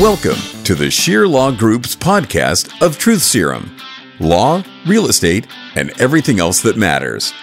Welcome 0.00 0.38
to 0.62 0.76
the 0.76 0.92
Scheer 0.92 1.26
Law 1.26 1.50
Group's 1.50 1.96
podcast 1.96 2.70
of 2.80 2.98
Truth 2.98 3.22
Serum 3.22 3.76
law, 4.20 4.62
real 4.86 5.06
estate, 5.06 5.48
and 5.74 5.90
everything 6.00 6.38
else 6.38 6.60
that 6.60 6.76
matters. 6.76 7.34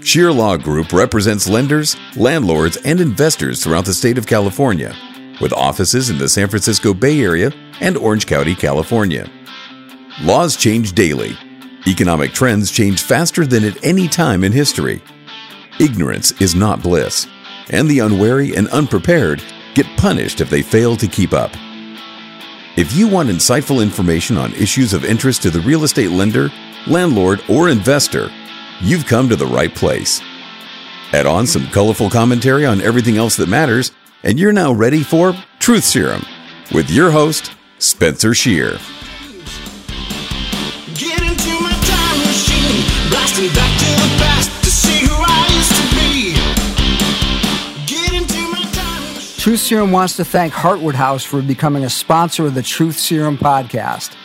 Scheer 0.00 0.32
Law 0.32 0.56
Group 0.56 0.94
represents 0.94 1.46
lenders, 1.46 1.94
landlords, 2.16 2.78
and 2.78 3.02
investors 3.02 3.62
throughout 3.62 3.84
the 3.84 3.92
state 3.92 4.16
of 4.16 4.26
California, 4.26 4.96
with 5.42 5.52
offices 5.52 6.08
in 6.08 6.16
the 6.16 6.26
San 6.26 6.48
Francisco 6.48 6.94
Bay 6.94 7.20
Area 7.20 7.52
and 7.82 7.98
Orange 7.98 8.26
County, 8.26 8.54
California. 8.54 9.30
Laws 10.22 10.56
change 10.56 10.94
daily. 10.94 11.36
Economic 11.86 12.32
trends 12.32 12.70
change 12.70 13.02
faster 13.02 13.44
than 13.44 13.62
at 13.62 13.84
any 13.84 14.08
time 14.08 14.42
in 14.42 14.52
history. 14.52 15.02
Ignorance 15.78 16.32
is 16.40 16.54
not 16.54 16.82
bliss, 16.82 17.26
and 17.68 17.90
the 17.90 17.98
unwary 17.98 18.56
and 18.56 18.68
unprepared 18.68 19.44
get 19.74 19.98
punished 19.98 20.40
if 20.40 20.48
they 20.48 20.62
fail 20.62 20.96
to 20.96 21.06
keep 21.06 21.34
up. 21.34 21.52
If 22.76 22.92
you 22.92 23.06
want 23.06 23.28
insightful 23.28 23.80
information 23.80 24.36
on 24.36 24.52
issues 24.54 24.92
of 24.92 25.04
interest 25.04 25.42
to 25.42 25.50
the 25.50 25.60
real 25.60 25.84
estate 25.84 26.10
lender, 26.10 26.50
landlord, 26.88 27.40
or 27.48 27.68
investor, 27.68 28.32
you've 28.80 29.06
come 29.06 29.28
to 29.28 29.36
the 29.36 29.46
right 29.46 29.72
place. 29.72 30.20
Add 31.12 31.24
on 31.24 31.46
some 31.46 31.68
colorful 31.68 32.10
commentary 32.10 32.66
on 32.66 32.80
everything 32.80 33.16
else 33.16 33.36
that 33.36 33.48
matters, 33.48 33.92
and 34.24 34.40
you're 34.40 34.52
now 34.52 34.72
ready 34.72 35.04
for 35.04 35.36
Truth 35.60 35.84
Serum 35.84 36.26
with 36.72 36.90
your 36.90 37.12
host, 37.12 37.52
Spencer 37.78 38.34
Scheer. 38.34 38.80
Get 40.94 41.22
into 41.22 41.54
my 41.62 41.70
time 41.70 42.18
machine, 42.26 42.82
blasting 43.08 43.54
back 43.54 43.78
to 43.78 43.86
the 44.02 44.23
Truth 49.44 49.60
Serum 49.60 49.92
wants 49.92 50.16
to 50.16 50.24
thank 50.24 50.54
Heartwood 50.54 50.94
House 50.94 51.22
for 51.22 51.42
becoming 51.42 51.84
a 51.84 51.90
sponsor 51.90 52.46
of 52.46 52.54
the 52.54 52.62
Truth 52.62 52.98
Serum 52.98 53.36
podcast. 53.36 54.16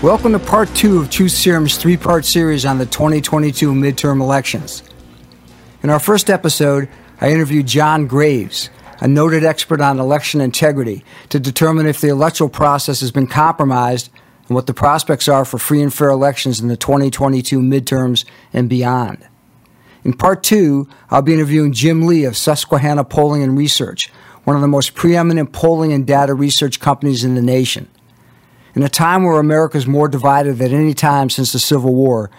Welcome 0.00 0.32
to 0.32 0.38
part 0.38 0.68
two 0.74 0.98
of 0.98 1.10
Truth 1.10 1.32
Serum's 1.32 1.76
three 1.76 1.96
part 1.96 2.24
series 2.24 2.64
on 2.64 2.78
the 2.78 2.86
2022 2.86 3.72
midterm 3.72 4.20
elections. 4.20 4.84
In 5.82 5.90
our 5.90 5.98
first 5.98 6.30
episode, 6.30 6.88
I 7.20 7.32
interviewed 7.32 7.66
John 7.66 8.06
Graves, 8.06 8.70
a 9.00 9.08
noted 9.08 9.42
expert 9.42 9.80
on 9.80 9.98
election 9.98 10.40
integrity, 10.40 11.04
to 11.30 11.40
determine 11.40 11.86
if 11.86 12.00
the 12.00 12.08
electoral 12.08 12.48
process 12.48 13.00
has 13.00 13.10
been 13.10 13.26
compromised 13.26 14.08
and 14.46 14.54
what 14.54 14.68
the 14.68 14.74
prospects 14.74 15.26
are 15.26 15.44
for 15.44 15.58
free 15.58 15.82
and 15.82 15.92
fair 15.92 16.10
elections 16.10 16.60
in 16.60 16.68
the 16.68 16.76
2022 16.76 17.58
midterms 17.58 18.24
and 18.52 18.68
beyond. 18.68 19.26
In 20.04 20.12
part 20.12 20.44
two, 20.44 20.88
I'll 21.10 21.20
be 21.20 21.34
interviewing 21.34 21.72
Jim 21.72 22.06
Lee 22.06 22.24
of 22.26 22.36
Susquehanna 22.36 23.02
Polling 23.02 23.42
and 23.42 23.58
Research, 23.58 24.08
one 24.44 24.54
of 24.54 24.62
the 24.62 24.68
most 24.68 24.94
preeminent 24.94 25.52
polling 25.52 25.92
and 25.92 26.06
data 26.06 26.32
research 26.32 26.78
companies 26.78 27.24
in 27.24 27.34
the 27.34 27.42
nation. 27.42 27.88
In 28.76 28.84
a 28.84 28.88
time 28.88 29.24
where 29.24 29.40
America 29.40 29.78
is 29.78 29.86
more 29.88 30.06
divided 30.06 30.58
than 30.58 30.72
any 30.72 30.94
time 30.94 31.28
since 31.28 31.52
the 31.52 31.58
Civil 31.58 31.92
War, 31.92 32.30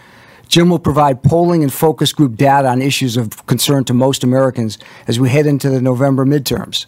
Jim 0.53 0.69
will 0.69 0.77
provide 0.77 1.23
polling 1.23 1.63
and 1.63 1.73
focus 1.73 2.13
group 2.13 2.35
data 2.35 2.67
on 2.67 2.79
issues 2.79 3.17
of 3.17 3.43
concern 3.47 3.83
to 3.83 3.91
most 3.91 4.23
Americans 4.23 4.77
as 5.07 5.19
we 5.19 5.27
head 5.27 5.47
into 5.47 5.67
the 5.67 5.81
November 5.81 6.27
midterms. 6.27 6.85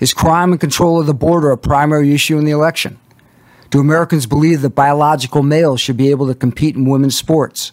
Is 0.00 0.14
crime 0.14 0.50
and 0.50 0.58
control 0.58 0.98
of 0.98 1.04
the 1.04 1.12
border 1.12 1.50
a 1.50 1.58
primary 1.58 2.14
issue 2.14 2.38
in 2.38 2.46
the 2.46 2.52
election? 2.52 2.98
Do 3.68 3.80
Americans 3.80 4.24
believe 4.24 4.62
that 4.62 4.70
biological 4.70 5.42
males 5.42 5.78
should 5.78 5.98
be 5.98 6.08
able 6.10 6.26
to 6.26 6.34
compete 6.34 6.74
in 6.74 6.88
women's 6.88 7.14
sports? 7.14 7.72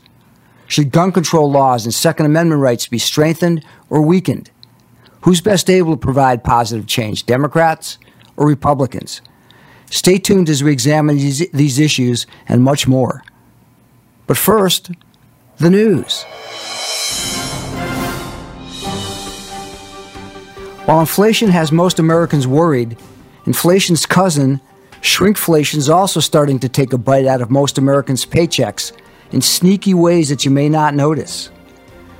Should 0.67 0.91
gun 0.91 1.13
control 1.13 1.49
laws 1.49 1.85
and 1.85 1.93
Second 1.93 2.25
Amendment 2.25 2.59
rights 2.59 2.87
be 2.87 2.99
strengthened 2.99 3.63
or 3.89 4.01
weakened? 4.01 4.51
Who's 5.21 5.39
best 5.39 5.69
able 5.69 5.93
to 5.93 5.97
provide 5.97 6.43
positive 6.43 6.85
change, 6.85 7.25
Democrats 7.25 7.97
or 8.35 8.45
Republicans? 8.45 9.21
Stay 9.89 10.17
tuned 10.17 10.49
as 10.49 10.65
we 10.65 10.73
examine 10.73 11.15
these, 11.15 11.49
these 11.51 11.79
issues 11.79 12.27
and 12.49 12.61
much 12.61 12.89
more. 12.89 13.23
But 14.27 14.35
first, 14.35 14.91
the 15.59 15.69
news. 15.69 16.23
While 20.85 21.01
inflation 21.01 21.49
has 21.49 21.71
most 21.71 21.99
Americans 21.99 22.47
worried, 22.47 22.97
inflation's 23.45 24.05
cousin, 24.05 24.61
shrinkflation, 25.01 25.75
is 25.75 25.89
also 25.89 26.21
starting 26.21 26.59
to 26.59 26.69
take 26.69 26.93
a 26.93 26.97
bite 26.97 27.25
out 27.25 27.41
of 27.41 27.51
most 27.51 27.77
Americans' 27.77 28.25
paychecks 28.25 28.93
in 29.31 29.41
sneaky 29.41 29.93
ways 29.93 30.29
that 30.29 30.45
you 30.45 30.51
may 30.51 30.69
not 30.69 30.95
notice. 30.95 31.51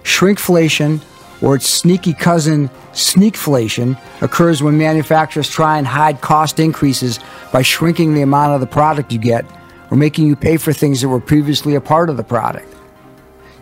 Shrinkflation, 0.03 1.01
or 1.41 1.55
its 1.55 1.67
sneaky 1.67 2.13
cousin, 2.13 2.67
sneakflation, 2.91 3.97
occurs 4.21 4.61
when 4.61 4.77
manufacturers 4.77 5.49
try 5.49 5.77
and 5.77 5.87
hide 5.87 6.19
cost 6.19 6.59
increases 6.59 7.19
by 7.53 7.61
shrinking 7.61 8.13
the 8.13 8.21
amount 8.21 8.53
of 8.53 8.59
the 8.59 8.67
product 8.67 9.13
you 9.13 9.17
get 9.17 9.45
or 9.89 9.97
making 9.97 10.27
you 10.27 10.35
pay 10.35 10.57
for 10.57 10.73
things 10.73 10.99
that 10.99 11.07
were 11.07 11.21
previously 11.21 11.75
a 11.75 11.81
part 11.81 12.09
of 12.09 12.17
the 12.17 12.23
product. 12.23 12.75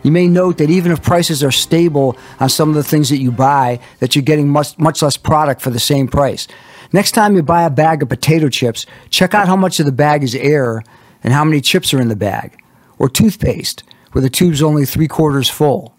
You 0.02 0.12
may 0.12 0.28
note 0.28 0.58
that 0.58 0.70
even 0.70 0.92
if 0.92 1.02
prices 1.02 1.42
are 1.42 1.50
stable 1.50 2.16
on 2.38 2.48
some 2.48 2.68
of 2.68 2.74
the 2.74 2.84
things 2.84 3.08
that 3.08 3.18
you 3.18 3.32
buy, 3.32 3.80
that 3.98 4.14
you're 4.14 4.22
getting 4.22 4.48
much, 4.48 4.78
much 4.78 5.02
less 5.02 5.16
product 5.16 5.60
for 5.60 5.70
the 5.70 5.80
same 5.80 6.08
price. 6.08 6.46
Next 6.92 7.12
time 7.12 7.36
you 7.36 7.42
buy 7.42 7.64
a 7.64 7.70
bag 7.70 8.02
of 8.02 8.08
potato 8.08 8.48
chips, 8.48 8.86
check 9.10 9.34
out 9.34 9.48
how 9.48 9.56
much 9.56 9.80
of 9.80 9.86
the 9.86 9.92
bag 9.92 10.22
is 10.22 10.34
air 10.34 10.82
and 11.22 11.32
how 11.32 11.44
many 11.44 11.60
chips 11.60 11.92
are 11.92 12.00
in 12.00 12.08
the 12.08 12.16
bag. 12.16 12.62
Or 12.98 13.08
toothpaste, 13.08 13.82
where 14.12 14.22
the 14.22 14.30
tube's 14.30 14.62
only 14.62 14.86
three 14.86 15.08
quarters 15.08 15.50
full. 15.50 15.94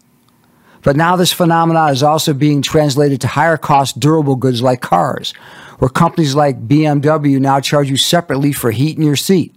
But 0.82 0.96
now 0.96 1.16
this 1.16 1.32
phenomenon 1.32 1.92
is 1.92 2.02
also 2.02 2.32
being 2.32 2.62
translated 2.62 3.20
to 3.20 3.28
higher 3.28 3.58
cost 3.58 4.00
durable 4.00 4.36
goods 4.36 4.62
like 4.62 4.80
cars, 4.80 5.32
where 5.78 5.90
companies 5.90 6.34
like 6.34 6.66
BMW 6.66 7.38
now 7.38 7.60
charge 7.60 7.90
you 7.90 7.98
separately 7.98 8.52
for 8.52 8.70
heat 8.70 8.96
in 8.96 9.02
your 9.02 9.16
seat 9.16 9.54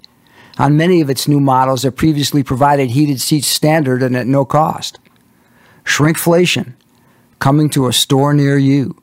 on 0.58 0.78
many 0.78 1.02
of 1.02 1.09
its 1.09 1.28
new 1.28 1.40
models 1.40 1.81
that 1.81 1.94
previously 1.94 2.44
provided 2.44 2.91
heated 2.91 3.19
seats 3.19 3.47
standard 3.47 4.03
and 4.03 4.16
at 4.16 4.28
no 4.28 4.46
cost. 4.46 5.00
Shrinkflation, 5.84 6.74
coming 7.40 7.69
to 7.72 7.88
a 7.88 7.94
store 7.94 8.34
near 8.34 8.58
you. 8.58 8.96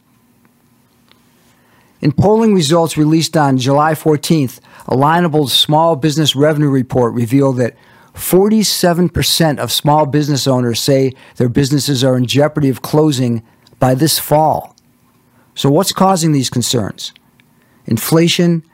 In 2.01 2.13
polling 2.13 2.55
results 2.55 2.97
released 2.97 3.37
on 3.37 3.59
July 3.59 3.93
14th, 3.93 4.61
Alignable's 4.87 5.53
small 5.53 5.97
business 5.97 6.35
revenue 6.35 6.71
report 6.71 7.13
revealed 7.13 7.59
that 7.59 7.77
47% 8.15 9.59
of 9.59 9.71
small 9.71 10.07
business 10.07 10.47
owners 10.47 10.81
say 10.81 11.13
their 11.37 11.49
businesses 11.49 12.03
are 12.03 12.17
in 12.17 12.27
jeopardy 12.27 12.69
of 12.69 12.83
closing 12.83 13.43
by 13.79 13.95
this 13.95 14.19
fall. 14.19 14.75
So, 15.55 15.71
what's 15.71 15.93
causing 15.93 16.33
these 16.33 16.51
concerns? 16.51 17.13
Inflation, 17.87 18.65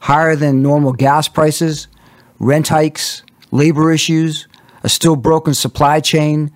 higher 0.00 0.36
than 0.36 0.62
normal 0.62 0.92
gas 0.92 1.28
prices, 1.28 1.88
rent 2.38 2.68
hikes, 2.68 3.22
labor 3.50 3.92
issues, 3.92 4.48
a 4.82 4.88
still 4.88 5.16
broken 5.16 5.54
supply 5.54 6.00
chain, 6.00 6.50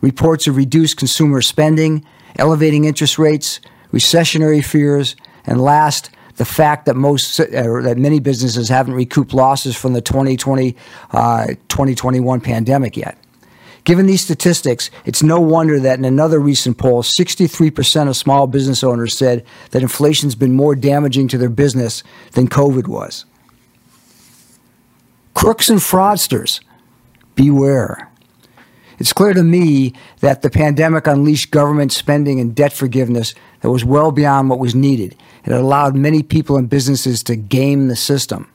reports 0.00 0.46
of 0.46 0.56
reduced 0.56 0.96
consumer 0.96 1.40
spending, 1.42 2.04
elevating 2.38 2.84
interest 2.84 3.18
rates, 3.18 3.60
recessionary 3.92 4.64
fears, 4.64 5.16
and 5.44 5.60
last, 5.60 6.10
the 6.36 6.44
fact 6.44 6.86
that 6.86 6.96
most 6.96 7.38
that 7.38 7.96
many 7.96 8.20
businesses 8.20 8.68
haven't 8.68 8.94
recouped 8.94 9.32
losses 9.32 9.76
from 9.76 9.94
the 9.94 10.02
2020 10.02 10.76
uh, 11.12 11.46
2021 11.68 12.40
pandemic 12.40 12.96
yet. 12.96 13.18
Given 13.84 14.06
these 14.06 14.20
statistics, 14.20 14.90
it's 15.04 15.22
no 15.22 15.40
wonder 15.40 15.78
that 15.78 15.98
in 15.98 16.04
another 16.04 16.40
recent 16.40 16.76
poll, 16.76 17.04
63% 17.04 18.08
of 18.08 18.16
small 18.16 18.48
business 18.48 18.82
owners 18.82 19.16
said 19.16 19.46
that 19.70 19.80
inflation's 19.80 20.34
been 20.34 20.54
more 20.54 20.74
damaging 20.74 21.28
to 21.28 21.38
their 21.38 21.48
business 21.48 22.02
than 22.32 22.48
COVID 22.48 22.88
was. 22.88 23.24
Crooks 25.36 25.68
and 25.68 25.80
fraudsters, 25.80 26.60
beware. 27.34 28.10
It's 28.98 29.12
clear 29.12 29.34
to 29.34 29.42
me 29.42 29.92
that 30.20 30.40
the 30.40 30.48
pandemic 30.48 31.06
unleashed 31.06 31.50
government 31.50 31.92
spending 31.92 32.40
and 32.40 32.54
debt 32.54 32.72
forgiveness 32.72 33.34
that 33.60 33.70
was 33.70 33.84
well 33.84 34.12
beyond 34.12 34.48
what 34.48 34.58
was 34.58 34.74
needed. 34.74 35.14
It 35.44 35.52
allowed 35.52 35.94
many 35.94 36.22
people 36.22 36.56
and 36.56 36.70
businesses 36.70 37.22
to 37.24 37.36
game 37.36 37.88
the 37.88 37.96
system. 37.96 38.50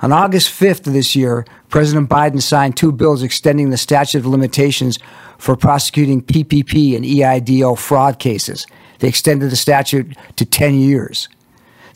On 0.00 0.12
August 0.12 0.50
5th 0.50 0.86
of 0.86 0.92
this 0.92 1.16
year, 1.16 1.44
President 1.68 2.08
Biden 2.08 2.40
signed 2.40 2.76
two 2.76 2.92
bills 2.92 3.24
extending 3.24 3.70
the 3.70 3.76
statute 3.76 4.18
of 4.18 4.26
limitations 4.26 5.00
for 5.36 5.56
prosecuting 5.56 6.22
PPP 6.22 6.94
and 6.94 7.04
EIDL 7.04 7.76
fraud 7.76 8.20
cases. 8.20 8.68
They 9.00 9.08
extended 9.08 9.50
the 9.50 9.56
statute 9.56 10.16
to 10.36 10.44
10 10.44 10.76
years. 10.76 11.28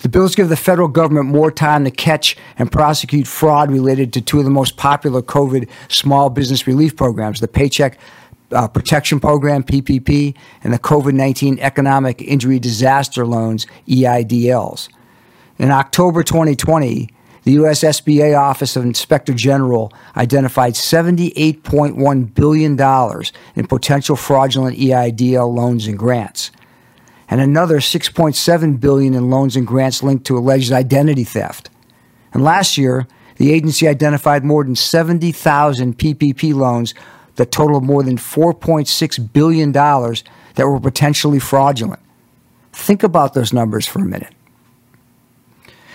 The 0.02 0.08
bills 0.08 0.34
give 0.34 0.49
the 0.49 0.56
federal 0.56 0.88
government 0.88 1.26
more 1.26 1.52
time 1.52 1.84
to 1.84 1.90
catch 1.93 2.37
and 2.58 2.70
prosecute 2.70 3.28
fraud 3.28 3.70
related 3.70 4.12
to 4.14 4.20
two 4.20 4.38
of 4.40 4.44
the 4.44 4.50
most 4.50 4.76
popular 4.76 5.22
COVID 5.22 5.69
small 5.88 6.28
business 6.28 6.66
relief 6.66 6.96
programs 6.96 7.38
the 7.38 7.46
Paycheck 7.46 7.99
uh, 8.50 8.66
Protection 8.66 9.20
Program, 9.20 9.62
PPP, 9.62 10.34
and 10.64 10.72
the 10.72 10.78
COVID 10.78 11.14
19 11.14 11.60
Economic 11.60 12.20
Injury 12.20 12.58
Disaster 12.58 13.25
Loans, 13.25 13.66
EIDLs. 13.87 14.88
In 15.58 15.70
October 15.70 16.25
2020, 16.25 17.08
the 17.44 17.52
U.S. 17.52 17.84
SBA 17.84 18.37
Office 18.37 18.75
of 18.75 18.84
Inspector 18.84 19.32
General 19.34 19.93
identified 20.16 20.75
$78.1 20.75 22.34
billion 22.34 23.25
in 23.54 23.66
potential 23.69 24.16
fraudulent 24.16 24.76
EIDL 24.78 25.54
loans 25.54 25.87
and 25.87 25.96
grants 25.96 26.50
and 27.29 27.41
another 27.41 27.79
6.7 27.79 28.81
billion 28.81 29.15
in 29.15 29.31
loans 29.31 29.57
and 29.57 29.67
grants 29.67 30.03
linked 30.03 30.27
to 30.27 30.37
alleged 30.37 30.73
identity 30.73 31.25
theft. 31.25 31.71
And 32.33 32.43
last 32.43 32.77
year, 32.77 33.07
the 33.37 33.53
agency 33.53 33.89
identified 33.89 34.45
more 34.45 34.65
than 34.65 34.77
70,000 34.77 35.99
PPP 35.99 36.55
loans 36.55 36.95
that 37.37 37.51
totaled 37.51 37.85
more 37.85 38.03
than 38.03 38.17
4.6 38.17 39.33
billion 39.33 39.73
dollars 39.73 40.23
that 40.55 40.67
were 40.67 40.81
potentially 40.81 41.39
fraudulent. 41.39 42.01
Think 42.73 43.03
about 43.03 43.35
those 43.35 43.53
numbers 43.53 43.87
for 43.87 44.01
a 44.01 44.05
minute. 44.05 44.35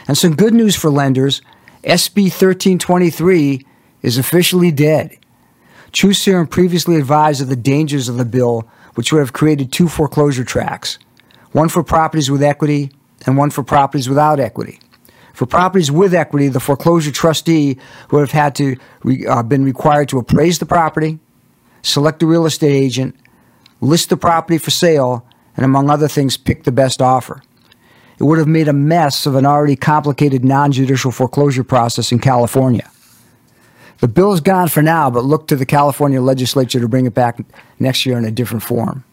And 0.07 0.17
some 0.17 0.35
good 0.35 0.53
news 0.53 0.75
for 0.75 0.89
lenders, 0.89 1.41
SB 1.83 2.23
1323 2.23 3.65
is 4.01 4.17
officially 4.17 4.71
dead. 4.71 5.17
Truth 5.91 6.17
Serum 6.17 6.47
previously 6.47 6.95
advised 6.95 7.41
of 7.41 7.49
the 7.49 7.55
dangers 7.55 8.09
of 8.09 8.17
the 8.17 8.25
bill, 8.25 8.67
which 8.95 9.11
would 9.11 9.19
have 9.19 9.33
created 9.33 9.71
two 9.71 9.87
foreclosure 9.87 10.43
tracks 10.43 10.97
one 11.57 11.69
for 11.69 11.83
properties 11.83 12.29
with 12.29 12.43
equity 12.43 12.91
and 13.25 13.35
one 13.35 13.49
for 13.49 13.63
properties 13.63 14.07
without 14.07 14.39
equity. 14.39 14.79
For 15.33 15.47
properties 15.47 15.91
with 15.91 16.13
equity, 16.13 16.49
the 16.49 16.59
foreclosure 16.59 17.11
trustee 17.11 17.79
would 18.11 18.19
have 18.19 18.31
had 18.31 18.53
to 18.55 18.77
uh, 19.27 19.41
been 19.41 19.63
required 19.63 20.07
to 20.09 20.19
appraise 20.19 20.59
the 20.59 20.67
property, 20.67 21.17
select 21.81 22.21
a 22.21 22.27
real 22.27 22.45
estate 22.45 22.75
agent, 22.75 23.15
list 23.81 24.09
the 24.09 24.17
property 24.17 24.59
for 24.59 24.69
sale, 24.69 25.25
and 25.55 25.65
among 25.65 25.89
other 25.89 26.07
things, 26.07 26.37
pick 26.37 26.63
the 26.63 26.71
best 26.71 27.01
offer. 27.01 27.41
It 28.19 28.23
would 28.23 28.37
have 28.37 28.47
made 28.47 28.67
a 28.67 28.73
mess 28.73 29.25
of 29.25 29.33
an 29.35 29.45
already 29.45 29.75
complicated 29.75 30.45
non-judicial 30.45 31.11
foreclosure 31.11 31.63
process 31.63 32.11
in 32.11 32.19
California. 32.19 32.87
The 33.99 34.07
bill 34.07 34.31
is 34.33 34.41
gone 34.41 34.67
for 34.67 34.83
now, 34.83 35.09
but 35.09 35.23
look 35.23 35.47
to 35.47 35.55
the 35.55 35.65
California 35.65 36.21
legislature 36.21 36.79
to 36.79 36.87
bring 36.87 37.07
it 37.07 37.15
back 37.15 37.39
next 37.79 38.05
year 38.05 38.15
in 38.15 38.25
a 38.25 38.31
different 38.31 38.61
form. 38.61 39.03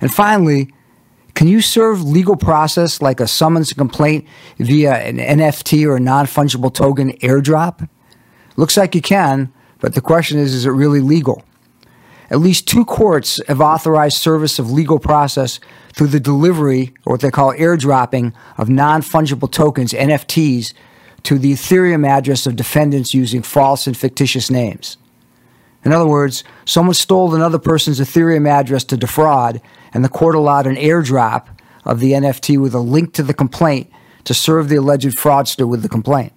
And 0.00 0.12
finally, 0.14 0.72
can 1.34 1.48
you 1.48 1.60
serve 1.60 2.02
legal 2.02 2.36
process 2.36 3.00
like 3.00 3.20
a 3.20 3.26
summons 3.26 3.72
complaint 3.72 4.26
via 4.58 4.94
an 4.94 5.16
NFT 5.16 5.86
or 5.86 5.98
non 5.98 6.26
fungible 6.26 6.72
token 6.72 7.12
airdrop? 7.18 7.88
Looks 8.56 8.76
like 8.76 8.94
you 8.94 9.00
can, 9.00 9.52
but 9.80 9.94
the 9.94 10.00
question 10.00 10.38
is 10.38 10.54
is 10.54 10.66
it 10.66 10.70
really 10.70 11.00
legal? 11.00 11.42
At 12.30 12.40
least 12.40 12.66
two 12.66 12.84
courts 12.84 13.40
have 13.48 13.60
authorized 13.60 14.16
service 14.16 14.58
of 14.58 14.70
legal 14.70 14.98
process 14.98 15.60
through 15.94 16.06
the 16.08 16.20
delivery, 16.20 16.94
or 17.04 17.14
what 17.14 17.20
they 17.20 17.30
call 17.30 17.52
airdropping, 17.52 18.32
of 18.56 18.68
non 18.68 19.02
fungible 19.02 19.50
tokens, 19.50 19.92
NFTs, 19.92 20.72
to 21.24 21.38
the 21.38 21.52
Ethereum 21.52 22.06
address 22.06 22.46
of 22.46 22.56
defendants 22.56 23.14
using 23.14 23.42
false 23.42 23.86
and 23.86 23.96
fictitious 23.96 24.50
names. 24.50 24.96
In 25.84 25.92
other 25.92 26.06
words, 26.06 26.44
someone 26.64 26.94
stole 26.94 27.34
another 27.34 27.58
person's 27.58 28.00
Ethereum 28.00 28.48
address 28.48 28.84
to 28.84 28.96
defraud, 28.96 29.60
and 29.92 30.04
the 30.04 30.08
court 30.08 30.34
allowed 30.34 30.66
an 30.66 30.76
airdrop 30.76 31.46
of 31.84 32.00
the 32.00 32.12
NFT 32.12 32.60
with 32.60 32.74
a 32.74 32.80
link 32.80 33.12
to 33.14 33.22
the 33.22 33.34
complaint 33.34 33.90
to 34.24 34.34
serve 34.34 34.68
the 34.68 34.76
alleged 34.76 35.18
fraudster 35.18 35.68
with 35.68 35.82
the 35.82 35.88
complaint. 35.88 36.32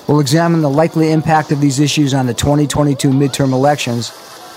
We'll 0.06 0.20
examine 0.20 0.60
the 0.60 0.70
likely 0.70 1.12
impact 1.12 1.52
of 1.52 1.60
these 1.60 1.80
issues 1.80 2.14
on 2.14 2.26
the 2.26 2.34
2022 2.34 3.10
midterm 3.10 3.52
elections 3.52 4.12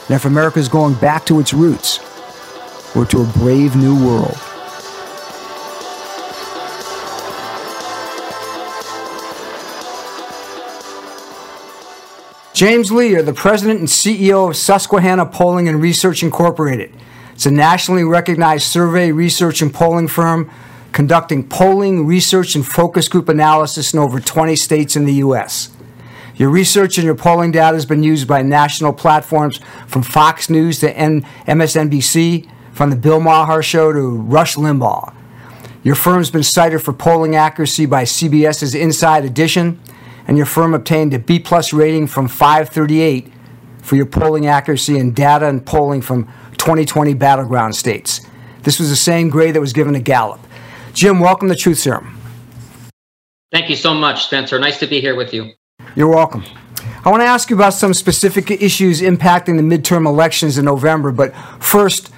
and 0.08 0.16
if 0.16 0.26
America 0.26 0.60
is 0.60 0.68
going 0.68 0.96
back 0.96 1.26
to 1.28 1.40
its 1.40 1.54
roots 1.54 2.00
or 2.96 3.06
to 3.06 3.22
a 3.22 3.26
brave 3.26 3.76
new 3.76 4.06
world. 4.06 4.38
James 12.54 12.92
Lee 12.92 13.16
are 13.16 13.24
the 13.24 13.34
president 13.34 13.80
and 13.80 13.90
CEO 13.90 14.48
of 14.48 14.56
Susquehanna 14.56 15.26
Polling 15.26 15.68
and 15.68 15.82
Research 15.82 16.22
Incorporated. 16.22 16.96
It's 17.34 17.48
a 17.48 17.52
nationally 17.52 18.04
recognized 18.04 18.68
survey, 18.68 19.12
research, 19.12 19.64
and 19.64 19.74
polling 19.74 20.08
firm 20.08 20.52
conducting 20.92 21.48
polling, 21.50 22.06
research, 22.06 22.54
and 22.54 22.64
focus 22.64 23.08
group 23.08 23.28
analysis 23.28 23.92
in 23.92 24.00
over 24.00 24.20
20 24.20 24.56
states 24.56 24.96
in 24.96 25.06
the 25.06 25.16
U.S. 25.16 25.76
Your 26.36 26.52
research 26.52 27.00
and 27.00 27.06
your 27.06 27.16
polling 27.16 27.52
data 27.52 27.76
has 27.76 27.88
been 27.88 28.04
used 28.04 28.28
by 28.28 28.44
national 28.44 28.94
platforms 28.94 29.60
from 29.88 30.04
Fox 30.04 30.48
News 30.48 30.80
to 30.82 30.94
MSNBC, 30.94 32.48
from 32.72 32.92
the 32.92 32.96
Bill 32.96 33.20
Maher 33.20 33.64
Show 33.64 33.92
to 33.92 34.00
Rush 34.00 34.56
Limbaugh. 34.56 35.16
Your 35.82 35.96
firm's 35.96 36.30
been 36.30 36.44
cited 36.44 36.84
for 36.84 36.94
polling 36.94 37.36
accuracy 37.36 37.88
by 37.88 38.04
CBS's 38.04 38.76
Inside 38.76 39.26
Edition 39.26 39.82
and 40.27 40.38
your 40.38 40.46
firm 40.46 40.74
obtained 40.74 41.13
a 41.13 41.20
B 41.20 41.39
plus 41.39 41.74
rating 41.74 42.08
from 42.08 42.27
538 42.27 43.32
for 43.82 43.96
your 43.96 44.06
polling 44.06 44.48
accuracy 44.48 44.98
and 44.98 45.15
data 45.15 45.48
and 45.48 45.65
polling 45.65 46.01
from 46.01 46.25
2020 46.58 47.13
battleground 47.13 47.75
states. 47.75 48.22
This 48.63 48.80
was 48.80 48.89
the 48.89 48.96
same 48.96 49.30
grade 49.30 49.56
that 49.56 49.60
was 49.60 49.74
given 49.74 49.94
to 49.94 50.00
Gallup. 50.00 50.39
Jim, 50.94 51.20
welcome 51.20 51.50
to 51.50 51.56
Truth 51.56 51.80
Serum. 51.80 52.18
Thank 53.51 53.70
you 53.70 53.75
so 53.75 53.94
much, 53.94 54.25
Spencer. 54.25 54.58
Nice 54.58 54.80
to 54.80 54.88
be 54.88 55.01
here 55.01 55.15
with 55.15 55.34
you. 55.34 55.51
You're 55.96 56.08
welcome. 56.08 56.44
I 57.06 57.10
want 57.10 57.22
to 57.22 57.27
ask 57.27 57.50
you 57.50 57.56
about 57.56 57.74
some 57.74 57.94
specific 57.94 58.50
issues 58.50 59.01
impacting 59.01 59.58
the 59.58 59.77
midterm 59.77 60.08
elections 60.08 60.58
in 60.58 60.65
November, 60.65 61.12
but 61.12 61.36
first, 61.60 62.12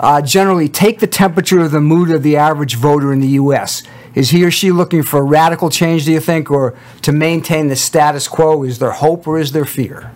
uh, 0.00 0.20
generally, 0.20 0.68
take 0.68 0.98
the 0.98 1.06
temperature 1.06 1.60
of 1.60 1.70
the 1.70 1.80
mood 1.80 2.10
of 2.10 2.22
the 2.22 2.36
average 2.36 2.74
voter 2.74 3.12
in 3.12 3.20
the 3.20 3.28
U.S. 3.28 3.84
Is 4.14 4.30
he 4.30 4.44
or 4.44 4.50
she 4.50 4.72
looking 4.72 5.02
for 5.02 5.24
radical 5.24 5.70
change, 5.70 6.04
do 6.04 6.12
you 6.12 6.20
think, 6.20 6.50
or 6.50 6.76
to 7.02 7.12
maintain 7.12 7.68
the 7.68 7.76
status 7.76 8.28
quo? 8.28 8.62
Is 8.62 8.78
there 8.78 8.90
hope 8.90 9.26
or 9.26 9.38
is 9.38 9.52
there 9.52 9.64
fear? 9.64 10.12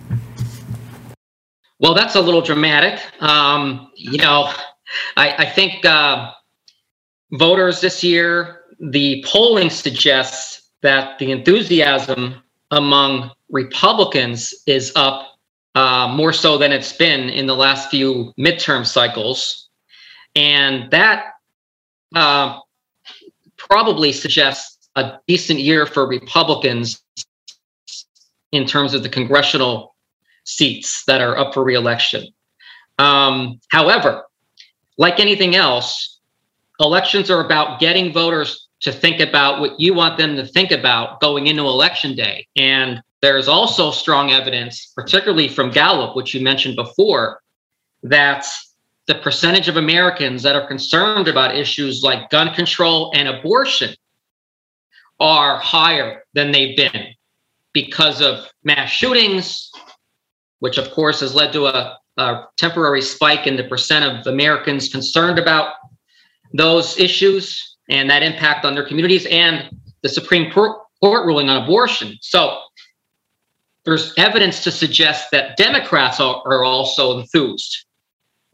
Well, 1.79 1.93
that's 1.93 2.15
a 2.15 2.21
little 2.21 2.41
dramatic. 2.41 2.99
Um, 3.21 3.91
you 3.95 4.17
know, 4.17 4.51
I, 5.15 5.35
I 5.39 5.45
think 5.45 5.85
uh, 5.85 6.31
voters 7.33 7.81
this 7.81 8.03
year, 8.03 8.61
the 8.79 9.23
polling 9.27 9.69
suggests 9.69 10.69
that 10.81 11.17
the 11.19 11.31
enthusiasm 11.31 12.41
among 12.71 13.31
Republicans 13.49 14.53
is 14.65 14.91
up 14.95 15.39
uh, 15.75 16.07
more 16.07 16.33
so 16.33 16.57
than 16.57 16.71
it's 16.71 16.93
been 16.93 17.29
in 17.29 17.45
the 17.45 17.55
last 17.55 17.89
few 17.89 18.33
midterm 18.39 18.85
cycles. 18.85 19.69
And 20.35 20.89
that 20.91 21.33
uh, 22.15 22.59
probably 23.69 24.11
suggests 24.11 24.89
a 24.95 25.19
decent 25.27 25.59
year 25.59 25.85
for 25.85 26.07
Republicans 26.07 27.01
in 28.51 28.65
terms 28.65 28.93
of 28.93 29.03
the 29.03 29.09
congressional 29.09 29.95
seats 30.43 31.03
that 31.05 31.21
are 31.21 31.37
up 31.37 31.53
for 31.53 31.63
reelection. 31.63 32.27
Um, 32.97 33.59
however, 33.69 34.23
like 34.97 35.19
anything 35.19 35.55
else, 35.55 36.19
elections 36.79 37.29
are 37.29 37.43
about 37.43 37.79
getting 37.79 38.11
voters 38.11 38.67
to 38.79 38.91
think 38.91 39.19
about 39.19 39.59
what 39.59 39.79
you 39.79 39.93
want 39.93 40.17
them 40.17 40.35
to 40.35 40.45
think 40.45 40.71
about 40.71 41.19
going 41.19 41.47
into 41.47 41.63
election 41.63 42.15
day. 42.15 42.47
And 42.55 43.01
there's 43.21 43.47
also 43.47 43.91
strong 43.91 44.31
evidence, 44.31 44.91
particularly 44.95 45.47
from 45.47 45.71
Gallup, 45.71 46.15
which 46.15 46.33
you 46.33 46.41
mentioned 46.41 46.75
before, 46.75 47.41
that 48.03 48.45
the 49.07 49.15
percentage 49.15 49.69
of 49.69 49.77
Americans 49.77 50.43
that 50.43 50.55
are 50.55 50.67
concerned 50.67 51.27
about 51.27 51.55
issues 51.55 52.03
like 52.03 52.29
gun 52.29 52.53
control 52.53 53.11
and 53.15 53.27
abortion 53.27 53.95
are 55.19 55.57
higher 55.57 56.23
than 56.33 56.51
they've 56.51 56.75
been 56.75 57.07
because 57.73 58.21
of 58.21 58.45
mass 58.63 58.89
shootings, 58.89 59.71
which 60.59 60.77
of 60.77 60.91
course 60.91 61.21
has 61.21 61.33
led 61.33 61.53
to 61.53 61.67
a, 61.67 61.97
a 62.17 62.43
temporary 62.57 63.01
spike 63.01 63.47
in 63.47 63.55
the 63.55 63.63
percent 63.63 64.03
of 64.03 64.27
Americans 64.27 64.89
concerned 64.89 65.39
about 65.39 65.73
those 66.53 66.99
issues 66.99 67.77
and 67.89 68.09
that 68.09 68.23
impact 68.23 68.65
on 68.65 68.75
their 68.75 68.85
communities 68.85 69.25
and 69.27 69.69
the 70.01 70.09
Supreme 70.09 70.51
Court 70.51 70.77
ruling 71.01 71.49
on 71.49 71.63
abortion. 71.63 72.17
So 72.21 72.59
there's 73.85 74.13
evidence 74.17 74.63
to 74.65 74.71
suggest 74.71 75.31
that 75.31 75.55
Democrats 75.55 76.19
are, 76.19 76.41
are 76.45 76.65
also 76.65 77.19
enthused 77.19 77.86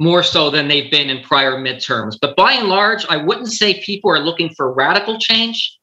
more 0.04 0.22
so 0.22 0.50
than 0.50 0.68
they've 0.68 0.92
been 0.92 1.10
in 1.10 1.24
prior 1.24 1.54
midterms. 1.54 2.18
But 2.20 2.36
by 2.36 2.52
and 2.54 2.68
large, 2.68 3.06
I 3.10 3.18
wouldn't 3.18 3.52
say 3.52 3.82
people 3.82 4.12
are 4.12 4.20
looking 4.20 4.54
for 4.54 4.72
radical 4.72 5.18
change. 5.18 5.80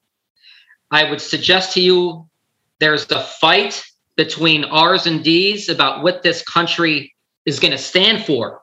I 0.91 1.09
would 1.09 1.21
suggest 1.21 1.73
to 1.75 1.81
you 1.81 2.29
there's 2.79 3.11
a 3.11 3.23
fight 3.23 3.83
between 4.17 4.65
R's 4.65 5.07
and 5.07 5.25
D's 5.25 5.69
about 5.69 6.03
what 6.03 6.23
this 6.23 6.43
country 6.43 7.15
is 7.47 7.59
going 7.59 7.73
to 7.73 7.79
stand 7.79 8.25
for 8.25 8.61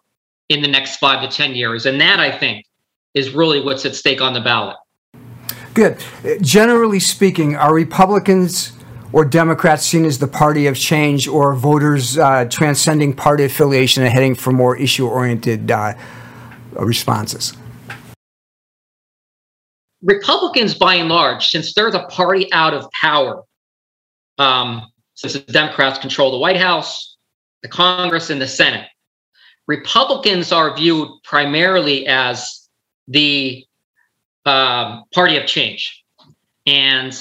in 0.50 0.62
the 0.62 0.68
next 0.68 0.98
five 0.98 1.28
to 1.28 1.36
10 1.36 1.56
years. 1.56 1.86
And 1.86 2.00
that, 2.00 2.20
I 2.20 2.32
think, 2.32 2.66
is 3.14 3.32
really 3.32 3.62
what's 3.62 3.86
at 3.86 3.96
stake 3.96 4.22
on 4.22 4.34
the 4.34 4.42
ballot. 4.42 4.78
Good. 5.74 5.98
Uh, 6.24 6.36
generally 6.42 7.00
speaking, 7.00 7.56
are 7.56 7.74
Republicans 7.74 8.72
or 9.14 9.26
Democrats 9.26 9.86
seen 9.86 10.06
as 10.06 10.20
the 10.20 10.28
party 10.28 10.68
of 10.68 10.76
change, 10.76 11.28
or 11.28 11.54
voters 11.54 12.18
uh, 12.18 12.46
transcending 12.46 13.14
party 13.14 13.44
affiliation 13.46 14.04
and 14.04 14.12
heading 14.12 14.36
for 14.36 14.52
more 14.52 14.76
issue 14.78 15.08
oriented 15.08 15.72
uh, 15.72 15.94
responses? 16.80 17.54
Republicans, 20.02 20.76
by 20.76 20.96
and 20.96 21.10
large, 21.10 21.48
since 21.48 21.74
they're 21.74 21.92
the 21.92 22.04
party 22.04 22.52
out 22.54 22.74
of 22.74 22.90
power, 22.92 23.44
um, 24.38 24.92
since 25.16 25.34
the 25.34 25.40
Democrats 25.40 25.98
control 25.98 26.32
the 26.32 26.38
White 26.38 26.58
House, 26.58 27.18
the 27.64 27.68
Congress, 27.68 28.30
and 28.30 28.42
the 28.42 28.48
Senate, 28.48 28.88
Republicans 29.68 30.52
are 30.52 30.76
viewed 30.76 31.10
primarily 31.24 32.08
as 32.08 32.70
the 33.08 33.66
um, 34.46 35.04
party 35.14 35.38
of 35.38 35.46
change. 35.46 36.04
And 36.66 37.14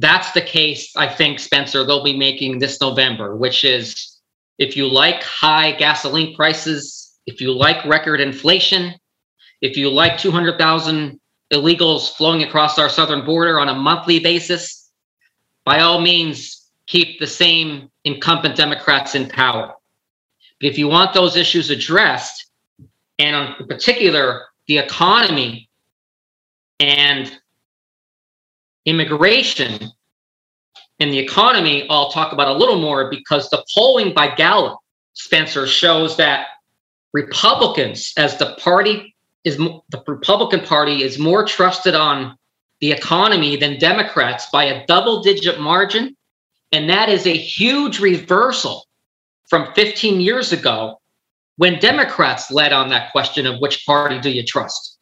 that's 0.00 0.30
the 0.32 0.40
case, 0.40 0.94
I 0.96 1.08
think, 1.08 1.40
Spencer, 1.40 1.84
they'll 1.84 2.04
be 2.04 2.16
making 2.16 2.58
this 2.58 2.80
November, 2.80 3.34
which 3.34 3.64
is 3.64 4.16
if 4.58 4.76
you 4.76 4.88
like 4.88 5.22
high 5.22 5.72
gasoline 5.72 6.36
prices, 6.36 7.18
if 7.26 7.40
you 7.40 7.52
like 7.52 7.84
record 7.84 8.20
inflation, 8.20 8.94
if 9.60 9.76
you 9.76 9.90
like 9.90 10.16
200,000 10.16 11.18
illegals 11.52 12.14
flowing 12.14 12.44
across 12.44 12.78
our 12.78 12.88
southern 12.88 13.24
border 13.24 13.58
on 13.58 13.68
a 13.68 13.74
monthly 13.74 14.20
basis, 14.20 14.90
by 15.64 15.80
all 15.80 16.00
means, 16.00 16.70
keep 16.86 17.18
the 17.18 17.26
same 17.26 17.90
incumbent 18.04 18.56
Democrats 18.56 19.16
in 19.16 19.28
power. 19.28 19.74
But 20.60 20.70
if 20.70 20.78
you 20.78 20.86
want 20.86 21.12
those 21.12 21.36
issues 21.36 21.70
addressed, 21.70 22.46
and 23.18 23.54
in 23.58 23.66
particular, 23.66 24.46
the 24.68 24.78
economy 24.78 25.68
and 26.78 27.36
immigration 28.88 29.90
and 31.00 31.12
the 31.12 31.18
economy, 31.18 31.86
I'll 31.88 32.10
talk 32.10 32.32
about 32.32 32.48
a 32.48 32.58
little 32.58 32.80
more 32.80 33.08
because 33.10 33.48
the 33.50 33.64
polling 33.74 34.12
by 34.14 34.34
Gallup, 34.34 34.78
Spencer, 35.12 35.66
shows 35.66 36.16
that 36.16 36.48
Republicans, 37.12 38.12
as 38.16 38.36
the 38.38 38.54
party 38.56 39.14
is 39.44 39.56
the 39.56 40.02
Republican 40.06 40.60
Party, 40.60 41.02
is 41.02 41.18
more 41.18 41.44
trusted 41.44 41.94
on 41.94 42.36
the 42.80 42.92
economy 42.92 43.56
than 43.56 43.78
Democrats 43.78 44.46
by 44.50 44.64
a 44.64 44.86
double 44.86 45.22
digit 45.22 45.60
margin. 45.60 46.16
And 46.72 46.90
that 46.90 47.08
is 47.08 47.26
a 47.26 47.36
huge 47.36 48.00
reversal 48.00 48.86
from 49.48 49.72
15 49.74 50.20
years 50.20 50.52
ago 50.52 51.00
when 51.56 51.78
Democrats 51.78 52.50
led 52.50 52.72
on 52.72 52.88
that 52.90 53.10
question 53.10 53.46
of 53.46 53.60
which 53.60 53.86
party 53.86 54.20
do 54.20 54.30
you 54.30 54.44
trust. 54.44 54.97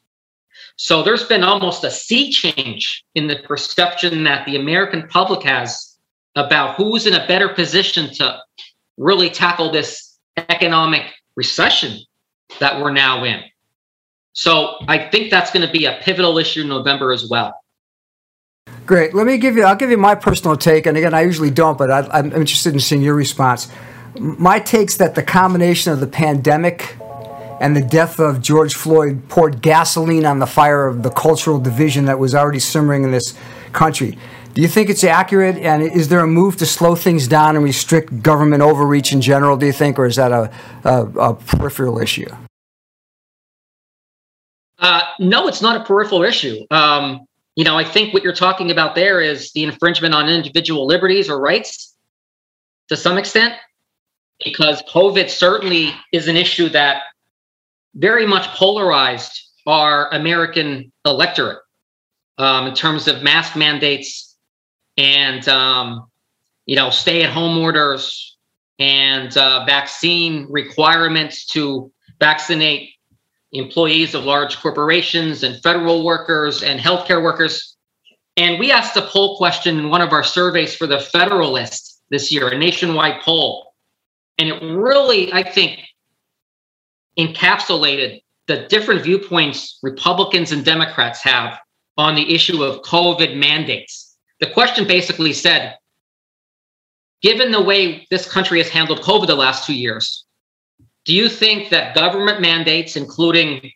So 0.76 1.02
there's 1.02 1.24
been 1.24 1.42
almost 1.42 1.84
a 1.84 1.90
sea 1.90 2.30
change 2.30 3.04
in 3.14 3.26
the 3.26 3.36
perception 3.36 4.24
that 4.24 4.44
the 4.46 4.56
American 4.56 5.08
public 5.08 5.42
has 5.42 5.96
about 6.34 6.76
who's 6.76 7.06
in 7.06 7.14
a 7.14 7.26
better 7.26 7.48
position 7.48 8.12
to 8.14 8.38
really 8.98 9.30
tackle 9.30 9.72
this 9.72 10.18
economic 10.36 11.02
recession 11.34 11.98
that 12.60 12.80
we're 12.80 12.92
now 12.92 13.24
in. 13.24 13.42
So 14.34 14.76
I 14.86 15.08
think 15.08 15.30
that's 15.30 15.50
going 15.50 15.66
to 15.66 15.72
be 15.72 15.86
a 15.86 15.98
pivotal 16.02 16.36
issue 16.36 16.60
in 16.60 16.68
November 16.68 17.10
as 17.10 17.26
well. 17.28 17.58
Great. 18.84 19.14
Let 19.14 19.26
me 19.26 19.38
give 19.38 19.56
you. 19.56 19.64
I'll 19.64 19.76
give 19.76 19.90
you 19.90 19.96
my 19.96 20.14
personal 20.14 20.56
take, 20.56 20.86
and 20.86 20.96
again, 20.96 21.14
I 21.14 21.22
usually 21.22 21.50
don't, 21.50 21.78
but 21.78 21.90
I, 21.90 22.18
am 22.18 22.26
interested 22.32 22.74
in 22.74 22.80
seeing 22.80 23.02
your 23.02 23.14
response. 23.14 23.68
My 24.18 24.60
take's 24.60 24.96
that 24.98 25.14
the 25.14 25.22
combination 25.22 25.92
of 25.92 26.00
the 26.00 26.06
pandemic 26.06 26.96
and 27.60 27.76
the 27.76 27.80
death 27.80 28.18
of 28.18 28.42
George 28.42 28.74
Floyd 28.74 29.28
poured 29.28 29.62
gasoline 29.62 30.26
on 30.26 30.38
the 30.38 30.46
fire 30.46 30.86
of 30.86 31.02
the 31.02 31.10
cultural 31.10 31.58
division 31.58 32.04
that 32.06 32.18
was 32.18 32.34
already 32.34 32.58
simmering 32.58 33.04
in 33.04 33.10
this 33.10 33.34
country. 33.72 34.18
Do 34.54 34.62
you 34.62 34.68
think 34.68 34.88
it's 34.88 35.04
accurate? 35.04 35.58
And 35.58 35.82
is 35.82 36.08
there 36.08 36.20
a 36.20 36.26
move 36.26 36.56
to 36.56 36.66
slow 36.66 36.94
things 36.94 37.28
down 37.28 37.56
and 37.56 37.64
restrict 37.64 38.22
government 38.22 38.62
overreach 38.62 39.12
in 39.12 39.20
general, 39.20 39.56
do 39.56 39.66
you 39.66 39.72
think, 39.72 39.98
or 39.98 40.06
is 40.06 40.16
that 40.16 40.32
a, 40.32 40.50
a, 40.84 41.04
a 41.04 41.34
peripheral 41.34 41.98
issue? 41.98 42.28
Uh, 44.78 45.02
no, 45.18 45.46
it's 45.46 45.60
not 45.60 45.80
a 45.80 45.84
peripheral 45.84 46.22
issue. 46.22 46.64
Um, 46.70 47.26
you 47.54 47.64
know, 47.64 47.76
I 47.76 47.84
think 47.84 48.12
what 48.14 48.22
you're 48.22 48.34
talking 48.34 48.70
about 48.70 48.94
there 48.94 49.20
is 49.20 49.52
the 49.52 49.64
infringement 49.64 50.14
on 50.14 50.28
individual 50.28 50.86
liberties 50.86 51.28
or 51.28 51.40
rights 51.40 51.94
to 52.88 52.96
some 52.96 53.18
extent, 53.18 53.54
because 54.44 54.82
COVID 54.84 55.28
certainly 55.28 55.94
is 56.12 56.28
an 56.28 56.36
issue 56.36 56.68
that 56.70 57.02
very 57.96 58.26
much 58.26 58.46
polarized 58.48 59.40
our 59.66 60.12
American 60.12 60.92
electorate 61.04 61.58
um, 62.38 62.66
in 62.66 62.74
terms 62.74 63.08
of 63.08 63.22
mask 63.22 63.56
mandates 63.56 64.36
and 64.96 65.48
um, 65.48 66.06
you 66.66 66.76
know 66.76 66.90
stay-at-home 66.90 67.58
orders 67.58 68.36
and 68.78 69.36
uh, 69.36 69.64
vaccine 69.64 70.46
requirements 70.50 71.46
to 71.46 71.90
vaccinate 72.20 72.90
employees 73.52 74.14
of 74.14 74.24
large 74.24 74.58
corporations 74.58 75.42
and 75.42 75.62
federal 75.62 76.04
workers 76.04 76.62
and 76.62 76.78
healthcare 76.78 77.22
workers. 77.22 77.76
And 78.36 78.58
we 78.58 78.70
asked 78.70 78.96
a 78.96 79.02
poll 79.02 79.38
question 79.38 79.78
in 79.78 79.88
one 79.88 80.02
of 80.02 80.12
our 80.12 80.22
surveys 80.22 80.74
for 80.74 80.86
the 80.86 81.00
Federalist 81.00 82.02
this 82.10 82.30
year, 82.30 82.48
a 82.48 82.58
nationwide 82.58 83.22
poll. 83.22 83.74
And 84.38 84.50
it 84.50 84.62
really, 84.62 85.32
I 85.32 85.42
think, 85.42 85.80
encapsulated 87.18 88.22
the 88.46 88.66
different 88.68 89.02
viewpoints 89.02 89.78
Republicans 89.82 90.52
and 90.52 90.64
Democrats 90.64 91.22
have 91.22 91.58
on 91.96 92.14
the 92.14 92.34
issue 92.34 92.62
of 92.62 92.82
COVID 92.82 93.36
mandates. 93.36 94.16
The 94.40 94.50
question 94.50 94.86
basically 94.86 95.32
said 95.32 95.76
given 97.22 97.50
the 97.50 97.62
way 97.62 98.06
this 98.10 98.30
country 98.30 98.58
has 98.58 98.68
handled 98.68 99.00
COVID 99.00 99.26
the 99.26 99.34
last 99.34 99.66
two 99.66 99.74
years, 99.74 100.24
do 101.04 101.14
you 101.14 101.28
think 101.28 101.70
that 101.70 101.94
government 101.94 102.40
mandates, 102.40 102.96
including 102.96 103.70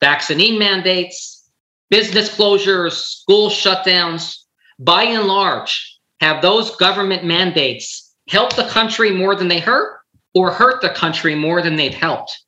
vaccine 0.00 0.58
mandates, 0.58 1.50
business 1.90 2.34
closures, 2.34 2.92
school 2.92 3.50
shutdowns, 3.50 4.38
by 4.78 5.02
and 5.02 5.26
large, 5.26 5.98
have 6.20 6.40
those 6.40 6.74
government 6.76 7.24
mandates 7.24 8.14
helped 8.28 8.56
the 8.56 8.68
country 8.68 9.10
more 9.10 9.34
than 9.34 9.48
they 9.48 9.60
hurt 9.60 10.00
or 10.34 10.50
hurt 10.50 10.80
the 10.80 10.90
country 10.90 11.34
more 11.34 11.60
than 11.60 11.76
they've 11.76 11.94
helped? 11.94 12.44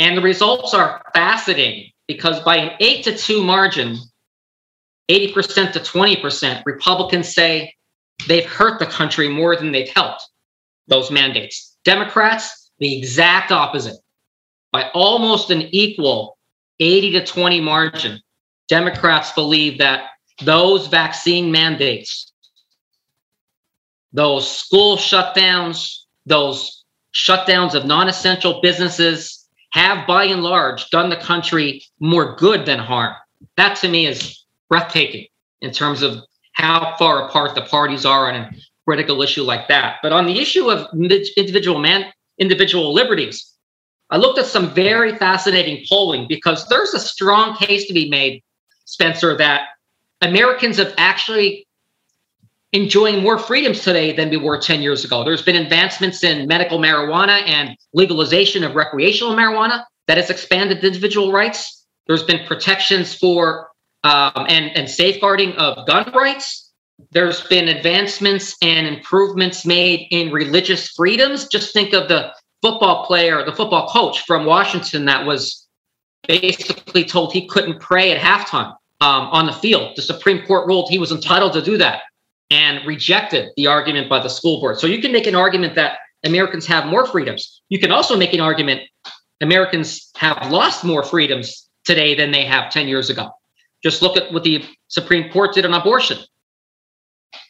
And 0.00 0.16
the 0.16 0.22
results 0.22 0.72
are 0.72 1.02
fascinating 1.12 1.90
because 2.08 2.40
by 2.40 2.56
an 2.56 2.70
eight 2.80 3.04
to 3.04 3.14
two 3.14 3.44
margin, 3.44 3.98
80% 5.10 5.72
to 5.72 5.78
20%, 5.78 6.62
Republicans 6.64 7.34
say 7.34 7.74
they've 8.26 8.46
hurt 8.46 8.78
the 8.78 8.86
country 8.86 9.28
more 9.28 9.56
than 9.56 9.72
they've 9.72 9.90
helped 9.90 10.26
those 10.88 11.10
mandates. 11.10 11.76
Democrats, 11.84 12.70
the 12.78 12.96
exact 12.96 13.52
opposite. 13.52 13.96
By 14.72 14.88
almost 14.94 15.50
an 15.50 15.68
equal 15.70 16.38
80 16.78 17.10
to 17.12 17.26
20 17.26 17.60
margin, 17.60 18.20
Democrats 18.68 19.32
believe 19.32 19.76
that 19.78 20.04
those 20.42 20.86
vaccine 20.86 21.52
mandates, 21.52 22.32
those 24.14 24.50
school 24.50 24.96
shutdowns, 24.96 26.04
those 26.24 26.84
shutdowns 27.12 27.74
of 27.74 27.84
non 27.84 28.08
essential 28.08 28.62
businesses 28.62 29.39
have 29.72 30.06
by 30.06 30.24
and 30.24 30.42
large 30.42 30.88
done 30.90 31.10
the 31.10 31.16
country 31.16 31.82
more 32.00 32.34
good 32.36 32.66
than 32.66 32.78
harm. 32.78 33.14
That 33.56 33.76
to 33.78 33.88
me 33.88 34.06
is 34.06 34.44
breathtaking 34.68 35.26
in 35.60 35.72
terms 35.72 36.02
of 36.02 36.22
how 36.52 36.96
far 36.98 37.26
apart 37.26 37.54
the 37.54 37.62
parties 37.62 38.04
are 38.04 38.30
on 38.30 38.36
a 38.36 38.50
critical 38.86 39.22
issue 39.22 39.42
like 39.42 39.68
that. 39.68 39.96
But 40.02 40.12
on 40.12 40.26
the 40.26 40.40
issue 40.40 40.70
of 40.70 40.86
individual 41.36 41.78
man, 41.78 42.06
individual 42.38 42.92
liberties, 42.92 43.52
I 44.10 44.16
looked 44.16 44.38
at 44.38 44.46
some 44.46 44.70
very 44.70 45.16
fascinating 45.16 45.84
polling 45.88 46.26
because 46.28 46.66
there's 46.68 46.94
a 46.94 46.98
strong 46.98 47.56
case 47.56 47.86
to 47.86 47.94
be 47.94 48.10
made, 48.10 48.42
Spencer, 48.84 49.36
that 49.36 49.68
Americans 50.20 50.78
have 50.78 50.92
actually 50.98 51.66
enjoying 52.72 53.22
more 53.22 53.38
freedoms 53.38 53.82
today 53.82 54.14
than 54.14 54.30
we 54.30 54.36
were 54.36 54.58
10 54.58 54.82
years 54.82 55.04
ago. 55.04 55.24
There's 55.24 55.42
been 55.42 55.56
advancements 55.56 56.22
in 56.22 56.46
medical 56.46 56.78
marijuana 56.78 57.42
and 57.46 57.76
legalization 57.94 58.62
of 58.62 58.74
recreational 58.74 59.34
marijuana 59.34 59.84
that 60.06 60.16
has 60.16 60.30
expanded 60.30 60.82
individual 60.84 61.32
rights. 61.32 61.86
There's 62.06 62.22
been 62.22 62.46
protections 62.46 63.14
for 63.14 63.68
um, 64.04 64.46
and, 64.48 64.76
and 64.76 64.88
safeguarding 64.88 65.52
of 65.54 65.86
gun 65.86 66.10
rights. 66.12 66.72
There's 67.10 67.42
been 67.42 67.68
advancements 67.68 68.56
and 68.62 68.86
improvements 68.86 69.66
made 69.66 70.06
in 70.10 70.32
religious 70.32 70.88
freedoms. 70.88 71.48
Just 71.48 71.72
think 71.72 71.92
of 71.92 72.08
the 72.08 72.32
football 72.62 73.04
player, 73.06 73.44
the 73.44 73.52
football 73.52 73.88
coach 73.88 74.20
from 74.26 74.46
Washington 74.46 75.06
that 75.06 75.26
was 75.26 75.66
basically 76.28 77.04
told 77.04 77.32
he 77.32 77.46
couldn't 77.46 77.80
pray 77.80 78.12
at 78.12 78.20
halftime 78.20 78.74
um, 79.00 79.28
on 79.32 79.46
the 79.46 79.52
field. 79.52 79.96
The 79.96 80.02
Supreme 80.02 80.46
Court 80.46 80.66
ruled 80.66 80.90
he 80.90 80.98
was 80.98 81.10
entitled 81.10 81.54
to 81.54 81.62
do 81.62 81.78
that 81.78 82.02
and 82.50 82.84
rejected 82.86 83.50
the 83.56 83.66
argument 83.66 84.08
by 84.08 84.20
the 84.20 84.28
school 84.28 84.60
board. 84.60 84.78
So 84.78 84.86
you 84.86 85.00
can 85.00 85.12
make 85.12 85.26
an 85.26 85.34
argument 85.34 85.74
that 85.76 85.98
Americans 86.24 86.66
have 86.66 86.86
more 86.86 87.06
freedoms. 87.06 87.62
You 87.68 87.78
can 87.78 87.92
also 87.92 88.16
make 88.16 88.32
an 88.32 88.40
argument 88.40 88.82
Americans 89.40 90.10
have 90.16 90.50
lost 90.50 90.84
more 90.84 91.02
freedoms 91.02 91.68
today 91.84 92.14
than 92.14 92.30
they 92.30 92.44
have 92.44 92.70
10 92.70 92.88
years 92.88 93.08
ago. 93.08 93.30
Just 93.82 94.02
look 94.02 94.16
at 94.16 94.32
what 94.32 94.44
the 94.44 94.64
Supreme 94.88 95.30
Court 95.32 95.54
did 95.54 95.64
on 95.64 95.72
abortion. 95.72 96.18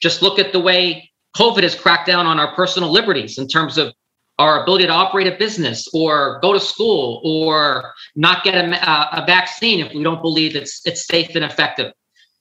Just 0.01 0.23
look 0.23 0.39
at 0.39 0.53
the 0.53 0.61
way 0.61 1.11
COVID 1.37 1.63
has 1.63 1.75
cracked 1.75 2.07
down 2.07 2.27
on 2.27 2.39
our 2.39 2.55
personal 2.55 2.93
liberties 2.93 3.39
in 3.39 3.49
terms 3.49 3.77
of 3.77 3.93
our 4.39 4.63
ability 4.63 4.87
to 4.87 4.93
operate 4.93 5.27
a 5.27 5.37
business 5.37 5.87
or 5.93 6.39
go 6.41 6.53
to 6.53 6.61
school 6.61 7.21
or 7.25 7.93
not 8.17 8.43
get 8.43 8.55
a, 8.55 8.91
uh, 8.91 9.23
a 9.23 9.27
vaccine 9.27 9.85
if 9.85 9.93
we 9.93 10.03
don't 10.03 10.23
believe 10.23 10.57
it's, 10.57 10.81
it's 10.87 11.07
safe 11.07 11.35
and 11.35 11.45
effective. 11.45 11.93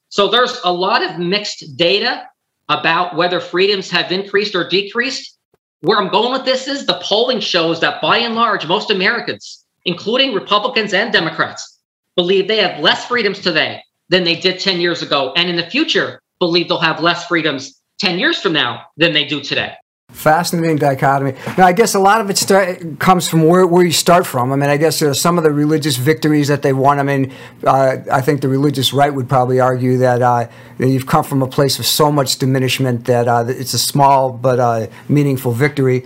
So 0.10 0.28
there's 0.28 0.60
a 0.64 0.72
lot 0.72 1.04
of 1.04 1.20
mixed 1.20 1.76
data 1.76 2.28
about 2.70 3.16
whether 3.16 3.40
freedoms 3.40 3.90
have 3.90 4.12
increased 4.12 4.56
or 4.56 4.68
decreased. 4.68 5.38
Where 5.82 5.98
I'm 5.98 6.10
going 6.10 6.32
with 6.32 6.46
this 6.46 6.68
is 6.68 6.86
the 6.86 7.00
polling 7.02 7.40
shows 7.40 7.80
that 7.82 8.02
by 8.02 8.18
and 8.20 8.36
large, 8.36 8.68
most 8.68 8.92
Americans, 8.92 9.66
including 9.86 10.34
Republicans 10.34 10.94
and 10.94 11.12
Democrats, 11.12 11.80
believe 12.16 12.48
they 12.48 12.58
have 12.58 12.80
less 12.80 13.06
freedoms 13.06 13.40
today 13.40 13.82
than 14.10 14.24
they 14.24 14.36
did 14.36 14.60
10 14.60 14.82
years 14.82 15.02
ago. 15.02 15.34
And 15.36 15.50
in 15.50 15.56
the 15.56 15.70
future, 15.70 16.22
believe 16.40 16.68
they'll 16.68 16.80
have 16.80 17.02
less 17.02 17.26
freedoms 17.28 17.82
10 18.00 18.20
years 18.20 18.42
from 18.42 18.54
now 18.54 18.84
than 18.98 19.14
they 19.14 19.26
do 19.26 19.42
today. 19.42 19.74
Fascinating 20.12 20.78
dichotomy. 20.78 21.36
Now, 21.58 21.66
I 21.68 21.72
guess 21.72 21.94
a 21.94 22.00
lot 22.00 22.20
of 22.20 22.30
it 22.30 22.38
start, 22.38 23.00
comes 23.00 23.30
from 23.30 23.46
where, 23.46 23.66
where 23.66 23.86
you 23.86 23.92
start 23.92 24.26
from. 24.26 24.52
I 24.52 24.56
mean, 24.56 24.70
I 24.70 24.76
guess 24.76 25.02
are 25.02 25.14
some 25.14 25.38
of 25.38 25.44
the 25.44 25.52
religious 25.52 25.98
victories 25.98 26.48
that 26.48 26.62
they 26.62 26.74
won. 26.74 27.00
I 27.00 27.04
mean, 27.04 27.32
uh, 27.66 27.98
I 28.12 28.22
think 28.22 28.42
the 28.42 28.50
religious 28.50 28.92
right 28.92 29.14
would 29.14 29.30
probably 29.30 29.60
argue 29.60 29.98
that 30.00 30.22
uh, 30.22 30.48
you've 30.80 31.06
come 31.06 31.24
from 31.24 31.42
a 31.42 31.48
place 31.48 31.80
of 31.80 31.86
so 31.86 32.12
much 32.12 32.38
diminishment 32.38 33.06
that 33.06 33.28
uh, 33.28 33.46
it's 33.48 33.74
a 33.74 33.80
small 33.80 34.32
but 34.32 34.60
uh, 34.60 34.88
meaningful 35.08 35.52
victory. 35.52 36.06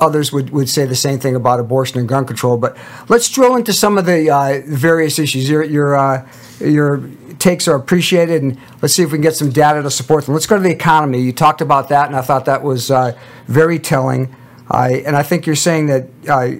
Others 0.00 0.32
would, 0.32 0.50
would 0.50 0.68
say 0.68 0.86
the 0.86 0.94
same 0.94 1.18
thing 1.18 1.34
about 1.34 1.60
abortion 1.60 1.98
and 1.98 2.08
gun 2.08 2.24
control. 2.24 2.56
But 2.56 2.76
let's 3.08 3.28
drill 3.28 3.56
into 3.56 3.72
some 3.72 3.98
of 3.98 4.06
the 4.06 4.30
uh, 4.30 4.62
various 4.66 5.18
issues. 5.18 5.48
Your 5.48 5.62
your 5.62 5.96
uh, 5.96 6.26
your 6.60 7.02
takes 7.38 7.68
are 7.68 7.76
appreciated, 7.76 8.42
and 8.42 8.58
let's 8.82 8.94
see 8.94 9.02
if 9.02 9.10
we 9.12 9.18
can 9.18 9.22
get 9.22 9.36
some 9.36 9.50
data 9.50 9.82
to 9.82 9.90
support 9.90 10.24
them. 10.24 10.34
Let's 10.34 10.46
go 10.46 10.56
to 10.56 10.62
the 10.62 10.70
economy. 10.70 11.20
You 11.20 11.32
talked 11.32 11.60
about 11.60 11.88
that, 11.88 12.06
and 12.06 12.16
I 12.16 12.22
thought 12.22 12.44
that 12.46 12.62
was 12.62 12.90
uh, 12.90 13.18
very 13.46 13.78
telling. 13.78 14.34
and 14.70 15.16
I 15.16 15.22
think 15.22 15.46
you're 15.46 15.56
saying 15.56 15.86
that 15.86 16.08
uh, 16.28 16.50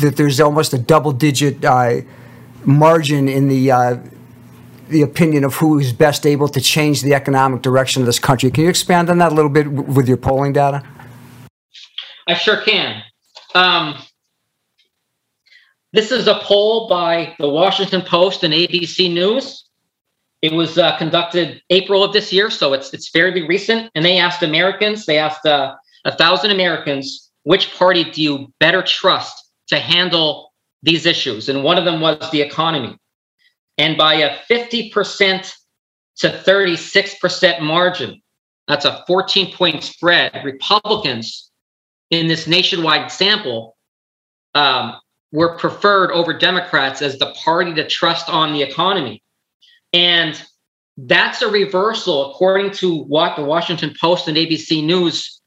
that 0.00 0.16
there's 0.16 0.40
almost 0.40 0.72
a 0.72 0.78
double 0.78 1.12
digit 1.12 1.64
uh, 1.64 2.00
margin 2.64 3.28
in 3.28 3.48
the 3.48 3.70
uh, 3.70 3.96
the 4.88 5.02
opinion 5.02 5.44
of 5.44 5.54
who 5.54 5.78
is 5.78 5.92
best 5.92 6.26
able 6.26 6.48
to 6.48 6.60
change 6.60 7.02
the 7.02 7.14
economic 7.14 7.62
direction 7.62 8.02
of 8.02 8.06
this 8.06 8.18
country. 8.18 8.50
Can 8.50 8.64
you 8.64 8.70
expand 8.70 9.10
on 9.10 9.18
that 9.18 9.32
a 9.32 9.34
little 9.34 9.50
bit 9.50 9.68
with 9.68 10.06
your 10.06 10.16
polling 10.16 10.52
data? 10.52 10.82
I 12.26 12.34
sure 12.34 12.60
can. 12.62 13.02
Um, 13.54 13.96
this 15.92 16.10
is 16.10 16.26
a 16.26 16.40
poll 16.42 16.88
by 16.88 17.34
the 17.38 17.48
Washington 17.48 18.02
Post 18.02 18.42
and 18.42 18.52
ABC 18.52 19.12
News. 19.12 19.64
It 20.42 20.52
was 20.52 20.76
uh, 20.76 20.96
conducted 20.98 21.62
April 21.70 22.04
of 22.04 22.12
this 22.12 22.32
year, 22.32 22.50
so 22.50 22.72
it's 22.72 22.92
it's 22.92 23.08
fairly 23.08 23.46
recent. 23.46 23.90
And 23.94 24.04
they 24.04 24.18
asked 24.18 24.42
Americans, 24.42 25.06
they 25.06 25.18
asked 25.18 25.46
uh, 25.46 25.74
a 26.04 26.16
thousand 26.16 26.50
Americans, 26.50 27.30
which 27.44 27.74
party 27.76 28.04
do 28.04 28.22
you 28.22 28.52
better 28.60 28.82
trust 28.82 29.50
to 29.68 29.78
handle 29.78 30.52
these 30.82 31.06
issues? 31.06 31.48
And 31.48 31.64
one 31.64 31.78
of 31.78 31.84
them 31.84 32.00
was 32.00 32.30
the 32.30 32.42
economy. 32.42 32.98
And 33.78 33.96
by 33.96 34.14
a 34.14 34.36
50% 34.50 35.52
to 36.18 36.28
36% 36.28 37.60
margin, 37.60 38.22
that's 38.68 38.84
a 38.84 39.04
14 39.06 39.54
point 39.54 39.82
spread, 39.82 40.44
Republicans 40.44 41.45
in 42.10 42.28
this 42.28 42.46
nationwide 42.46 43.10
sample 43.10 43.76
um, 44.54 44.96
were 45.32 45.56
preferred 45.56 46.12
over 46.12 46.32
Democrats 46.32 47.02
as 47.02 47.18
the 47.18 47.32
party 47.32 47.74
to 47.74 47.86
trust 47.86 48.28
on 48.28 48.52
the 48.52 48.62
economy. 48.62 49.22
And 49.92 50.40
that's 50.96 51.42
a 51.42 51.50
reversal, 51.50 52.30
according 52.30 52.72
to 52.72 53.02
what 53.04 53.36
the 53.36 53.44
Washington 53.44 53.94
Post 54.00 54.28
and 54.28 54.36
ABC 54.36 54.84
News 54.84 55.40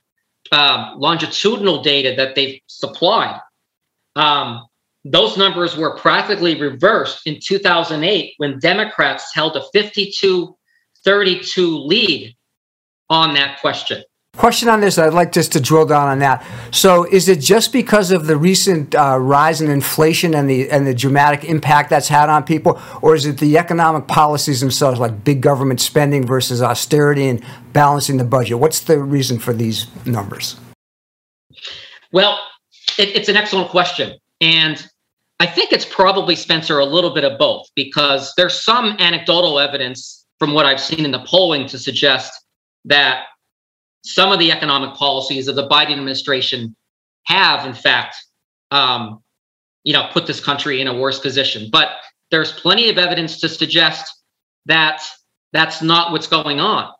uh, 0.52 0.94
longitudinal 0.98 1.82
data 1.82 2.14
that 2.18 2.36
they've 2.36 2.60
supplied. 2.68 3.40
Um, 4.16 4.66
those 5.06 5.38
numbers 5.38 5.78
were 5.78 5.96
practically 5.96 6.60
reversed 6.60 7.26
in 7.26 7.40
2008 7.42 8.34
when 8.38 8.60
Democrats 8.60 9.34
held 9.34 9.56
a 9.56 9.64
52 9.72 10.56
32 11.06 11.78
lead 11.80 12.36
on 13.10 13.34
that 13.34 13.60
question. 13.62 14.04
Question 14.40 14.70
on 14.70 14.80
this, 14.80 14.98
I'd 14.98 15.14
like 15.14 15.34
just 15.34 15.52
to 15.52 15.60
drill 15.60 15.86
down 15.86 16.08
on 16.08 16.20
that. 16.20 16.46
So, 16.72 17.04
is 17.04 17.28
it 17.28 17.42
just 17.42 17.74
because 17.74 18.10
of 18.10 18.26
the 18.26 18.38
recent 18.38 18.96
uh, 18.96 19.18
rise 19.20 19.60
in 19.60 19.70
inflation 19.70 20.34
and 20.34 20.50
the 20.50 20.72
and 20.72 20.88
the 20.88 20.94
dramatic 20.94 21.44
impact 21.44 21.90
that's 21.90 22.08
had 22.08 22.30
on 22.30 22.46
people, 22.46 22.82
or 23.02 23.16
is 23.16 23.26
it 23.26 23.40
the 23.40 23.58
economic 23.58 24.08
policies 24.08 24.62
themselves, 24.62 24.98
like 24.98 25.26
big 25.26 25.42
government 25.42 25.82
spending 25.82 26.26
versus 26.26 26.62
austerity 26.62 27.28
and 27.28 27.44
balancing 27.74 28.16
the 28.16 28.24
budget? 28.24 28.60
What's 28.60 28.80
the 28.80 29.00
reason 29.00 29.40
for 29.40 29.52
these 29.52 29.88
numbers? 30.06 30.56
Well, 32.14 32.40
it, 32.98 33.10
it's 33.10 33.28
an 33.28 33.36
excellent 33.36 33.68
question, 33.68 34.18
and 34.40 34.88
I 35.42 35.48
think 35.48 35.74
it's 35.74 35.84
probably 35.84 36.38
Spencer 36.38 36.80
a 36.80 36.86
little 36.86 37.14
bit 37.14 37.26
of 37.26 37.38
both 37.38 37.68
because 37.76 38.34
there's 38.38 38.64
some 38.64 38.96
anecdotal 39.00 39.60
evidence 39.60 40.26
from 40.38 40.54
what 40.54 40.66
I've 40.66 40.80
seen 40.80 41.04
in 41.04 41.12
the 41.12 41.26
polling 41.26 41.68
to 41.68 41.78
suggest 41.78 42.32
that 42.86 43.26
some 44.04 44.32
of 44.32 44.40
the 44.40 44.52
economic 44.52 44.96
policies 44.96 45.48
of 45.48 45.56
the 45.56 45.68
Biden 45.68 45.92
administration 45.92 46.76
have, 47.26 47.66
in 47.66 47.74
fact, 47.74 48.16
um, 48.72 49.22
you 49.84 49.94
know, 49.94 50.08
put 50.12 50.28
this 50.28 50.40
country 50.40 50.82
in 50.82 50.88
a 50.88 50.98
worse 50.98 51.20
position. 51.20 51.70
But 51.72 51.90
there's 52.32 52.52
plenty 52.52 52.90
of 52.90 52.98
evidence 52.98 53.40
to 53.42 53.50
suggest 53.50 54.14
that 54.66 55.02
that's 55.54 55.82
not 55.82 56.12
what's 56.12 56.28
going 56.28 56.60
on. 56.60 56.94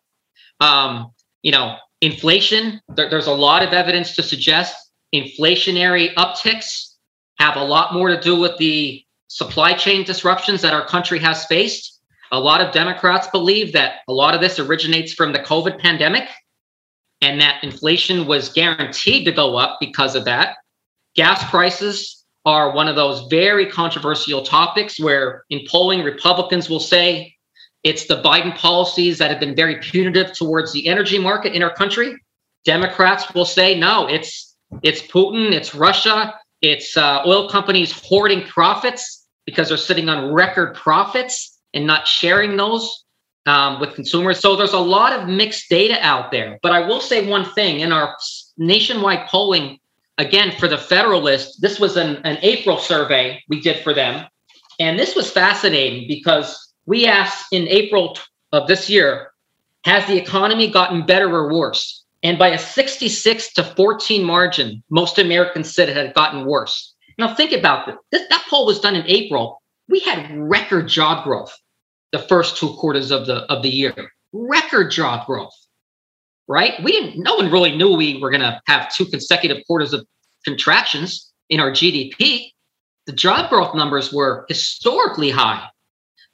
Um, 0.60 1.12
you 1.42 1.52
know, 1.52 1.76
inflation. 2.00 2.80
There, 2.94 3.08
there's 3.08 3.26
a 3.26 3.34
lot 3.34 3.62
of 3.62 3.72
evidence 3.72 4.14
to 4.16 4.22
suggest 4.22 4.76
inflationary 5.14 6.14
upticks 6.14 6.94
have 7.38 7.56
a 7.56 7.64
lot 7.64 7.94
more 7.94 8.08
to 8.08 8.20
do 8.20 8.38
with 8.38 8.56
the 8.58 9.02
supply 9.28 9.72
chain 9.72 10.04
disruptions 10.04 10.62
that 10.62 10.74
our 10.74 10.86
country 10.86 11.18
has 11.18 11.46
faced. 11.46 12.00
A 12.32 12.38
lot 12.38 12.60
of 12.60 12.72
Democrats 12.72 13.28
believe 13.28 13.72
that 13.72 14.00
a 14.08 14.12
lot 14.12 14.34
of 14.34 14.40
this 14.40 14.58
originates 14.58 15.12
from 15.12 15.32
the 15.32 15.38
COVID 15.38 15.78
pandemic 15.78 16.28
and 17.22 17.40
that 17.40 17.62
inflation 17.62 18.26
was 18.26 18.48
guaranteed 18.50 19.24
to 19.26 19.32
go 19.32 19.56
up 19.56 19.78
because 19.80 20.14
of 20.14 20.24
that. 20.24 20.56
Gas 21.14 21.48
prices 21.50 22.24
are 22.46 22.72
one 22.72 22.88
of 22.88 22.96
those 22.96 23.26
very 23.28 23.66
controversial 23.66 24.42
topics 24.42 24.98
where 24.98 25.44
in 25.50 25.60
polling, 25.68 26.02
Republicans 26.02 26.70
will 26.70 26.80
say 26.80 27.34
it's 27.84 28.06
the 28.06 28.22
Biden 28.22 28.56
policies 28.56 29.18
that 29.18 29.30
have 29.30 29.40
been 29.40 29.54
very 29.54 29.76
punitive 29.76 30.32
towards 30.32 30.72
the 30.72 30.86
energy 30.86 31.18
market 31.18 31.54
in 31.54 31.62
our 31.62 31.72
country. 31.72 32.16
Democrats 32.64 33.32
will 33.34 33.44
say 33.44 33.78
no, 33.78 34.06
it's 34.06 34.56
it's 34.82 35.02
Putin, 35.02 35.52
it's 35.52 35.74
Russia, 35.74 36.34
it's 36.62 36.96
uh, 36.96 37.22
oil 37.26 37.48
companies 37.48 37.92
hoarding 38.04 38.42
profits 38.46 39.26
because 39.46 39.68
they're 39.68 39.76
sitting 39.76 40.08
on 40.08 40.32
record 40.32 40.74
profits 40.74 41.58
and 41.74 41.86
not 41.86 42.06
sharing 42.06 42.56
those 42.56 43.04
um, 43.46 43.80
with 43.80 43.94
consumers. 43.94 44.40
So 44.40 44.56
there's 44.56 44.72
a 44.72 44.78
lot 44.78 45.12
of 45.12 45.28
mixed 45.28 45.68
data 45.68 45.98
out 46.00 46.30
there. 46.30 46.58
But 46.62 46.72
I 46.72 46.86
will 46.86 47.00
say 47.00 47.28
one 47.28 47.44
thing 47.44 47.80
in 47.80 47.92
our 47.92 48.16
nationwide 48.58 49.28
polling, 49.28 49.78
again, 50.18 50.52
for 50.52 50.68
the 50.68 50.78
Federalist, 50.78 51.60
this 51.60 51.80
was 51.80 51.96
an, 51.96 52.16
an 52.24 52.38
April 52.42 52.78
survey 52.78 53.42
we 53.48 53.60
did 53.60 53.82
for 53.82 53.94
them. 53.94 54.26
And 54.78 54.98
this 54.98 55.14
was 55.14 55.30
fascinating 55.30 56.08
because 56.08 56.72
we 56.86 57.06
asked 57.06 57.46
in 57.52 57.68
April 57.68 58.16
of 58.52 58.66
this 58.66 58.88
year, 58.88 59.32
has 59.84 60.06
the 60.06 60.16
economy 60.16 60.70
gotten 60.70 61.06
better 61.06 61.28
or 61.28 61.52
worse? 61.52 62.04
And 62.22 62.38
by 62.38 62.48
a 62.48 62.58
66 62.58 63.52
to 63.54 63.64
14 63.64 64.24
margin, 64.24 64.82
most 64.90 65.18
Americans 65.18 65.74
said 65.74 65.88
it 65.88 65.96
had 65.96 66.14
gotten 66.14 66.44
worse. 66.44 66.94
Now 67.18 67.34
think 67.34 67.52
about 67.52 67.86
this. 67.86 67.96
this 68.10 68.28
that 68.28 68.44
poll 68.48 68.66
was 68.66 68.80
done 68.80 68.94
in 68.96 69.06
April. 69.06 69.62
We 69.88 70.00
had 70.00 70.30
record 70.30 70.88
job 70.88 71.24
growth 71.24 71.56
the 72.12 72.18
first 72.18 72.56
two 72.56 72.74
quarters 72.74 73.10
of 73.10 73.26
the 73.26 73.50
of 73.52 73.62
the 73.62 73.68
year. 73.68 73.94
Record 74.32 74.90
job 74.90 75.26
growth, 75.26 75.54
right? 76.48 76.82
We 76.82 76.92
didn't. 76.92 77.22
No 77.22 77.36
one 77.36 77.50
really 77.50 77.76
knew 77.76 77.94
we 77.94 78.18
were 78.18 78.30
going 78.30 78.42
to 78.42 78.60
have 78.66 78.92
two 78.92 79.06
consecutive 79.06 79.64
quarters 79.66 79.92
of 79.92 80.06
contractions 80.44 81.32
in 81.48 81.60
our 81.60 81.70
GDP. 81.70 82.50
The 83.06 83.12
job 83.12 83.50
growth 83.50 83.74
numbers 83.74 84.12
were 84.12 84.44
historically 84.48 85.30
high. 85.30 85.66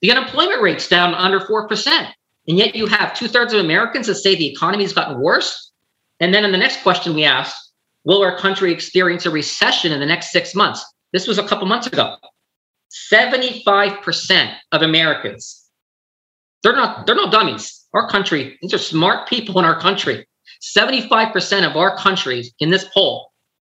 The 0.03 0.11
unemployment 0.11 0.61
rate's 0.61 0.89
down 0.89 1.15
under 1.15 1.41
four 1.41 1.67
percent, 1.69 2.09
and 2.47 2.59
yet 2.59 2.75
you 2.75 2.87
have 2.87 3.15
two 3.15 3.29
thirds 3.29 3.53
of 3.53 3.61
Americans 3.61 4.07
that 4.07 4.17
say 4.17 4.35
the 4.35 4.53
economy's 4.53 4.93
gotten 4.93 5.21
worse. 5.21 5.73
And 6.21 6.33
then 6.33 6.45
in 6.45 6.53
the 6.53 6.59
next 6.59 6.83
question 6.83 7.15
we 7.15 7.25
asked, 7.25 7.73
will 8.05 8.23
our 8.23 8.39
country 8.39 8.73
experience 8.73 9.27
a 9.27 9.31
recession 9.31 9.93
in 9.93 10.01
the 10.01 10.07
next 10.07 10.33
six 10.33 10.55
months? 10.55 10.85
This 11.13 11.27
was 11.27 11.39
a 11.39 11.47
couple 11.47 11.67
months 11.67 11.87
ago. 11.87 12.17
75% 13.13 14.55
of 14.73 14.83
Americans 14.83 15.66
they're 16.67 16.75
not 16.75 17.07
they're 17.07 17.15
not 17.15 17.31
dummies. 17.31 17.85
Our 17.95 18.09
country, 18.09 18.59
these 18.61 18.75
are 18.75 18.79
smart 18.79 19.29
people 19.29 19.57
in 19.61 19.65
our 19.65 19.79
country. 19.79 20.27
75% 20.61 21.71
of 21.71 21.77
our 21.77 21.97
countries 21.97 22.53
in 22.59 22.71
this 22.71 22.85
poll 22.93 23.31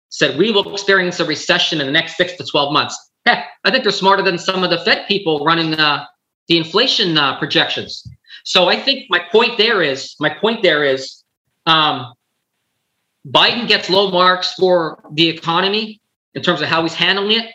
said 0.09 0.37
we 0.37 0.51
will 0.51 0.73
experience 0.73 1.21
a 1.21 1.25
recession 1.25 1.79
in 1.79 1.87
the 1.87 1.93
next 1.93 2.17
six 2.17 2.35
to 2.35 2.43
12 2.43 2.73
months. 2.73 3.11
Heck, 3.25 3.45
I 3.63 3.71
think 3.71 3.83
they're 3.83 3.93
smarter 3.93 4.23
than 4.23 4.37
some 4.37 4.61
of 4.65 4.71
the 4.71 4.79
Fed 4.79 5.07
people 5.07 5.45
running 5.45 5.73
uh, 5.75 6.05
the 6.49 6.57
inflation 6.57 7.17
uh, 7.17 7.39
projections. 7.39 8.05
So 8.43 8.67
I 8.67 8.77
think 8.77 9.05
my 9.09 9.19
point 9.31 9.57
there 9.57 9.81
is 9.81 10.15
my 10.19 10.29
point 10.29 10.61
there 10.61 10.83
is 10.83 11.23
um, 11.67 12.13
Biden 13.25 13.69
gets 13.69 13.89
low 13.89 14.11
marks 14.11 14.51
for 14.53 15.01
the 15.13 15.29
economy 15.29 16.01
in 16.33 16.41
terms 16.41 16.61
of 16.61 16.67
how 16.67 16.81
he's 16.81 16.93
handling 16.93 17.39
it 17.39 17.53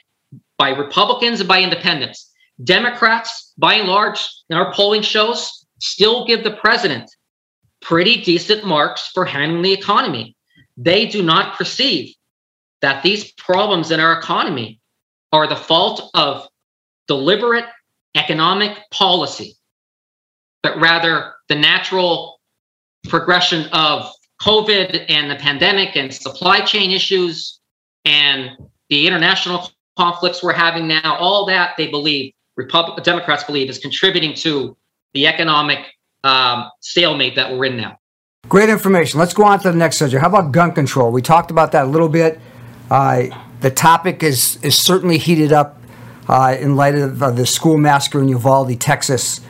by 0.57 0.71
Republicans 0.71 1.41
and 1.41 1.49
by 1.49 1.61
independents. 1.61 2.33
Democrats, 2.63 3.53
by 3.59 3.75
and 3.75 3.89
large, 3.89 4.27
in 4.49 4.57
our 4.57 4.73
polling 4.73 5.03
shows, 5.03 5.67
still 5.81 6.27
give 6.27 6.43
the 6.43 6.53
president 6.53 7.11
pretty 7.83 8.23
decent 8.23 8.65
marks 8.65 9.11
for 9.13 9.25
handling 9.25 9.63
the 9.63 9.73
economy. 9.73 10.35
They 10.77 11.07
do 11.07 11.23
not 11.23 11.57
perceive 11.57 12.15
that 12.81 13.03
these 13.03 13.33
problems 13.33 13.91
in 13.91 14.01
our 14.01 14.19
economy 14.19 14.81
are 15.33 15.47
the 15.47 15.57
fault 15.57 16.11
of 16.15 16.47
deliberate 17.09 17.67
economic 18.15 18.79
policy, 18.91 19.57
but 20.63 20.81
rather 20.81 21.35
the 21.49 21.55
natural 21.55 22.41
progression 23.09 23.69
of 23.73 24.11
COVID 24.41 25.07
and 25.09 25.31
the 25.31 25.37
pandemic 25.37 25.97
and 25.97 26.13
supply 26.13 26.61
chain 26.61 26.91
issues 26.91 27.61
and 28.05 28.51
the 28.89 29.07
international 29.07 29.71
conflicts 29.99 30.43
we're 30.43 30.53
having 30.53 30.87
now, 30.89 31.17
all 31.19 31.47
that 31.47 31.77
they 31.77 31.87
believe 31.89 32.33
Republic, 32.57 33.05
Democrats 33.05 33.45
believe 33.45 33.69
is 33.69 33.79
contributing 33.79 34.35
to 34.35 34.77
the 35.15 35.27
economic 35.27 35.79
um, 36.25 36.71
stalemate 36.81 37.37
that 37.37 37.53
we're 37.53 37.67
in 37.67 37.77
now. 37.77 37.99
Great 38.49 38.69
information. 38.69 39.19
Let's 39.19 39.35
go 39.35 39.45
on 39.45 39.59
to 39.61 39.73
the 39.73 39.77
next 39.77 39.99
subject. 39.99 40.21
How 40.21 40.29
about 40.29 40.53
gun 40.53 40.73
control? 40.73 41.11
We 41.11 41.23
talked 41.23 41.51
about 41.51 41.73
that 41.73 41.87
a 41.87 41.89
little 41.89 42.09
bit. 42.09 42.41
Uh, 42.91 43.27
the 43.61 43.71
topic 43.71 44.23
is 44.23 44.59
is 44.63 44.77
certainly 44.77 45.19
heated 45.19 45.53
up 45.53 45.81
uh, 46.29 46.57
in 46.59 46.77
light 46.77 46.95
of 46.95 47.23
uh, 47.23 47.31
the 47.31 47.47
school 47.47 47.77
massacre 47.77 48.21
in 48.21 48.29
Uvalde, 48.29 48.79
Texas. 48.81 49.41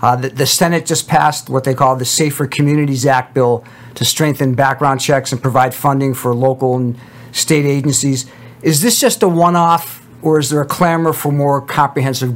Uh, 0.00 0.14
the, 0.16 0.28
the, 0.28 0.46
Senate 0.46 0.86
just 0.86 1.08
passed 1.08 1.50
what 1.50 1.64
they 1.64 1.74
call 1.74 1.96
the 1.96 2.04
Safer 2.04 2.46
Communities 2.46 3.04
Act 3.04 3.34
bill 3.34 3.64
to 3.96 4.04
strengthen 4.04 4.54
background 4.54 5.00
checks 5.00 5.32
and 5.32 5.42
provide 5.42 5.74
funding 5.74 6.14
for 6.14 6.32
local 6.34 6.76
and 6.76 6.96
state 7.32 7.64
agencies. 7.64 8.30
Is 8.62 8.80
this 8.80 9.00
just 9.00 9.22
a 9.24 9.28
one 9.28 9.56
off 9.56 10.06
or 10.22 10.38
is 10.38 10.50
there 10.50 10.60
a 10.60 10.66
clamor 10.66 11.12
for 11.12 11.32
more 11.32 11.60
comprehensive 11.60 12.34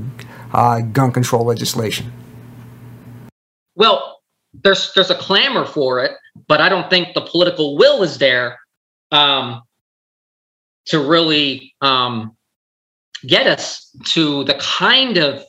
uh, 0.53 0.81
gun 0.81 1.12
control 1.12 1.45
legislation? 1.45 2.12
Well, 3.75 4.21
there's 4.53 4.92
there's 4.95 5.11
a 5.11 5.16
clamor 5.16 5.64
for 5.64 6.05
it, 6.05 6.12
but 6.47 6.61
I 6.61 6.68
don't 6.68 6.90
think 6.90 7.14
the 7.14 7.23
political 7.23 7.77
will 7.77 8.03
is 8.03 8.18
there 8.18 8.59
um, 9.11 9.62
to 10.87 10.99
really 10.99 11.75
um, 11.81 12.37
get 13.27 13.47
us 13.47 13.90
to 14.07 14.45
the 14.45 14.55
kind 14.55 15.16
of 15.16 15.42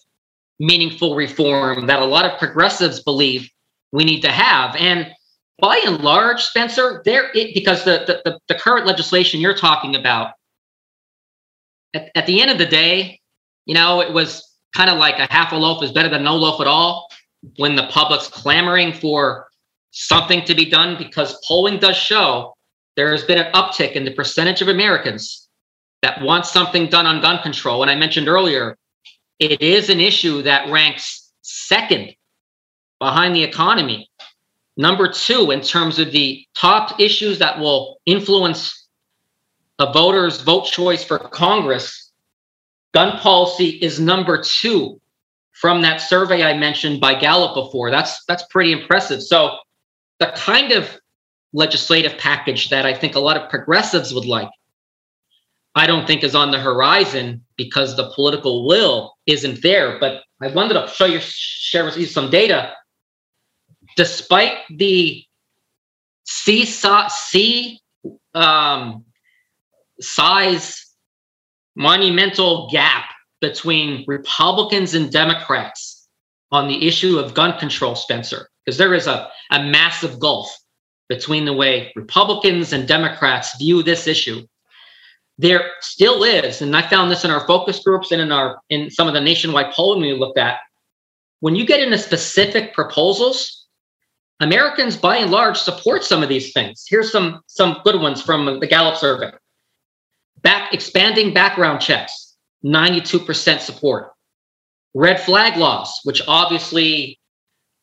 meaningful 0.59 1.15
reform 1.15 1.87
that 1.87 2.01
a 2.01 2.05
lot 2.05 2.25
of 2.25 2.37
progressives 2.39 3.01
believe 3.01 3.49
we 3.91 4.03
need 4.03 4.21
to 4.21 4.31
have. 4.31 4.75
And 4.75 5.11
by 5.59 5.81
and 5.85 6.01
large, 6.01 6.41
Spencer, 6.41 7.01
there 7.05 7.29
it, 7.33 7.53
because 7.53 7.83
the, 7.83 8.21
the 8.23 8.39
the 8.47 8.55
current 8.55 8.87
legislation 8.87 9.41
you're 9.41 9.55
talking 9.55 9.95
about 9.95 10.31
at, 11.93 12.11
at 12.15 12.25
the 12.25 12.41
end 12.41 12.51
of 12.51 12.57
the 12.57 12.65
day, 12.65 13.19
you 13.65 13.73
know, 13.73 14.01
it 14.01 14.11
was 14.11 14.49
kind 14.75 14.89
of 14.89 14.97
like 14.97 15.19
a 15.19 15.31
half 15.31 15.51
a 15.51 15.55
loaf 15.55 15.83
is 15.83 15.91
better 15.91 16.09
than 16.09 16.23
no 16.23 16.35
loaf 16.35 16.59
at 16.59 16.67
all 16.67 17.09
when 17.57 17.75
the 17.75 17.87
public's 17.87 18.27
clamoring 18.27 18.93
for 18.93 19.47
something 19.91 20.43
to 20.45 20.55
be 20.55 20.69
done 20.69 20.97
because 20.97 21.39
polling 21.47 21.79
does 21.79 21.95
show 21.95 22.53
there 22.95 23.11
has 23.11 23.23
been 23.23 23.37
an 23.37 23.51
uptick 23.53 23.93
in 23.93 24.05
the 24.05 24.13
percentage 24.13 24.61
of 24.61 24.67
Americans 24.67 25.47
that 26.01 26.21
want 26.21 26.45
something 26.45 26.87
done 26.89 27.05
on 27.05 27.21
gun 27.21 27.41
control. 27.41 27.81
And 27.81 27.89
I 27.89 27.95
mentioned 27.95 28.27
earlier, 28.27 28.77
it 29.39 29.61
is 29.61 29.89
an 29.89 29.99
issue 29.99 30.41
that 30.43 30.69
ranks 30.69 31.31
second 31.41 32.15
behind 32.99 33.35
the 33.35 33.43
economy. 33.43 34.09
Number 34.77 35.11
two, 35.11 35.51
in 35.51 35.61
terms 35.61 35.99
of 35.99 36.11
the 36.11 36.45
top 36.55 36.99
issues 36.99 37.39
that 37.39 37.59
will 37.59 37.99
influence 38.05 38.82
a 39.83 39.91
voter's 39.91 40.41
vote 40.41 40.65
choice 40.65 41.03
for 41.03 41.19
Congress, 41.19 42.11
gun 42.93 43.17
policy 43.19 43.69
is 43.69 43.99
number 43.99 44.41
two 44.41 44.99
from 45.51 45.81
that 45.81 45.97
survey 45.97 46.43
I 46.43 46.57
mentioned 46.57 47.01
by 47.01 47.13
Gallup 47.15 47.53
before. 47.53 47.91
That's 47.91 48.23
that's 48.25 48.45
pretty 48.49 48.71
impressive. 48.71 49.21
So 49.21 49.57
the 50.19 50.27
kind 50.35 50.71
of 50.71 50.89
legislative 51.51 52.17
package 52.17 52.69
that 52.69 52.85
I 52.85 52.93
think 52.93 53.15
a 53.15 53.19
lot 53.19 53.37
of 53.37 53.49
progressives 53.49 54.13
would 54.13 54.25
like, 54.25 54.49
I 55.75 55.85
don't 55.85 56.07
think 56.07 56.23
is 56.23 56.33
on 56.33 56.51
the 56.51 56.59
horizon 56.59 57.43
because 57.57 57.97
the 57.97 58.09
political 58.15 58.65
will 58.65 59.15
isn't 59.25 59.61
there. 59.61 59.99
But 59.99 60.23
I 60.41 60.47
wanted 60.47 60.75
to 60.75 60.87
show 60.87 61.05
you 61.05 61.19
share 61.19 61.83
with 61.83 61.97
you 61.97 62.05
some 62.05 62.29
data. 62.29 62.73
Despite 63.97 64.59
the 64.69 65.23
C, 66.23 66.65
C 66.65 67.81
um, 68.33 69.05
size 70.03 70.85
monumental 71.75 72.69
gap 72.71 73.05
between 73.41 74.05
Republicans 74.07 74.93
and 74.93 75.11
Democrats 75.11 76.07
on 76.51 76.67
the 76.67 76.87
issue 76.87 77.17
of 77.17 77.33
gun 77.33 77.57
control, 77.57 77.95
Spencer, 77.95 78.47
because 78.63 78.77
there 78.77 78.93
is 78.93 79.07
a, 79.07 79.29
a 79.51 79.63
massive 79.63 80.19
gulf 80.19 80.55
between 81.09 81.45
the 81.45 81.53
way 81.53 81.91
Republicans 81.95 82.73
and 82.73 82.87
Democrats 82.87 83.57
view 83.57 83.83
this 83.83 84.07
issue. 84.07 84.45
There 85.39 85.71
still 85.81 86.23
is, 86.23 86.61
and 86.61 86.75
I 86.75 86.83
found 86.83 87.09
this 87.09 87.25
in 87.25 87.31
our 87.31 87.45
focus 87.47 87.83
groups 87.83 88.11
and 88.11 88.21
in 88.21 88.31
our 88.31 88.59
in 88.69 88.91
some 88.91 89.07
of 89.07 89.13
the 89.13 89.21
nationwide 89.21 89.73
polling 89.73 90.01
we 90.01 90.13
looked 90.13 90.37
at. 90.37 90.59
When 91.39 91.55
you 91.55 91.65
get 91.65 91.81
into 91.81 91.97
specific 91.97 92.73
proposals, 92.73 93.67
Americans 94.39 94.95
by 94.95 95.17
and 95.17 95.31
large 95.31 95.57
support 95.57 96.03
some 96.03 96.21
of 96.21 96.29
these 96.29 96.53
things. 96.53 96.85
Here's 96.87 97.11
some 97.11 97.41
some 97.47 97.81
good 97.83 97.99
ones 97.99 98.21
from 98.21 98.59
the 98.59 98.67
Gallup 98.67 98.97
survey. 98.97 99.31
Back 100.43 100.73
expanding 100.73 101.33
background 101.33 101.81
checks, 101.81 102.35
92% 102.65 103.59
support. 103.59 104.11
Red 104.93 105.19
flag 105.21 105.57
laws, 105.57 105.99
which 106.03 106.21
obviously 106.27 107.19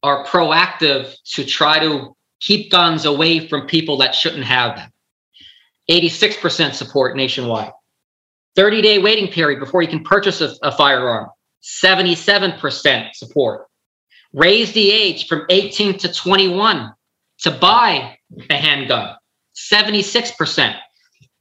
are 0.02 0.24
proactive 0.26 1.14
to 1.34 1.44
try 1.44 1.80
to 1.80 2.14
keep 2.40 2.70
guns 2.70 3.04
away 3.04 3.48
from 3.48 3.66
people 3.66 3.98
that 3.98 4.14
shouldn't 4.14 4.44
have 4.44 4.76
them. 4.76 4.90
86% 5.90 6.74
support 6.74 7.16
nationwide. 7.16 7.72
30 8.56 8.82
day 8.82 8.98
waiting 8.98 9.30
period 9.30 9.60
before 9.60 9.82
you 9.82 9.88
can 9.88 10.04
purchase 10.04 10.40
a, 10.40 10.54
a 10.62 10.72
firearm, 10.72 11.28
77% 11.62 13.14
support. 13.14 13.66
Raise 14.32 14.72
the 14.72 14.90
age 14.90 15.26
from 15.26 15.44
18 15.48 15.98
to 15.98 16.12
21 16.12 16.92
to 17.40 17.50
buy 17.50 18.16
a 18.48 18.54
handgun, 18.54 19.16
76%. 19.56 20.78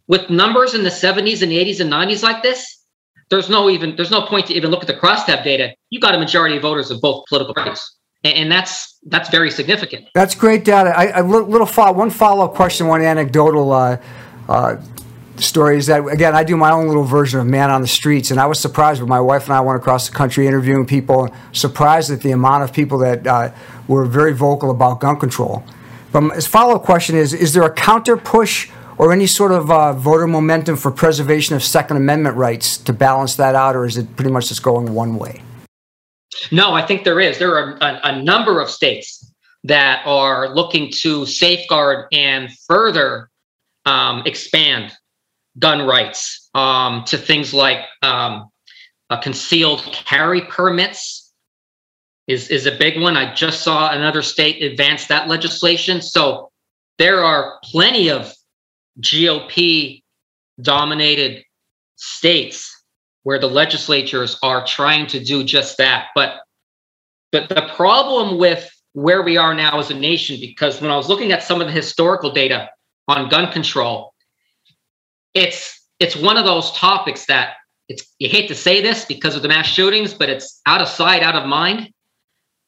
With 0.10 0.30
numbers 0.30 0.74
in 0.74 0.84
the 0.84 0.89
70s 0.89 1.41
and 1.41 1.54
80s 1.54 1.80
and 1.80 1.89
90s 1.89 2.22
like 2.22 2.43
this, 2.43 2.84
there's 3.30 3.50
no 3.50 3.69
even 3.69 3.95
there's 3.95 4.12
no 4.12 4.24
point 4.24 4.48
to 4.48 4.54
even 4.54 4.72
look 4.72 4.82
at 4.82 4.88
the 4.88 4.95
crosstab 4.95 5.45
data. 5.45 5.74
You 5.91 6.02
got 6.02 6.13
a 6.13 6.19
majority 6.19 6.58
of 6.58 6.63
voters 6.63 6.91
of 6.91 7.00
both 7.00 7.24
political 7.30 7.54
parties 7.54 7.89
and 8.24 8.52
that's 8.52 8.98
that's 9.06 9.30
very 9.30 9.50
significant. 9.50 10.08
That's 10.13 10.36
great 10.36 10.65
data. 10.65 10.89
I, 10.95 11.19
a 11.19 11.24
little 11.24 11.67
follow, 11.67 11.98
one 11.98 12.10
follow 12.10 12.45
up 12.45 12.54
question, 12.54 12.88
one 12.88 13.02
anecdotal 13.02 13.72
uh, 13.72 13.98
uh, 14.48 14.76
story 15.38 15.78
is 15.78 15.88
that 15.88 16.06
again 16.08 16.36
I 16.36 16.43
do 16.43 16.58
my 16.58 16.72
own 16.72 16.88
little 16.88 17.04
version 17.04 17.39
of 17.39 17.48
man 17.48 17.69
on 17.69 17.82
the 17.82 17.88
streets, 17.88 18.32
and 18.32 18.39
I 18.39 18.45
was 18.45 18.60
surprised 18.60 19.02
when 19.02 19.10
my 19.10 19.22
wife 19.22 19.45
and 19.45 19.54
I 19.54 19.62
went 19.62 19.78
across 19.78 20.10
the 20.10 20.15
country 20.15 20.48
interviewing 20.48 20.86
people, 20.86 21.34
surprised 21.54 22.12
at 22.12 22.22
the 22.22 22.32
amount 22.32 22.63
of 22.63 22.74
people 22.74 22.98
that 23.00 23.26
uh, 23.26 23.52
were 23.88 24.06
very 24.06 24.34
vocal 24.34 24.69
about 24.69 25.00
gun 25.00 25.17
control. 25.17 25.63
But 26.12 26.36
his 26.36 26.48
follow 26.48 26.76
up 26.76 26.84
question 26.84 27.15
is: 27.15 27.34
Is 27.34 27.54
there 27.54 27.63
a 27.63 27.74
counter 27.74 28.17
push? 28.17 28.69
Or 29.00 29.14
any 29.14 29.28
sort 29.28 29.54
of 29.54 29.72
uh, 29.72 29.94
voter 29.94 30.28
momentum 30.28 30.76
for 30.76 30.92
preservation 30.92 31.56
of 31.56 31.64
Second 31.64 31.96
Amendment 31.96 32.36
rights 32.36 32.78
to 32.80 32.92
balance 32.92 33.38
that 33.38 33.56
out, 33.56 33.76
or 33.76 33.86
is 33.86 33.98
it 33.98 34.14
pretty 34.18 34.30
much 34.30 34.50
just 34.50 34.62
going 34.62 34.94
one 34.94 35.16
way? 35.16 35.42
No, 36.52 36.74
I 36.74 36.86
think 36.86 37.06
there 37.06 37.22
is. 37.22 37.40
There 37.40 37.56
are 37.56 37.78
a, 37.80 38.00
a 38.04 38.22
number 38.22 38.60
of 38.60 38.70
states 38.70 39.34
that 39.64 40.06
are 40.06 40.54
looking 40.54 40.92
to 40.92 41.26
safeguard 41.26 42.08
and 42.12 42.52
further 42.68 43.30
um, 43.86 44.22
expand 44.26 44.92
gun 45.58 45.88
rights 45.88 46.50
um, 46.54 47.06
to 47.06 47.18
things 47.18 47.54
like 47.54 47.86
um, 48.04 48.50
concealed 49.22 49.82
carry 49.94 50.42
permits 50.42 51.34
is, 52.28 52.50
is 52.50 52.66
a 52.66 52.72
big 52.72 53.02
one. 53.02 53.16
I 53.16 53.34
just 53.34 53.62
saw 53.62 53.92
another 53.92 54.22
state 54.22 54.62
advance 54.62 55.08
that 55.08 55.30
legislation. 55.30 56.02
So 56.02 56.52
there 56.98 57.24
are 57.24 57.60
plenty 57.64 58.10
of 58.10 58.34
GOP 59.02 60.04
dominated 60.62 61.44
states 61.96 62.76
where 63.24 63.40
the 63.40 63.48
legislatures 63.48 64.38
are 64.42 64.66
trying 64.66 65.08
to 65.08 65.24
do 65.24 65.44
just 65.44 65.78
that. 65.78 66.08
But 66.16 66.40
but 67.32 67.50
the 67.50 67.70
problem 67.76 68.38
with 68.38 68.70
where 68.94 69.22
we 69.22 69.38
are 69.38 69.54
now 69.54 69.80
as 69.80 69.92
a 69.92 69.94
nation, 69.94 70.38
because 70.40 70.82
when 70.82 70.90
I 70.90 70.98
was 70.98 71.10
looking 71.10 71.32
at 71.32 71.44
some 71.44 71.62
of 71.62 71.68
the 71.68 71.74
historical 71.74 72.32
data 72.32 72.70
on 73.08 73.30
gun 73.30 73.52
control, 73.52 74.14
it's 75.34 75.80
it's 76.00 76.16
one 76.16 76.38
of 76.38 76.46
those 76.46 76.72
topics 76.72 77.26
that 77.26 77.54
it's 77.88 78.04
you 78.20 78.30
hate 78.30 78.48
to 78.48 78.56
say 78.56 78.82
this 78.82 79.06
because 79.06 79.36
of 79.36 79.42
the 79.42 79.48
mass 79.48 79.68
shootings, 79.68 80.14
but 80.14 80.30
it's 80.30 80.62
out 80.66 80.82
of 80.82 80.88
sight, 80.88 81.24
out 81.24 81.36
of 81.36 81.48
mind. 81.48 81.92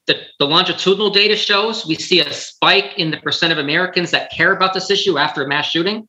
The, 0.07 0.19
the 0.39 0.47
longitudinal 0.47 1.11
data 1.11 1.35
shows 1.35 1.85
we 1.85 1.95
see 1.95 2.19
a 2.19 2.33
spike 2.33 2.97
in 2.97 3.11
the 3.11 3.17
percent 3.17 3.53
of 3.53 3.59
Americans 3.59 4.11
that 4.11 4.31
care 4.31 4.51
about 4.51 4.73
this 4.73 4.89
issue 4.89 5.17
after 5.19 5.43
a 5.43 5.47
mass 5.47 5.67
shooting. 5.67 6.07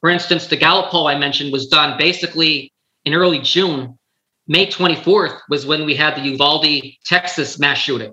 For 0.00 0.10
instance, 0.10 0.46
the 0.46 0.56
Gallup 0.56 0.90
poll 0.90 1.06
I 1.06 1.18
mentioned 1.18 1.52
was 1.52 1.68
done 1.68 1.98
basically 1.98 2.72
in 3.04 3.14
early 3.14 3.40
June, 3.40 3.98
May 4.46 4.66
24th 4.66 5.40
was 5.48 5.66
when 5.66 5.84
we 5.84 5.94
had 5.94 6.16
the 6.16 6.22
Uvalde, 6.22 6.82
Texas 7.04 7.58
mass 7.58 7.78
shooting. 7.78 8.12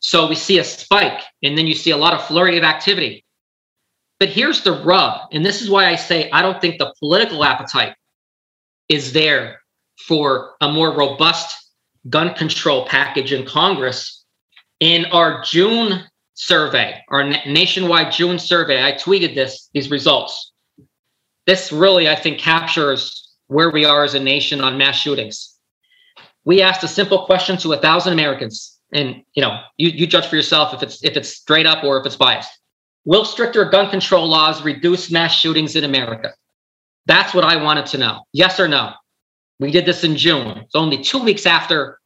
So 0.00 0.26
we 0.26 0.34
see 0.34 0.58
a 0.58 0.64
spike, 0.64 1.22
and 1.42 1.56
then 1.56 1.66
you 1.66 1.74
see 1.74 1.90
a 1.90 1.96
lot 1.96 2.14
of 2.14 2.24
flurry 2.24 2.56
of 2.56 2.64
activity. 2.64 3.24
But 4.18 4.30
here's 4.30 4.62
the 4.62 4.82
rub, 4.82 5.28
and 5.32 5.44
this 5.44 5.60
is 5.60 5.70
why 5.70 5.86
I 5.86 5.96
say 5.96 6.30
I 6.30 6.42
don't 6.42 6.60
think 6.60 6.78
the 6.78 6.94
political 6.98 7.44
appetite 7.44 7.94
is 8.88 9.12
there 9.12 9.60
for 10.06 10.54
a 10.60 10.72
more 10.72 10.96
robust 10.96 11.54
gun 12.08 12.34
control 12.34 12.86
package 12.86 13.32
in 13.32 13.46
Congress. 13.46 14.24
In 14.80 15.04
our 15.06 15.42
June 15.42 16.04
survey, 16.34 16.98
our 17.08 17.24
nationwide 17.46 18.12
June 18.12 18.38
survey, 18.38 18.82
I 18.82 18.92
tweeted 18.92 19.34
this, 19.34 19.68
these 19.74 19.90
results. 19.90 20.49
This 21.46 21.72
really, 21.72 22.08
I 22.08 22.16
think, 22.16 22.38
captures 22.38 23.34
where 23.46 23.70
we 23.70 23.84
are 23.84 24.04
as 24.04 24.14
a 24.14 24.20
nation 24.20 24.60
on 24.60 24.78
mass 24.78 24.96
shootings. 24.96 25.56
We 26.44 26.62
asked 26.62 26.84
a 26.84 26.88
simple 26.88 27.26
question 27.26 27.56
to 27.58 27.72
a 27.72 27.76
thousand 27.76 28.12
Americans, 28.12 28.78
and 28.92 29.22
you 29.34 29.42
know, 29.42 29.60
you, 29.76 29.90
you 29.90 30.06
judge 30.06 30.26
for 30.26 30.36
yourself 30.36 30.72
if 30.74 30.82
it's 30.82 31.02
if 31.04 31.16
it's 31.16 31.28
straight 31.28 31.66
up 31.66 31.84
or 31.84 31.98
if 31.98 32.06
it's 32.06 32.16
biased. 32.16 32.50
Will 33.04 33.24
stricter 33.24 33.64
gun 33.64 33.90
control 33.90 34.28
laws 34.28 34.62
reduce 34.62 35.10
mass 35.10 35.34
shootings 35.34 35.74
in 35.74 35.84
America? 35.84 36.34
That's 37.06 37.34
what 37.34 37.44
I 37.44 37.56
wanted 37.56 37.86
to 37.86 37.98
know. 37.98 38.24
Yes 38.32 38.60
or 38.60 38.68
no? 38.68 38.92
We 39.58 39.70
did 39.70 39.86
this 39.86 40.04
in 40.04 40.16
June. 40.16 40.58
It's 40.58 40.74
only 40.74 41.02
two 41.02 41.18
weeks 41.18 41.46
after 41.46 41.98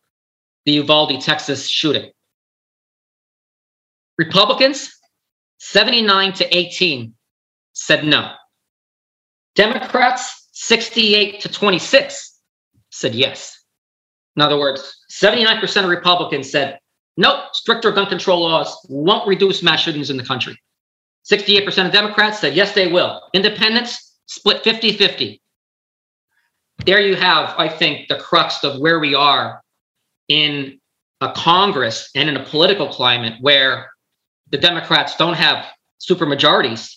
the 0.64 0.72
Uvalde, 0.72 1.20
Texas 1.20 1.68
shooting. 1.68 2.10
Republicans, 4.18 4.96
79 5.58 6.32
to 6.34 6.56
18, 6.56 7.14
said 7.72 8.04
no. 8.04 8.32
Democrats, 9.54 10.48
68 10.52 11.40
to 11.40 11.48
26 11.48 12.40
said 12.90 13.14
yes. 13.14 13.60
In 14.36 14.42
other 14.42 14.58
words, 14.58 14.96
79% 15.12 15.84
of 15.84 15.90
Republicans 15.90 16.50
said, 16.50 16.78
nope, 17.16 17.44
stricter 17.52 17.92
gun 17.92 18.06
control 18.06 18.42
laws 18.42 18.76
won't 18.88 19.28
reduce 19.28 19.62
mass 19.62 19.80
shootings 19.80 20.10
in 20.10 20.16
the 20.16 20.24
country. 20.24 20.58
68% 21.30 21.86
of 21.86 21.92
Democrats 21.92 22.40
said, 22.40 22.54
yes, 22.54 22.74
they 22.74 22.90
will. 22.90 23.22
Independents 23.32 24.18
split 24.26 24.62
50 24.62 24.92
50. 24.92 25.40
There 26.84 27.00
you 27.00 27.14
have, 27.14 27.54
I 27.56 27.68
think, 27.68 28.08
the 28.08 28.16
crux 28.16 28.64
of 28.64 28.80
where 28.80 28.98
we 28.98 29.14
are 29.14 29.62
in 30.28 30.80
a 31.20 31.32
Congress 31.32 32.10
and 32.14 32.28
in 32.28 32.36
a 32.36 32.44
political 32.44 32.88
climate 32.88 33.34
where 33.40 33.90
the 34.50 34.58
Democrats 34.58 35.16
don't 35.16 35.34
have 35.34 35.66
supermajorities 36.00 36.96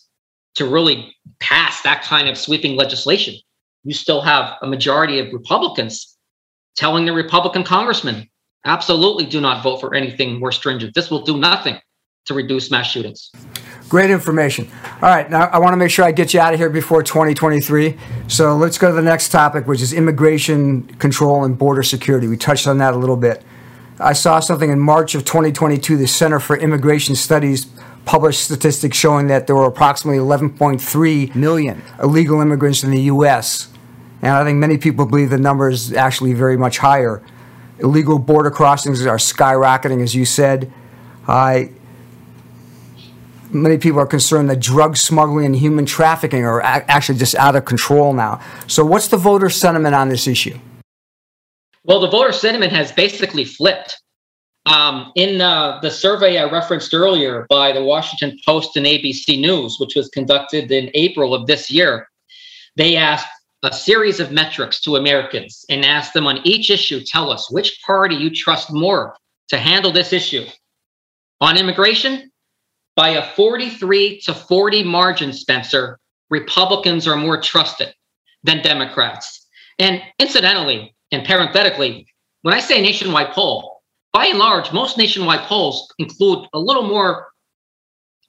to 0.57 0.65
really 0.65 1.15
pass 1.39 1.81
that 1.81 2.03
kind 2.03 2.27
of 2.29 2.37
sweeping 2.37 2.75
legislation 2.75 3.35
you 3.87 3.93
still 3.93 4.21
have 4.21 4.57
a 4.61 4.67
majority 4.67 5.19
of 5.19 5.31
Republicans 5.31 6.17
telling 6.75 7.05
the 7.05 7.13
Republican 7.13 7.63
congressman, 7.63 8.29
absolutely 8.65 9.25
do 9.25 9.39
not 9.39 9.63
vote 9.63 9.77
for 9.77 9.95
anything 9.95 10.39
more 10.39 10.51
stringent. 10.51 10.93
This 10.93 11.09
will 11.09 11.23
do 11.23 11.37
nothing 11.37 11.79
to 12.25 12.33
reduce 12.33 12.69
mass 12.69 12.87
shootings. 12.87 13.31
Great 13.87 14.09
information. 14.09 14.69
All 14.95 15.09
right, 15.09 15.29
now 15.31 15.45
I 15.45 15.59
want 15.59 15.71
to 15.71 15.77
make 15.77 15.89
sure 15.89 16.03
I 16.03 16.11
get 16.11 16.33
you 16.33 16.41
out 16.41 16.53
of 16.53 16.59
here 16.59 16.69
before 16.69 17.01
2023. 17.01 17.97
So 18.27 18.57
let's 18.57 18.77
go 18.77 18.89
to 18.89 18.93
the 18.93 19.01
next 19.01 19.29
topic, 19.29 19.65
which 19.67 19.81
is 19.81 19.93
immigration 19.93 20.83
control 20.95 21.45
and 21.45 21.57
border 21.57 21.83
security. 21.83 22.27
We 22.27 22.35
touched 22.35 22.67
on 22.67 22.79
that 22.79 22.93
a 22.93 22.97
little 22.97 23.15
bit. 23.15 23.41
I 23.99 24.11
saw 24.11 24.41
something 24.41 24.69
in 24.69 24.81
March 24.81 25.15
of 25.15 25.23
2022. 25.23 25.95
The 25.95 26.07
Center 26.07 26.41
for 26.41 26.57
Immigration 26.57 27.15
Studies 27.15 27.67
published 28.07 28.45
statistics 28.45 28.97
showing 28.97 29.27
that 29.27 29.45
there 29.45 29.55
were 29.55 29.65
approximately 29.65 30.17
11.3 30.17 31.35
million 31.35 31.83
illegal 32.01 32.41
immigrants 32.41 32.81
in 32.81 32.89
the 32.89 33.01
U.S. 33.01 33.69
And 34.21 34.31
I 34.31 34.43
think 34.45 34.57
many 34.57 34.77
people 34.77 35.05
believe 35.05 35.29
the 35.29 35.37
number 35.37 35.69
is 35.69 35.93
actually 35.93 36.33
very 36.33 36.57
much 36.57 36.77
higher. 36.79 37.21
Illegal 37.79 38.17
border 38.17 38.49
crossings 38.49 39.05
are 39.05 39.17
skyrocketing, 39.17 40.01
as 40.01 40.15
you 40.15 40.23
said. 40.25 40.71
I, 41.27 41.71
many 43.51 43.77
people 43.77 43.99
are 43.99 44.07
concerned 44.07 44.49
that 44.49 44.61
drug 44.61 44.95
smuggling 44.95 45.45
and 45.45 45.55
human 45.55 45.85
trafficking 45.85 46.45
are 46.45 46.61
actually 46.61 47.19
just 47.19 47.35
out 47.35 47.57
of 47.57 47.65
control 47.65 48.13
now. 48.13 48.41
So, 48.67 48.85
what's 48.85 49.09
the 49.09 49.17
voter 49.17 49.49
sentiment 49.49 49.93
on 49.93 50.07
this 50.07 50.27
issue? 50.27 50.57
Well, 51.83 51.99
the 51.99 52.09
voter 52.09 52.31
sentiment 52.31 52.71
has 52.71 52.91
basically 52.91 53.43
flipped. 53.43 54.01
Um, 54.67 55.13
in 55.15 55.39
uh, 55.39 55.79
the 55.81 55.89
survey 55.89 56.37
I 56.37 56.43
referenced 56.43 56.93
earlier 56.93 57.45
by 57.49 57.71
the 57.71 57.83
Washington 57.83 58.37
Post 58.45 58.75
and 58.75 58.85
ABC 58.85 59.39
News, 59.39 59.77
which 59.79 59.95
was 59.95 60.09
conducted 60.09 60.69
in 60.71 60.91
April 60.93 61.33
of 61.33 61.47
this 61.47 61.71
year, 61.71 62.09
they 62.75 62.97
asked 62.97 63.27
a 63.63 63.71
series 63.73 64.19
of 64.19 64.33
metrics 64.33 64.81
to 64.81 64.97
Americans 64.97 65.65
and 65.69 65.85
asked 65.85 66.13
them 66.13 66.27
on 66.27 66.45
each 66.45 66.69
issue, 66.69 66.99
tell 66.99 67.31
us 67.31 67.49
which 67.49 67.81
party 67.85 68.15
you 68.15 68.29
trust 68.29 68.71
more 68.73 69.15
to 69.47 69.57
handle 69.57 69.91
this 69.91 70.11
issue. 70.11 70.45
On 71.39 71.57
immigration, 71.57 72.29
by 72.97 73.09
a 73.09 73.25
43 73.35 74.19
to 74.21 74.33
40 74.33 74.83
margin, 74.83 75.31
Spencer, 75.31 75.97
Republicans 76.29 77.07
are 77.07 77.15
more 77.15 77.41
trusted 77.41 77.93
than 78.43 78.61
Democrats. 78.61 79.47
And 79.79 80.01
incidentally 80.19 80.93
and 81.13 81.25
parenthetically, 81.25 82.07
when 82.41 82.53
I 82.53 82.59
say 82.59 82.81
nationwide 82.81 83.31
poll, 83.31 83.76
by 84.17 84.25
and 84.25 84.39
large, 84.39 84.73
most 84.73 84.97
nationwide 84.97 85.41
polls 85.41 85.93
include 85.99 86.47
a 86.51 86.59
little 86.59 86.81
more 86.81 87.27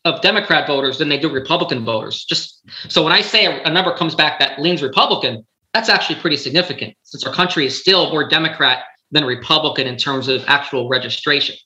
of 0.05 0.21
Democrat 0.21 0.67
voters 0.67 0.99
than 0.99 1.09
they 1.09 1.19
do 1.19 1.33
Republican 1.33 1.83
voters. 1.83 2.27
Just 2.27 2.63
so 2.89 3.03
when 3.03 3.15
I 3.15 3.23
say 3.23 3.47
a, 3.47 3.63
a 3.63 3.71
number 3.71 3.97
comes 3.97 4.15
back 4.15 4.39
that 4.39 4.61
leans 4.61 4.83
Republican, 4.83 5.47
that's 5.73 5.89
actually 5.89 6.21
pretty 6.21 6.37
significant 6.37 6.95
since 7.05 7.25
our 7.25 7.33
country 7.33 7.65
is 7.65 7.81
still 7.81 8.11
more 8.11 8.29
Democrat 8.29 8.85
than 9.13 9.25
Republican 9.25 9.87
in 9.87 9.97
terms 9.97 10.29
of 10.29 10.45
actual 10.47 10.91
registration. 10.91 11.57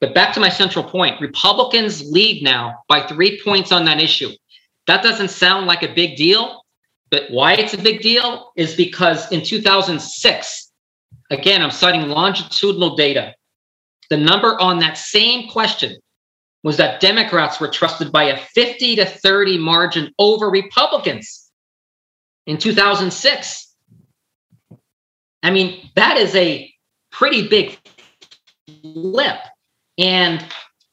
But 0.00 0.14
back 0.14 0.32
to 0.32 0.40
my 0.40 0.48
central 0.48 0.82
point 0.82 1.20
Republicans 1.20 2.02
lead 2.10 2.42
now 2.42 2.78
by 2.88 3.06
three 3.06 3.42
points 3.44 3.72
on 3.72 3.84
that 3.84 4.00
issue. 4.00 4.30
That 4.86 5.02
doesn't 5.02 5.28
sound 5.28 5.66
like 5.66 5.82
a 5.82 5.92
big 5.92 6.16
deal, 6.16 6.62
but 7.10 7.24
why 7.30 7.56
it's 7.56 7.74
a 7.74 7.78
big 7.78 8.00
deal 8.00 8.52
is 8.56 8.74
because 8.74 9.30
in 9.30 9.42
2006, 9.42 10.72
again, 11.28 11.60
I'm 11.60 11.70
citing 11.70 12.08
longitudinal 12.08 12.96
data, 12.96 13.34
the 14.10 14.16
number 14.16 14.60
on 14.60 14.80
that 14.80 14.98
same 14.98 15.48
question 15.48 15.96
was 16.62 16.76
that 16.76 17.00
Democrats 17.00 17.58
were 17.58 17.68
trusted 17.68 18.12
by 18.12 18.24
a 18.24 18.36
50 18.36 18.96
to 18.96 19.06
30 19.06 19.58
margin 19.58 20.12
over 20.18 20.50
Republicans 20.50 21.50
in 22.46 22.58
2006. 22.58 23.74
I 25.42 25.50
mean, 25.50 25.88
that 25.96 26.18
is 26.18 26.34
a 26.34 26.70
pretty 27.10 27.48
big 27.48 27.78
flip. 28.82 29.38
And 29.96 30.44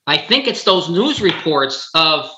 I 0.05 0.17
think 0.17 0.47
it's 0.47 0.63
those 0.63 0.89
news 0.89 1.21
reports 1.21 1.89
of, 1.93 2.29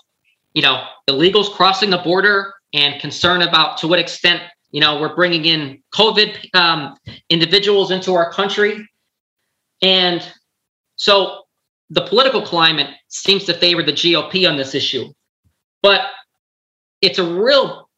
you 0.53 0.61
know, 0.61 0.83
illegals 1.07 1.51
crossing 1.51 1.91
the 1.91 1.97
border 1.99 2.53
and 2.73 2.99
concern 2.99 3.41
about 3.41 3.77
to 3.79 3.87
what 3.87 3.99
extent, 3.99 4.41
you 4.71 4.81
know, 4.81 4.99
we're 4.99 5.15
bringing 5.15 5.45
in 5.45 5.83
COVID 5.93 6.55
um, 6.55 6.97
individuals 7.29 7.91
into 7.91 8.13
our 8.13 8.31
country. 8.31 8.87
And 9.81 10.27
so 10.99 11.43
the 11.89 12.05
political 12.05 12.41
climate 12.41 12.93
seems 13.07 13.45
to 13.45 13.53
favor 13.53 13.81
the 13.81 13.93
GOP 13.93 14.47
on 14.47 14.57
this 14.57 14.75
issue. 14.75 15.11
But 15.81 16.01
it's 17.01 17.19
a 17.19 17.23
real 17.23 17.89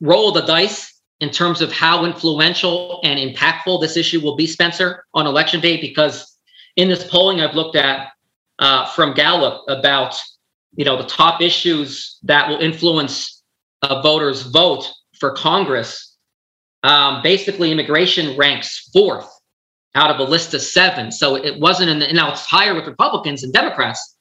roll 0.00 0.28
of 0.28 0.34
the 0.34 0.46
dice 0.46 1.00
in 1.20 1.30
terms 1.30 1.60
of 1.60 1.70
how 1.70 2.04
influential 2.04 3.00
and 3.04 3.18
impactful 3.18 3.80
this 3.80 3.96
issue 3.96 4.20
will 4.20 4.34
be, 4.34 4.48
Spencer, 4.48 5.04
on 5.14 5.28
election 5.28 5.60
day, 5.60 5.80
because 5.80 6.36
in 6.74 6.88
this 6.88 7.08
polling 7.08 7.40
I've 7.40 7.54
looked 7.54 7.76
at 7.76 8.08
uh, 8.58 8.86
from 8.86 9.14
Gallup 9.14 9.62
about 9.68 10.20
you 10.74 10.84
know 10.84 11.00
the 11.00 11.08
top 11.08 11.40
issues 11.40 12.18
that 12.24 12.48
will 12.48 12.58
influence 12.58 13.40
a 13.82 14.02
voter's 14.02 14.42
vote 14.42 14.90
for 15.20 15.30
Congress. 15.30 16.16
Um, 16.82 17.22
basically, 17.22 17.70
immigration 17.70 18.36
ranks 18.36 18.90
fourth 18.92 19.31
out 19.94 20.10
of 20.10 20.18
a 20.18 20.30
list 20.30 20.54
of 20.54 20.62
seven. 20.62 21.12
So 21.12 21.34
it 21.36 21.60
wasn't 21.60 21.90
in 21.90 21.98
the, 21.98 22.12
now 22.12 22.32
it's 22.32 22.46
higher 22.46 22.74
with 22.74 22.86
Republicans 22.86 23.42
and 23.42 23.52
Democrats, 23.52 24.16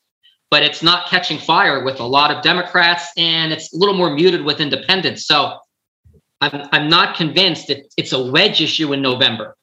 but 0.49 0.63
it's 0.63 0.83
not 0.83 1.07
catching 1.07 1.37
fire 1.37 1.83
with 1.83 1.99
a 1.99 2.05
lot 2.05 2.29
of 2.29 2.43
Democrats 2.43 3.09
and 3.17 3.53
it's 3.53 3.73
a 3.73 3.77
little 3.77 3.95
more 3.95 4.13
muted 4.13 4.43
with 4.43 4.59
independents. 4.59 5.25
So 5.25 5.57
I'm, 6.41 6.67
I'm 6.71 6.89
not 6.89 7.15
convinced 7.15 7.67
that 7.67 7.85
it's 7.97 8.11
a 8.11 8.31
wedge 8.31 8.61
issue 8.61 8.91
in 8.93 9.01
November 9.01 9.55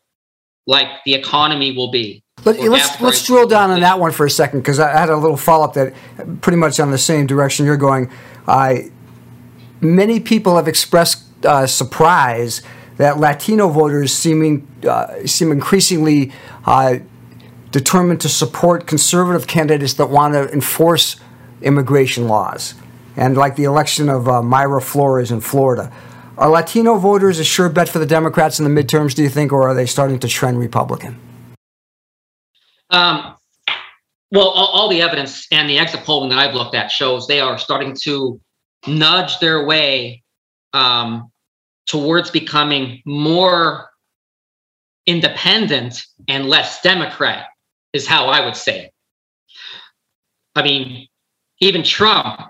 like 0.68 1.02
the 1.04 1.14
economy 1.14 1.74
will 1.74 1.90
be. 1.90 2.22
But 2.44 2.58
let's 2.60 3.00
let's 3.00 3.26
drill 3.26 3.48
down 3.48 3.70
on 3.70 3.80
that 3.80 3.98
one 3.98 4.12
for 4.12 4.26
a 4.26 4.30
second 4.30 4.60
because 4.60 4.78
I 4.78 4.92
had 4.92 5.08
a 5.08 5.16
little 5.16 5.36
follow 5.36 5.64
up 5.64 5.74
that 5.74 5.92
pretty 6.40 6.56
much 6.58 6.78
on 6.78 6.92
the 6.92 6.98
same 6.98 7.26
direction 7.26 7.66
you're 7.66 7.76
going. 7.76 8.12
I 8.46 8.92
many 9.80 10.20
people 10.20 10.54
have 10.54 10.68
expressed 10.68 11.24
uh, 11.44 11.66
surprise 11.66 12.62
that 12.98 13.18
Latino 13.18 13.68
voters 13.68 14.12
seeming 14.12 14.68
uh, 14.87 15.26
seem 15.26 15.50
increasingly 15.50 16.32
uh, 16.66 16.96
determined 17.70 18.20
to 18.20 18.28
support 18.28 18.87
conservative 18.87 19.46
candidates 19.46 19.94
that 19.94 20.11
want 20.11 20.34
to 20.34 20.52
enforce 20.52 21.16
immigration 21.62 22.28
laws, 22.28 22.74
and 23.16 23.37
like 23.37 23.56
the 23.56 23.64
election 23.64 24.08
of 24.08 24.28
uh, 24.28 24.42
Mayra 24.42 24.82
Flores 24.82 25.30
in 25.30 25.40
Florida. 25.40 25.92
Are 26.37 26.48
Latino 26.48 26.98
voters 26.98 27.40
a 27.40 27.44
sure 27.44 27.68
bet 27.68 27.88
for 27.88 27.98
the 27.98 28.06
Democrats 28.06 28.61
in 28.61 28.64
the 28.72 28.82
midterms, 28.82 29.14
do 29.14 29.22
you 29.22 29.28
think, 29.28 29.52
or 29.52 29.68
are 29.68 29.74
they 29.74 29.87
starting 29.87 30.20
to 30.20 30.28
trend 30.28 30.58
Republican? 30.58 31.18
Um, 32.90 33.37
well, 34.30 34.48
all, 34.48 34.68
all, 34.68 34.88
the 34.88 35.02
evidence 35.02 35.46
and 35.50 35.68
the 35.68 35.78
exit 35.78 36.04
polling 36.04 36.30
that 36.30 36.38
I've 36.38 36.54
looked 36.54 36.74
at 36.74 36.90
shows 36.90 37.26
they 37.26 37.40
are 37.40 37.58
starting 37.58 37.96
to 38.02 38.40
nudge 38.87 39.38
their 39.40 39.66
way 39.66 40.22
um, 40.72 41.30
towards 41.88 42.31
becoming 42.31 43.03
more 43.05 43.88
independent 45.07 46.05
and 46.29 46.48
less 46.48 46.83
Democrat, 46.83 47.46
is 47.92 48.07
how 48.07 48.27
I 48.27 48.44
would 48.44 48.57
say 48.57 48.85
it. 48.85 48.92
I 50.55 50.62
mean, 50.62 51.09
even 51.61 51.83
Trump, 51.83 52.40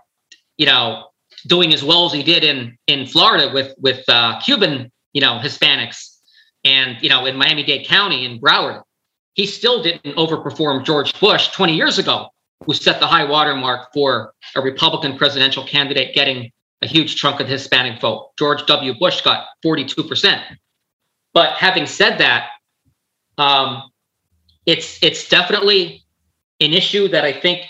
you 0.56 0.66
know, 0.66 1.08
doing 1.46 1.72
as 1.72 1.84
well 1.84 2.06
as 2.06 2.12
he 2.12 2.22
did 2.22 2.44
in 2.44 2.76
in 2.86 3.06
Florida 3.06 3.50
with 3.52 3.74
with 3.78 4.04
uh, 4.08 4.40
Cuban 4.40 4.90
you 5.12 5.20
know 5.20 5.38
Hispanics 5.42 6.18
and 6.64 6.98
you 7.00 7.08
know 7.08 7.26
in 7.26 7.36
Miami 7.36 7.62
Dade 7.62 7.86
County 7.86 8.24
in 8.24 8.40
Broward, 8.40 8.82
he 9.34 9.46
still 9.46 9.82
didn't 9.82 10.16
overperform 10.16 10.84
George 10.84 11.18
Bush 11.20 11.48
20 11.48 11.74
years 11.74 11.98
ago, 11.98 12.28
who 12.66 12.74
set 12.74 12.98
the 12.98 13.06
high 13.06 13.24
watermark 13.24 13.92
for 13.94 14.32
a 14.56 14.60
Republican 14.60 15.16
presidential 15.16 15.64
candidate 15.64 16.14
getting 16.14 16.50
a 16.82 16.86
huge 16.86 17.16
chunk 17.16 17.40
of 17.40 17.46
the 17.46 17.52
Hispanic 17.52 18.00
vote. 18.00 18.30
George 18.38 18.64
W. 18.66 18.94
Bush 18.98 19.20
got 19.22 19.46
42%. 19.64 20.42
But 21.34 21.54
having 21.54 21.86
said 21.86 22.18
that, 22.18 22.48
um, 23.36 23.82
it's 24.66 25.02
it's 25.02 25.28
definitely 25.28 26.04
an 26.60 26.72
issue 26.72 27.08
that 27.08 27.24
I 27.24 27.32
think 27.32 27.64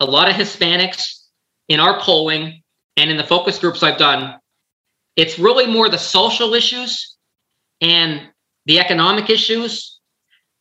a 0.00 0.04
lot 0.04 0.28
of 0.28 0.34
Hispanics 0.34 1.24
in 1.68 1.80
our 1.80 2.00
polling 2.00 2.62
and 2.96 3.10
in 3.10 3.16
the 3.16 3.24
focus 3.24 3.58
groups 3.58 3.82
I've 3.82 3.98
done, 3.98 4.38
it's 5.16 5.38
really 5.38 5.66
more 5.66 5.88
the 5.88 5.98
social 5.98 6.54
issues 6.54 7.16
and 7.80 8.28
the 8.66 8.78
economic 8.78 9.30
issues. 9.30 10.00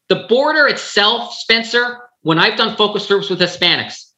The 0.10 0.26
border 0.30 0.68
itself, 0.68 1.34
Spencer, 1.34 2.10
when 2.22 2.40
I've 2.40 2.58
done 2.58 2.76
focus 2.76 3.08
groups 3.08 3.30
with 3.30 3.40
Hispanics, 3.40 4.12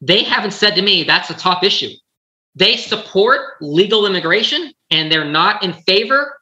they 0.00 0.22
haven't 0.22 0.52
said 0.52 0.74
to 0.74 0.82
me 0.82 1.04
that's 1.04 1.30
a 1.30 1.34
top 1.34 1.64
issue. 1.64 1.90
They 2.54 2.76
support 2.76 3.54
legal 3.60 4.06
immigration 4.06 4.72
and 4.90 5.10
they're 5.10 5.24
not 5.24 5.62
in 5.62 5.72
favor 5.72 6.38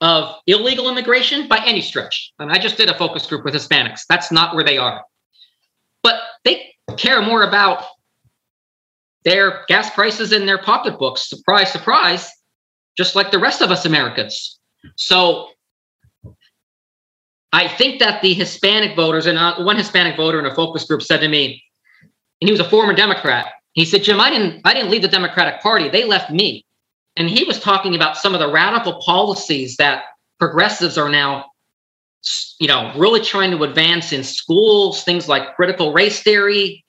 of 0.00 0.34
illegal 0.46 0.90
immigration 0.90 1.48
by 1.48 1.62
any 1.64 1.80
stretch. 1.80 2.32
And 2.38 2.52
I 2.52 2.58
just 2.58 2.76
did 2.76 2.90
a 2.90 2.98
focus 2.98 3.26
group 3.26 3.44
with 3.44 3.54
Hispanics. 3.54 4.02
That's 4.08 4.30
not 4.30 4.54
where 4.54 4.64
they 4.64 4.76
are. 4.76 5.02
But 6.02 6.20
they 6.44 6.74
care 6.96 7.22
more 7.22 7.42
about 7.42 7.84
their 9.24 9.64
gas 9.68 9.90
prices 9.90 10.32
in 10.32 10.46
their 10.46 10.58
pocketbooks. 10.58 11.28
Surprise, 11.28 11.72
surprise, 11.72 12.30
just 12.96 13.16
like 13.16 13.30
the 13.30 13.38
rest 13.38 13.62
of 13.62 13.70
us 13.70 13.86
Americans. 13.86 14.58
So 14.96 15.48
I 17.52 17.66
think 17.66 18.00
that 18.00 18.22
the 18.22 18.34
Hispanic 18.34 18.94
voters, 18.94 19.26
and 19.26 19.38
uh, 19.38 19.62
one 19.62 19.76
Hispanic 19.76 20.16
voter 20.16 20.38
in 20.38 20.46
a 20.46 20.54
focus 20.54 20.84
group 20.84 21.02
said 21.02 21.20
to 21.20 21.28
me, 21.28 21.62
and 22.40 22.48
he 22.48 22.52
was 22.52 22.60
a 22.60 22.68
former 22.68 22.92
Democrat. 22.92 23.46
He 23.76 23.84
said, 23.84 24.02
"Jim, 24.02 24.20
I 24.20 24.30
didn't, 24.30 24.62
I 24.64 24.74
didn't 24.74 24.90
leave 24.90 25.02
the 25.02 25.08
Democratic 25.08 25.60
Party. 25.60 25.88
They 25.88 26.04
left 26.04 26.30
me." 26.30 26.64
And 27.16 27.30
he 27.30 27.44
was 27.44 27.60
talking 27.60 27.94
about 27.94 28.16
some 28.16 28.34
of 28.34 28.40
the 28.40 28.50
radical 28.50 29.00
policies 29.04 29.76
that 29.76 30.04
progressives 30.40 30.98
are 30.98 31.08
now, 31.08 31.46
you 32.58 32.66
know, 32.66 32.92
really 32.96 33.20
trying 33.20 33.50
to 33.52 33.62
advance 33.62 34.12
in 34.12 34.24
schools. 34.24 35.04
Things 35.04 35.28
like 35.28 35.54
critical 35.54 35.92
race 35.92 36.22
theory, 36.22 36.84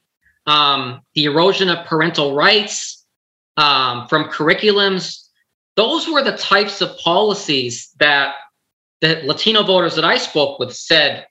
um, 0.47 1.01
the 1.13 1.25
erosion 1.25 1.69
of 1.69 1.85
parental 1.85 2.33
rights 2.33 3.05
um, 3.57 4.07
from 4.07 4.25
curriculums. 4.25 5.27
Those 5.75 6.07
were 6.07 6.23
the 6.23 6.37
types 6.37 6.81
of 6.81 6.97
policies 6.97 7.91
that 7.99 8.33
the 9.01 9.21
Latino 9.25 9.63
voters 9.63 9.95
that 9.95 10.05
I 10.05 10.17
spoke 10.17 10.57
with 10.57 10.73
said 10.73 11.27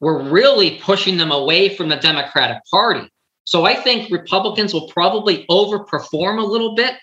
were 0.00 0.20
really 0.20 0.78
pushing 0.78 1.18
them 1.18 1.30
away 1.30 1.68
from 1.76 1.88
the 1.88 1.96
Democratic 1.96 2.58
Party. 2.70 3.11
So 3.44 3.64
I 3.64 3.74
think 3.74 4.10
Republicans 4.10 4.72
will 4.72 4.88
probably 4.88 5.44
overperform 5.50 6.38
a 6.38 6.44
little 6.44 6.74
bit 6.74 6.94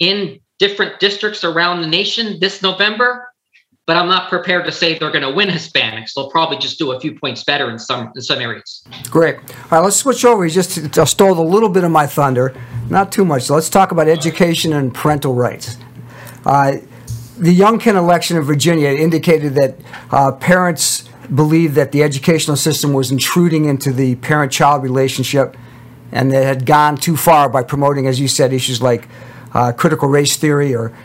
in 0.00 0.40
different 0.58 1.00
districts 1.00 1.44
around 1.44 1.80
the 1.80 1.88
nation 1.88 2.38
this 2.40 2.62
November 2.62 3.28
but 3.86 3.96
I'm 3.96 4.08
not 4.08 4.30
prepared 4.30 4.64
to 4.64 4.72
say 4.72 4.98
they're 4.98 5.10
going 5.10 5.22
to 5.22 5.30
win 5.30 5.48
Hispanics. 5.48 6.14
They'll 6.14 6.30
probably 6.30 6.56
just 6.56 6.78
do 6.78 6.92
a 6.92 7.00
few 7.00 7.18
points 7.18 7.44
better 7.44 7.70
in 7.70 7.78
some 7.78 8.12
in 8.14 8.22
some 8.22 8.40
areas. 8.40 8.82
Great. 9.10 9.36
All 9.36 9.44
right, 9.70 9.80
let's 9.80 9.96
switch 9.96 10.24
over. 10.24 10.44
You 10.44 10.50
just 10.50 10.94
stole 11.08 11.38
a 11.38 11.42
little 11.42 11.68
bit 11.68 11.84
of 11.84 11.90
my 11.90 12.06
thunder, 12.06 12.54
not 12.88 13.12
too 13.12 13.24
much. 13.24 13.50
let's 13.50 13.68
talk 13.68 13.92
about 13.92 14.08
education 14.08 14.72
and 14.72 14.94
parental 14.94 15.34
rights. 15.34 15.76
Uh, 16.46 16.76
the 17.38 17.58
Youngkin 17.58 17.96
election 17.96 18.36
in 18.36 18.42
Virginia 18.44 18.88
indicated 18.90 19.54
that 19.54 19.76
uh, 20.12 20.32
parents 20.32 21.08
believed 21.34 21.74
that 21.74 21.92
the 21.92 22.02
educational 22.02 22.56
system 22.56 22.92
was 22.92 23.10
intruding 23.10 23.66
into 23.66 23.92
the 23.92 24.16
parent 24.16 24.52
child 24.52 24.82
relationship 24.82 25.56
and 26.12 26.30
that 26.32 26.44
had 26.44 26.66
gone 26.66 26.96
too 26.96 27.16
far 27.16 27.48
by 27.48 27.62
promoting, 27.62 28.06
as 28.06 28.20
you 28.20 28.28
said, 28.28 28.52
issues 28.52 28.80
like 28.80 29.08
uh, 29.52 29.72
critical 29.72 30.08
race 30.08 30.36
theory 30.36 30.74
or 30.74 30.96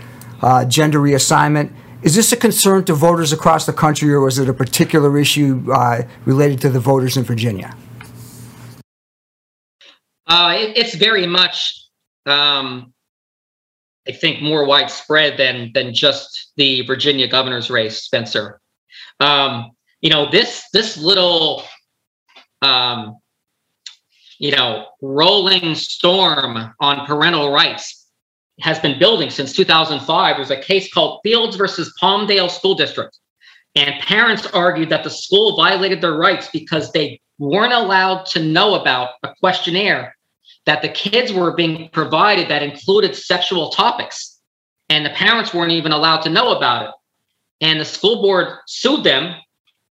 uh, 0.41 0.65
gender 0.65 0.99
reassignment. 0.99 1.73
Is 2.01 2.15
this 2.15 2.31
a 2.31 2.37
concern 2.37 2.85
to 2.85 2.93
voters 2.93 3.33
across 3.33 3.65
the 3.65 3.73
country, 3.73 4.13
or 4.13 4.21
was 4.21 4.39
it 4.39 4.47
a 4.47 4.53
particular 4.53 5.17
issue 5.17 5.65
uh, 5.71 6.03
related 6.25 6.61
to 6.61 6.69
the 6.69 6.79
voters 6.79 7.17
in 7.17 7.23
Virginia? 7.23 7.75
Uh, 10.25 10.55
it, 10.57 10.77
it's 10.77 10.95
very 10.95 11.25
much, 11.25 11.87
um, 12.25 12.93
I 14.07 14.13
think, 14.13 14.41
more 14.41 14.65
widespread 14.65 15.37
than 15.37 15.71
than 15.73 15.93
just 15.93 16.51
the 16.55 16.83
Virginia 16.83 17.27
governor's 17.27 17.69
race, 17.69 18.03
Spencer. 18.03 18.61
Um, 19.19 19.71
you 20.01 20.09
know 20.09 20.29
this 20.29 20.65
this 20.73 20.97
little, 20.97 21.63
um, 22.61 23.17
you 24.37 24.51
know, 24.51 24.87
rolling 25.01 25.75
storm 25.75 26.73
on 26.79 27.05
parental 27.05 27.51
rights 27.51 28.07
has 28.61 28.79
been 28.79 28.99
building 28.99 29.29
since 29.29 29.53
2005. 29.53 30.35
There's 30.35 30.51
a 30.51 30.61
case 30.61 30.91
called 30.93 31.21
Fields 31.23 31.55
versus 31.55 31.93
Palmdale 32.01 32.49
School 32.49 32.75
District. 32.75 33.17
And 33.75 34.01
parents 34.01 34.45
argued 34.47 34.89
that 34.89 35.03
the 35.03 35.09
school 35.09 35.55
violated 35.55 36.01
their 36.01 36.15
rights 36.15 36.49
because 36.51 36.91
they 36.91 37.21
weren't 37.37 37.73
allowed 37.73 38.25
to 38.25 38.43
know 38.43 38.75
about 38.75 39.11
a 39.23 39.33
questionnaire 39.39 40.15
that 40.65 40.81
the 40.81 40.89
kids 40.89 41.31
were 41.31 41.53
being 41.53 41.89
provided 41.89 42.49
that 42.49 42.63
included 42.63 43.15
sexual 43.15 43.69
topics. 43.69 44.39
And 44.89 45.05
the 45.05 45.11
parents 45.11 45.53
weren't 45.53 45.71
even 45.71 45.91
allowed 45.91 46.21
to 46.21 46.29
know 46.29 46.55
about 46.55 46.85
it. 46.85 46.91
And 47.61 47.79
the 47.79 47.85
school 47.85 48.21
board 48.21 48.47
sued 48.67 49.03
them. 49.03 49.35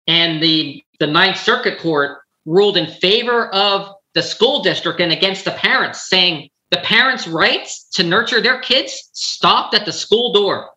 And 0.07 0.41
the, 0.41 0.83
the 0.99 1.07
Ninth 1.07 1.37
Circuit 1.37 1.79
Court 1.79 2.19
ruled 2.45 2.77
in 2.77 2.87
favor 2.87 3.47
of 3.47 3.93
the 4.13 4.21
school 4.21 4.61
district 4.61 4.99
and 4.99 5.11
against 5.11 5.45
the 5.45 5.51
parents, 5.51 6.07
saying 6.07 6.49
the 6.71 6.77
parents' 6.77 7.27
rights 7.27 7.87
to 7.93 8.03
nurture 8.03 8.41
their 8.41 8.59
kids 8.59 9.09
stopped 9.13 9.73
at 9.73 9.85
the 9.85 9.93
school 9.93 10.33
door. 10.33 10.69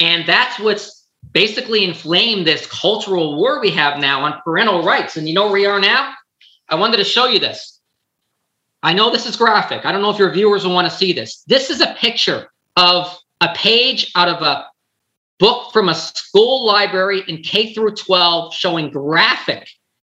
And 0.00 0.26
that's 0.26 0.58
what's 0.58 1.06
basically 1.32 1.84
inflamed 1.84 2.46
this 2.46 2.66
cultural 2.66 3.36
war 3.36 3.60
we 3.60 3.70
have 3.70 3.98
now 3.98 4.24
on 4.24 4.40
parental 4.44 4.82
rights. 4.82 5.16
And 5.16 5.28
you 5.28 5.34
know 5.34 5.44
where 5.44 5.52
we 5.52 5.66
are 5.66 5.80
now? 5.80 6.14
I 6.68 6.76
wanted 6.76 6.98
to 6.98 7.04
show 7.04 7.26
you 7.26 7.38
this. 7.38 7.80
I 8.82 8.92
know 8.92 9.10
this 9.10 9.26
is 9.26 9.36
graphic. 9.36 9.86
I 9.86 9.92
don't 9.92 10.02
know 10.02 10.10
if 10.10 10.18
your 10.18 10.30
viewers 10.30 10.64
will 10.64 10.74
want 10.74 10.90
to 10.90 10.96
see 10.96 11.12
this. 11.12 11.42
This 11.46 11.70
is 11.70 11.80
a 11.80 11.94
picture 11.98 12.48
of 12.76 13.18
a 13.40 13.52
page 13.54 14.12
out 14.14 14.28
of 14.28 14.42
a 14.42 14.66
book 15.38 15.72
from 15.72 15.88
a 15.88 15.94
school 15.94 16.66
library 16.66 17.22
in 17.26 17.42
K 17.42 17.74
through 17.74 17.94
12 17.94 18.54
showing 18.54 18.90
graphic 18.90 19.68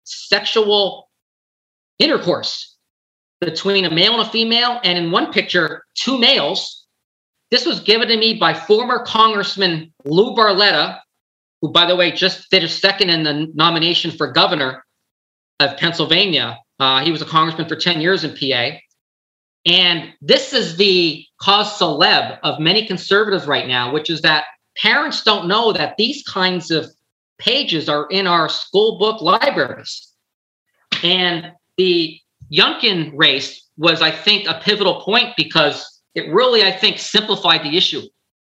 sexual 0.04 1.10
intercourse 1.98 2.76
between 3.40 3.84
a 3.84 3.90
male 3.90 4.12
and 4.12 4.22
a 4.22 4.30
female, 4.30 4.80
and 4.82 4.98
in 4.98 5.10
one 5.10 5.32
picture, 5.32 5.84
two 5.94 6.18
males. 6.18 6.86
This 7.50 7.64
was 7.64 7.80
given 7.80 8.08
to 8.08 8.16
me 8.16 8.34
by 8.34 8.52
former 8.52 9.04
Congressman 9.04 9.92
Lou 10.04 10.34
Barletta, 10.34 10.98
who, 11.62 11.72
by 11.72 11.86
the 11.86 11.96
way, 11.96 12.10
just 12.10 12.48
finished 12.50 12.80
second 12.80 13.10
in 13.10 13.22
the 13.22 13.50
nomination 13.54 14.10
for 14.10 14.32
governor 14.32 14.84
of 15.60 15.76
Pennsylvania. 15.76 16.58
Uh, 16.78 17.02
he 17.02 17.10
was 17.10 17.22
a 17.22 17.26
congressman 17.26 17.68
for 17.68 17.76
10 17.76 18.00
years 18.00 18.24
in 18.24 18.36
PA. 18.36 18.78
And 19.66 20.12
this 20.20 20.52
is 20.52 20.76
the 20.76 21.24
cause 21.40 21.78
celeb 21.78 22.38
of 22.42 22.60
many 22.60 22.86
conservatives 22.86 23.46
right 23.46 23.66
now, 23.66 23.92
which 23.92 24.08
is 24.10 24.22
that 24.22 24.44
parents 24.79 25.22
don't 25.22 25.49
know 25.49 25.72
that 25.72 25.97
these 25.97 26.22
kinds 26.22 26.70
of 26.70 26.91
pages 27.39 27.89
are 27.89 28.07
in 28.11 28.26
our 28.26 28.49
school 28.49 28.99
book 28.99 29.20
libraries. 29.20 30.12
And 31.03 31.53
the 31.76 32.18
Youngkin 32.53 33.12
race 33.14 33.66
was, 33.76 34.01
I 34.01 34.11
think, 34.11 34.49
a 34.49 34.61
pivotal 34.62 35.03
point 35.03 35.35
because 35.37 36.01
it 36.14 36.33
really, 36.33 36.62
I 36.62 36.72
think, 36.72 36.99
simplified 36.99 37.62
the 37.62 37.76
issue 37.76 38.03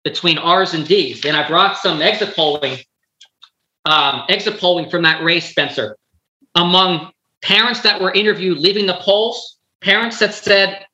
between 0.03 0.37
R's 0.37 0.73
and 0.73 0.85
D's. 0.85 1.23
And 1.25 1.37
I 1.37 1.47
brought 1.47 1.77
some 1.77 2.01
exit 2.01 2.35
polling, 2.35 2.79
um, 3.85 4.23
exit 4.29 4.59
polling 4.59 4.89
from 4.89 5.03
that 5.03 5.23
race, 5.23 5.49
Spencer. 5.49 5.95
Among 6.55 7.11
parents 7.41 7.81
that 7.81 8.01
were 8.01 8.11
interviewed 8.11 8.57
leaving 8.57 8.85
the 8.85 8.95
polls, 8.95 9.57
parents 9.81 10.19
that 10.19 10.33
said 10.33 10.85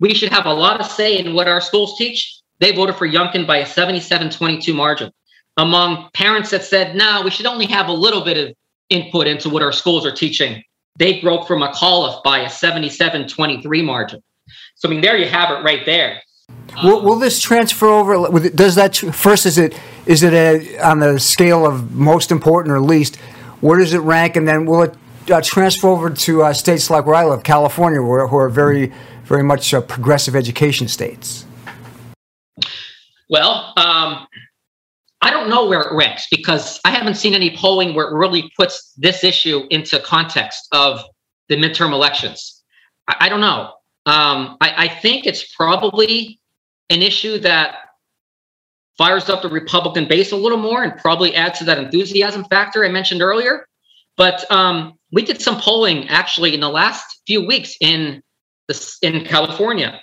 we 0.00 0.14
should 0.14 0.30
have 0.30 0.46
a 0.46 0.52
lot 0.52 0.80
of 0.80 0.86
say 0.86 1.18
in 1.18 1.34
what 1.34 1.48
our 1.48 1.60
schools 1.60 1.98
teach, 1.98 2.37
they 2.60 2.72
voted 2.72 2.96
for 2.96 3.06
Youngkin 3.06 3.46
by 3.46 3.58
a 3.58 3.64
77-22 3.64 4.74
margin. 4.74 5.12
Among 5.56 6.10
parents 6.12 6.50
that 6.50 6.64
said, 6.64 6.94
no, 6.94 7.22
we 7.24 7.30
should 7.30 7.46
only 7.46 7.66
have 7.66 7.88
a 7.88 7.92
little 7.92 8.24
bit 8.24 8.36
of 8.36 8.54
input 8.90 9.26
into 9.26 9.48
what 9.48 9.62
our 9.62 9.72
schools 9.72 10.06
are 10.06 10.12
teaching, 10.12 10.62
they 10.98 11.20
broke 11.20 11.46
from 11.46 11.60
McAuliffe 11.60 12.22
by 12.22 12.40
a 12.40 12.46
77-23 12.46 13.84
margin. 13.84 14.22
So 14.76 14.88
I 14.88 14.92
mean, 14.92 15.00
there 15.00 15.16
you 15.16 15.26
have 15.26 15.50
it 15.50 15.62
right 15.62 15.84
there. 15.84 16.22
Will, 16.82 17.02
will 17.02 17.18
this 17.18 17.40
transfer 17.40 17.88
over? 17.88 18.38
Does 18.50 18.76
that 18.76 18.96
first? 18.96 19.46
Is 19.46 19.58
it 19.58 19.78
is 20.06 20.22
it 20.22 20.32
a, 20.32 20.78
on 20.78 21.00
the 21.00 21.18
scale 21.18 21.66
of 21.66 21.94
most 21.94 22.30
important 22.30 22.72
or 22.72 22.80
least? 22.80 23.16
Where 23.60 23.78
does 23.78 23.92
it 23.92 23.98
rank? 23.98 24.36
And 24.36 24.46
then 24.46 24.64
will 24.64 24.82
it 24.82 24.94
uh, 25.30 25.42
transfer 25.42 25.88
over 25.88 26.08
to 26.08 26.42
uh, 26.42 26.52
states 26.52 26.88
like 26.88 27.04
where 27.04 27.16
I 27.16 27.24
live, 27.24 27.42
California, 27.42 28.00
where, 28.00 28.26
who 28.28 28.36
are 28.36 28.48
very 28.48 28.92
very 29.24 29.42
much 29.42 29.74
uh, 29.74 29.80
progressive 29.80 30.34
education 30.34 30.88
states? 30.88 31.44
Well, 33.28 33.72
um, 33.76 34.26
I 35.20 35.30
don't 35.30 35.50
know 35.50 35.66
where 35.66 35.80
it 35.80 35.94
ranks 35.94 36.26
because 36.30 36.80
I 36.84 36.90
haven't 36.90 37.14
seen 37.14 37.34
any 37.34 37.56
polling 37.56 37.94
where 37.94 38.08
it 38.08 38.16
really 38.16 38.50
puts 38.56 38.92
this 38.96 39.24
issue 39.24 39.66
into 39.70 39.98
context 40.00 40.68
of 40.72 41.02
the 41.48 41.56
midterm 41.56 41.92
elections. 41.92 42.62
I, 43.08 43.16
I 43.20 43.28
don't 43.28 43.40
know. 43.40 43.72
Um, 44.06 44.56
I, 44.60 44.84
I 44.84 44.88
think 44.88 45.26
it's 45.26 45.54
probably 45.54 46.40
an 46.90 47.02
issue 47.02 47.38
that 47.40 47.74
fires 48.96 49.28
up 49.28 49.42
the 49.42 49.48
Republican 49.48 50.08
base 50.08 50.32
a 50.32 50.36
little 50.36 50.58
more 50.58 50.82
and 50.82 50.96
probably 50.96 51.34
adds 51.34 51.58
to 51.58 51.64
that 51.64 51.78
enthusiasm 51.78 52.44
factor 52.44 52.84
I 52.84 52.88
mentioned 52.88 53.22
earlier. 53.22 53.66
But 54.16 54.50
um, 54.50 54.94
we 55.12 55.22
did 55.22 55.40
some 55.40 55.60
polling 55.60 56.08
actually 56.08 56.54
in 56.54 56.60
the 56.60 56.68
last 56.68 57.22
few 57.26 57.46
weeks 57.46 57.76
in 57.80 58.22
the, 58.66 58.96
in 59.02 59.24
California, 59.24 60.00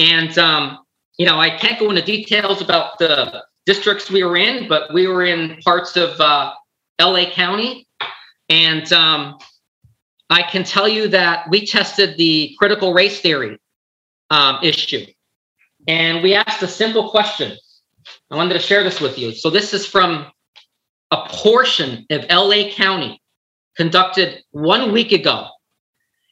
and 0.00 0.36
um, 0.36 0.78
you 1.18 1.26
know 1.26 1.38
I 1.38 1.50
can't 1.50 1.78
go 1.78 1.90
into 1.90 2.02
details 2.02 2.60
about 2.60 2.98
the 2.98 3.44
districts 3.66 4.10
we 4.10 4.24
were 4.24 4.36
in, 4.36 4.68
but 4.68 4.92
we 4.92 5.06
were 5.06 5.24
in 5.24 5.58
parts 5.64 5.96
of 5.96 6.20
uh, 6.20 6.52
LA 7.00 7.30
County. 7.30 7.86
And 8.48 8.92
um, 8.92 9.38
I 10.30 10.42
can 10.42 10.64
tell 10.64 10.88
you 10.88 11.08
that 11.08 11.48
we 11.50 11.66
tested 11.66 12.16
the 12.16 12.54
critical 12.58 12.92
race 12.92 13.20
theory 13.20 13.58
um, 14.30 14.58
issue. 14.62 15.06
And 15.88 16.22
we 16.22 16.34
asked 16.34 16.62
a 16.62 16.68
simple 16.68 17.10
question. 17.10 17.56
I 18.30 18.36
wanted 18.36 18.54
to 18.54 18.60
share 18.60 18.82
this 18.82 19.00
with 19.00 19.18
you. 19.18 19.32
So, 19.32 19.50
this 19.50 19.74
is 19.74 19.86
from 19.86 20.26
a 21.10 21.28
portion 21.28 22.06
of 22.10 22.24
LA 22.30 22.70
County 22.70 23.20
conducted 23.76 24.42
one 24.50 24.92
week 24.92 25.12
ago 25.12 25.48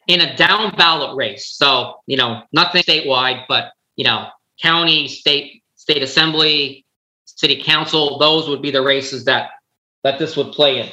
in 0.06 0.20
a 0.20 0.36
down 0.36 0.74
ballot 0.76 1.16
race. 1.16 1.48
So, 1.56 1.96
you 2.06 2.16
know, 2.16 2.42
nothing 2.52 2.82
statewide, 2.82 3.44
but, 3.48 3.72
you 3.96 4.04
know, 4.04 4.28
county, 4.62 5.08
state, 5.08 5.62
state 5.74 6.02
assembly, 6.02 6.84
city 7.24 7.62
council, 7.62 8.18
those 8.18 8.48
would 8.48 8.62
be 8.62 8.70
the 8.70 8.82
races 8.82 9.24
that 9.24 9.50
that 10.04 10.18
this 10.18 10.36
would 10.36 10.52
play 10.52 10.80
in. 10.80 10.88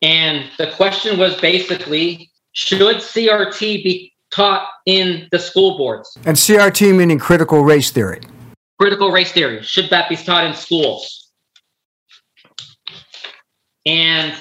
And 0.00 0.50
the 0.58 0.70
question 0.72 1.18
was 1.18 1.40
basically, 1.40 2.30
should 2.52 2.80
CRT 2.80 3.60
be 3.84 4.12
taught 4.32 4.68
in 4.86 5.28
the 5.30 5.38
school 5.38 5.76
boards? 5.76 6.16
And 6.24 6.36
CRT 6.36 6.96
meaning 6.96 7.18
critical 7.18 7.64
race 7.64 7.90
theory. 7.90 8.20
Critical 8.78 9.10
race 9.12 9.32
theory. 9.32 9.62
Should 9.62 9.90
that 9.90 10.08
be 10.08 10.16
taught 10.16 10.46
in 10.46 10.54
schools? 10.54 11.30
And 13.86 14.34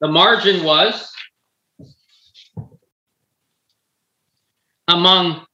the 0.00 0.08
margin 0.08 0.64
was 0.64 1.10
among 4.88 5.46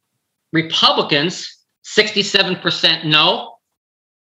Republicans, 0.53 1.59
67% 1.85 3.05
no. 3.05 3.57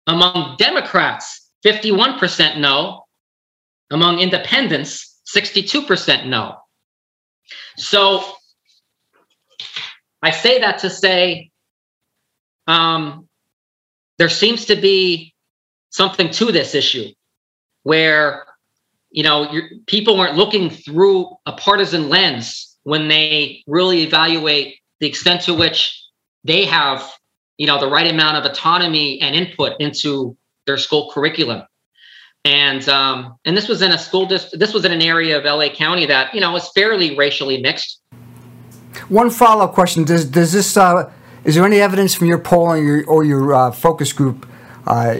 Among 0.06 0.56
Democrats, 0.58 1.50
51% 1.64 2.58
no. 2.58 3.04
Among 3.90 4.20
independents, 4.20 5.20
62% 5.34 6.26
no. 6.26 6.56
So 7.76 8.24
I 10.22 10.30
say 10.30 10.60
that 10.60 10.78
to 10.78 10.90
say 10.90 11.50
um, 12.66 13.28
there 14.18 14.28
seems 14.28 14.66
to 14.66 14.76
be 14.76 15.34
something 15.90 16.30
to 16.30 16.52
this 16.52 16.74
issue 16.74 17.08
where 17.82 18.46
you 19.10 19.22
know 19.22 19.50
people 19.86 20.16
weren't 20.16 20.36
looking 20.36 20.70
through 20.70 21.36
a 21.46 21.52
partisan 21.52 22.08
lens 22.08 22.76
when 22.84 23.08
they 23.08 23.62
really 23.66 24.02
evaluate 24.02 24.76
the 25.00 25.06
extent 25.06 25.42
to 25.42 25.54
which 25.54 26.00
they 26.44 26.64
have 26.64 27.10
you 27.60 27.66
know, 27.66 27.78
the 27.78 27.90
right 27.90 28.10
amount 28.10 28.38
of 28.38 28.50
autonomy 28.50 29.20
and 29.20 29.36
input 29.36 29.78
into 29.80 30.34
their 30.64 30.78
school 30.78 31.10
curriculum. 31.12 31.62
And 32.46 32.88
um, 32.88 33.36
and 33.44 33.54
this 33.54 33.68
was 33.68 33.82
in 33.82 33.92
a 33.92 33.98
school 33.98 34.24
district. 34.24 34.58
This 34.58 34.72
was 34.72 34.86
in 34.86 34.92
an 34.92 35.02
area 35.02 35.36
of 35.36 35.44
LA 35.44 35.68
County 35.68 36.06
that 36.06 36.34
you 36.34 36.40
know 36.40 36.52
was 36.52 36.70
fairly 36.74 37.14
racially 37.18 37.60
mixed. 37.60 38.00
One 39.10 39.28
follow 39.28 39.66
up 39.66 39.74
question: 39.74 40.04
Does 40.04 40.24
does 40.24 40.52
this 40.52 40.74
uh, 40.74 41.12
is 41.44 41.54
there 41.54 41.66
any 41.66 41.80
evidence 41.80 42.14
from 42.14 42.28
your 42.28 42.38
polling 42.38 42.82
or 42.82 42.96
your, 42.96 43.06
or 43.06 43.24
your 43.24 43.54
uh, 43.54 43.70
focus 43.72 44.14
group 44.14 44.48
uh, 44.86 45.18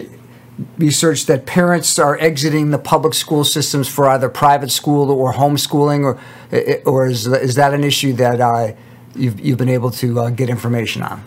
research 0.79 1.27
that 1.27 1.45
parents 1.45 1.99
are 1.99 2.17
exiting 2.17 2.71
the 2.71 2.79
public 2.79 3.13
school 3.13 3.43
systems 3.43 3.87
for 3.87 4.09
either 4.09 4.29
private 4.29 4.71
school 4.71 5.11
or 5.11 5.33
homeschooling, 5.33 6.03
or 6.03 6.19
or 6.91 7.05
is 7.05 7.27
is 7.27 7.53
that 7.53 7.75
an 7.75 7.83
issue 7.83 8.13
that 8.13 8.41
uh, 8.41 8.71
you've 9.15 9.39
you've 9.39 9.57
been 9.57 9.69
able 9.69 9.91
to 9.91 10.19
uh, 10.19 10.29
get 10.29 10.49
information 10.49 11.01
on? 11.01 11.23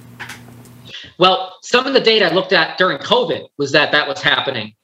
Well, 1.18 1.56
some 1.62 1.86
of 1.86 1.92
the 1.92 2.00
data 2.00 2.26
I 2.26 2.34
looked 2.34 2.52
at 2.52 2.76
during 2.78 2.98
COVID 2.98 3.46
was 3.58 3.72
that 3.72 3.92
that 3.92 4.08
was 4.08 4.20
happening 4.20 4.74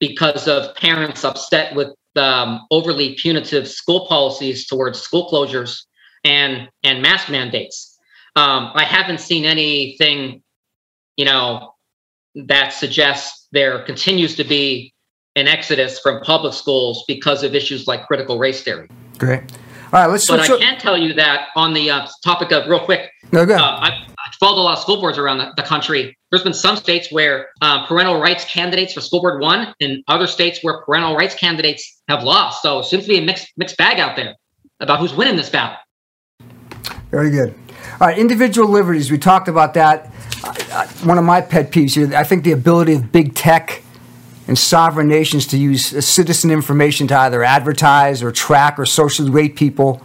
because 0.00 0.46
of 0.46 0.74
parents 0.76 1.24
upset 1.24 1.74
with 1.74 1.88
um, 2.16 2.66
overly 2.70 3.14
punitive 3.14 3.68
school 3.68 4.06
policies 4.06 4.66
towards 4.66 5.00
school 5.00 5.28
closures 5.30 5.84
and 6.24 6.68
and 6.82 7.02
mask 7.02 7.30
mandates. 7.30 7.96
Um, 8.36 8.70
I 8.74 8.84
haven't 8.84 9.20
seen 9.20 9.44
anything, 9.44 10.42
you 11.16 11.24
know, 11.24 11.74
that 12.34 12.72
suggests 12.72 13.48
there 13.52 13.82
continues 13.82 14.36
to 14.36 14.44
be 14.44 14.92
an 15.34 15.48
exodus 15.48 15.98
from 15.98 16.20
public 16.22 16.52
schools 16.52 17.04
because 17.08 17.42
of 17.42 17.54
issues 17.54 17.86
like 17.86 18.06
critical 18.06 18.38
race 18.38 18.62
theory. 18.62 18.88
Great. 19.18 19.42
All 19.90 20.00
right, 20.00 20.06
let's. 20.06 20.26
But 20.28 20.40
I 20.40 20.58
can 20.58 20.78
tell 20.78 20.98
you 20.98 21.14
that 21.14 21.48
on 21.56 21.72
the 21.72 21.90
uh, 21.90 22.06
topic 22.22 22.52
of 22.52 22.68
real 22.68 22.84
quick. 22.84 23.10
No, 23.32 23.46
go. 23.46 23.56
Uh, 23.56 23.78
I've, 23.80 23.92
I've 23.92 24.34
followed 24.38 24.60
a 24.60 24.64
lot 24.64 24.76
of 24.76 24.82
school 24.82 25.00
boards 25.00 25.16
around 25.16 25.38
the, 25.38 25.50
the 25.56 25.62
country. 25.62 26.14
There's 26.30 26.42
been 26.42 26.52
some 26.52 26.76
states 26.76 27.10
where 27.10 27.48
uh, 27.62 27.86
parental 27.86 28.20
rights 28.20 28.44
candidates 28.44 28.92
for 28.92 29.00
school 29.00 29.22
board 29.22 29.40
won, 29.40 29.74
and 29.80 30.04
other 30.06 30.26
states 30.26 30.58
where 30.62 30.82
parental 30.82 31.16
rights 31.16 31.34
candidates 31.34 32.02
have 32.08 32.22
lost. 32.22 32.60
So 32.60 32.80
it 32.80 32.84
seems 32.84 33.04
to 33.04 33.08
be 33.08 33.18
a 33.18 33.22
mixed 33.22 33.48
mixed 33.56 33.78
bag 33.78 33.98
out 33.98 34.14
there 34.14 34.34
about 34.80 35.00
who's 35.00 35.14
winning 35.14 35.36
this 35.36 35.48
battle. 35.48 35.78
Very 37.10 37.30
good. 37.30 37.54
All 37.98 38.08
right, 38.08 38.18
individual 38.18 38.68
liberties. 38.68 39.10
We 39.10 39.16
talked 39.16 39.48
about 39.48 39.72
that. 39.72 40.08
one 41.02 41.16
of 41.16 41.24
my 41.24 41.40
pet 41.40 41.72
peeves 41.72 41.94
here. 41.94 42.14
I 42.14 42.24
think 42.24 42.44
the 42.44 42.52
ability 42.52 42.92
of 42.92 43.10
big 43.10 43.34
tech 43.34 43.82
and 44.48 44.58
sovereign 44.58 45.06
nations 45.06 45.46
to 45.46 45.58
use 45.58 46.04
citizen 46.04 46.50
information 46.50 47.06
to 47.06 47.16
either 47.16 47.44
advertise 47.44 48.22
or 48.22 48.32
track 48.32 48.78
or 48.78 48.86
socially 48.86 49.30
rate 49.30 49.54
people 49.54 50.02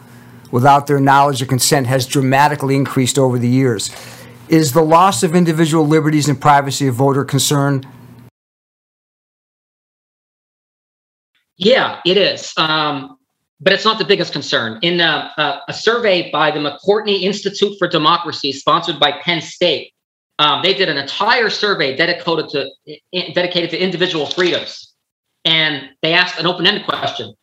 without 0.51 0.85
their 0.85 0.99
knowledge 0.99 1.41
or 1.41 1.45
consent 1.45 1.87
has 1.87 2.05
dramatically 2.05 2.75
increased 2.75 3.17
over 3.17 3.39
the 3.39 3.47
years. 3.47 3.89
Is 4.49 4.73
the 4.73 4.83
loss 4.83 5.23
of 5.23 5.33
individual 5.33 5.87
liberties 5.87 6.27
and 6.27 6.39
privacy 6.39 6.87
a 6.87 6.91
voter 6.91 7.23
concern? 7.23 7.83
Yeah, 11.55 12.01
it 12.05 12.17
is. 12.17 12.53
Um, 12.57 13.17
but 13.61 13.71
it's 13.71 13.85
not 13.85 13.97
the 13.97 14.05
biggest 14.05 14.33
concern. 14.33 14.79
In 14.81 14.99
a, 14.99 15.31
a, 15.37 15.61
a, 15.69 15.73
survey 15.73 16.29
by 16.31 16.51
the 16.51 16.59
McCourtney 16.59 17.21
Institute 17.21 17.75
for 17.79 17.87
Democracy, 17.87 18.51
sponsored 18.51 18.99
by 18.99 19.13
Penn 19.13 19.41
State, 19.41 19.92
um, 20.39 20.61
they 20.63 20.73
did 20.73 20.89
an 20.89 20.97
entire 20.97 21.49
survey 21.49 21.95
dedicated 21.95 22.49
to 22.49 22.69
dedicated 23.33 23.69
to 23.71 23.77
individual 23.77 24.25
freedoms, 24.25 24.93
and 25.45 25.89
they 26.01 26.13
asked 26.13 26.39
an 26.39 26.47
open-ended 26.47 26.85
question: 26.85 27.33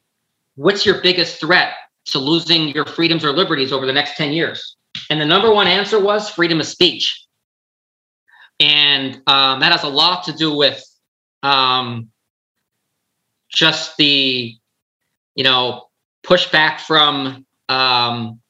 What's 0.57 0.85
your 0.85 1.01
biggest 1.01 1.41
threat 1.41 1.75
to 2.07 2.19
losing 2.19 2.69
your 2.69 2.85
freedoms 2.85 3.25
or 3.25 3.33
liberties 3.33 3.73
over 3.73 3.87
the 3.87 3.93
next 3.93 4.17
ten 4.17 4.33
years? 4.33 4.77
And 5.09 5.21
the 5.21 5.27
number 5.27 5.53
one 5.53 5.69
answer 5.69 6.01
was 6.01 6.29
freedom 6.29 6.59
of 6.61 6.67
speech, 6.67 7.27
and 8.59 9.23
um, 9.27 9.61
that 9.61 9.73
has 9.73 9.85
a 9.85 9.89
lot 9.89 10.25
to 10.25 10.33
do 10.33 10.57
with 10.57 10.83
um, 11.43 12.11
just 13.49 13.97
the, 13.97 14.55
you 15.35 15.45
know, 15.45 15.87
pushback 16.25 16.81
from 16.81 17.47
um, 17.69 18.41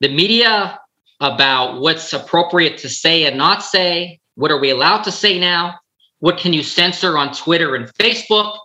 the 0.00 0.08
media 0.08 0.78
about 1.22 1.80
what's 1.80 2.12
appropriate 2.12 2.78
to 2.78 2.88
say 2.88 3.24
and 3.24 3.38
not 3.38 3.62
say. 3.62 4.18
What 4.34 4.50
are 4.50 4.58
we 4.58 4.70
allowed 4.70 5.04
to 5.04 5.12
say 5.12 5.38
now? 5.38 5.78
What 6.18 6.36
can 6.36 6.52
you 6.52 6.64
censor 6.64 7.16
on 7.16 7.32
Twitter 7.32 7.76
and 7.76 7.86
Facebook? 7.94 8.58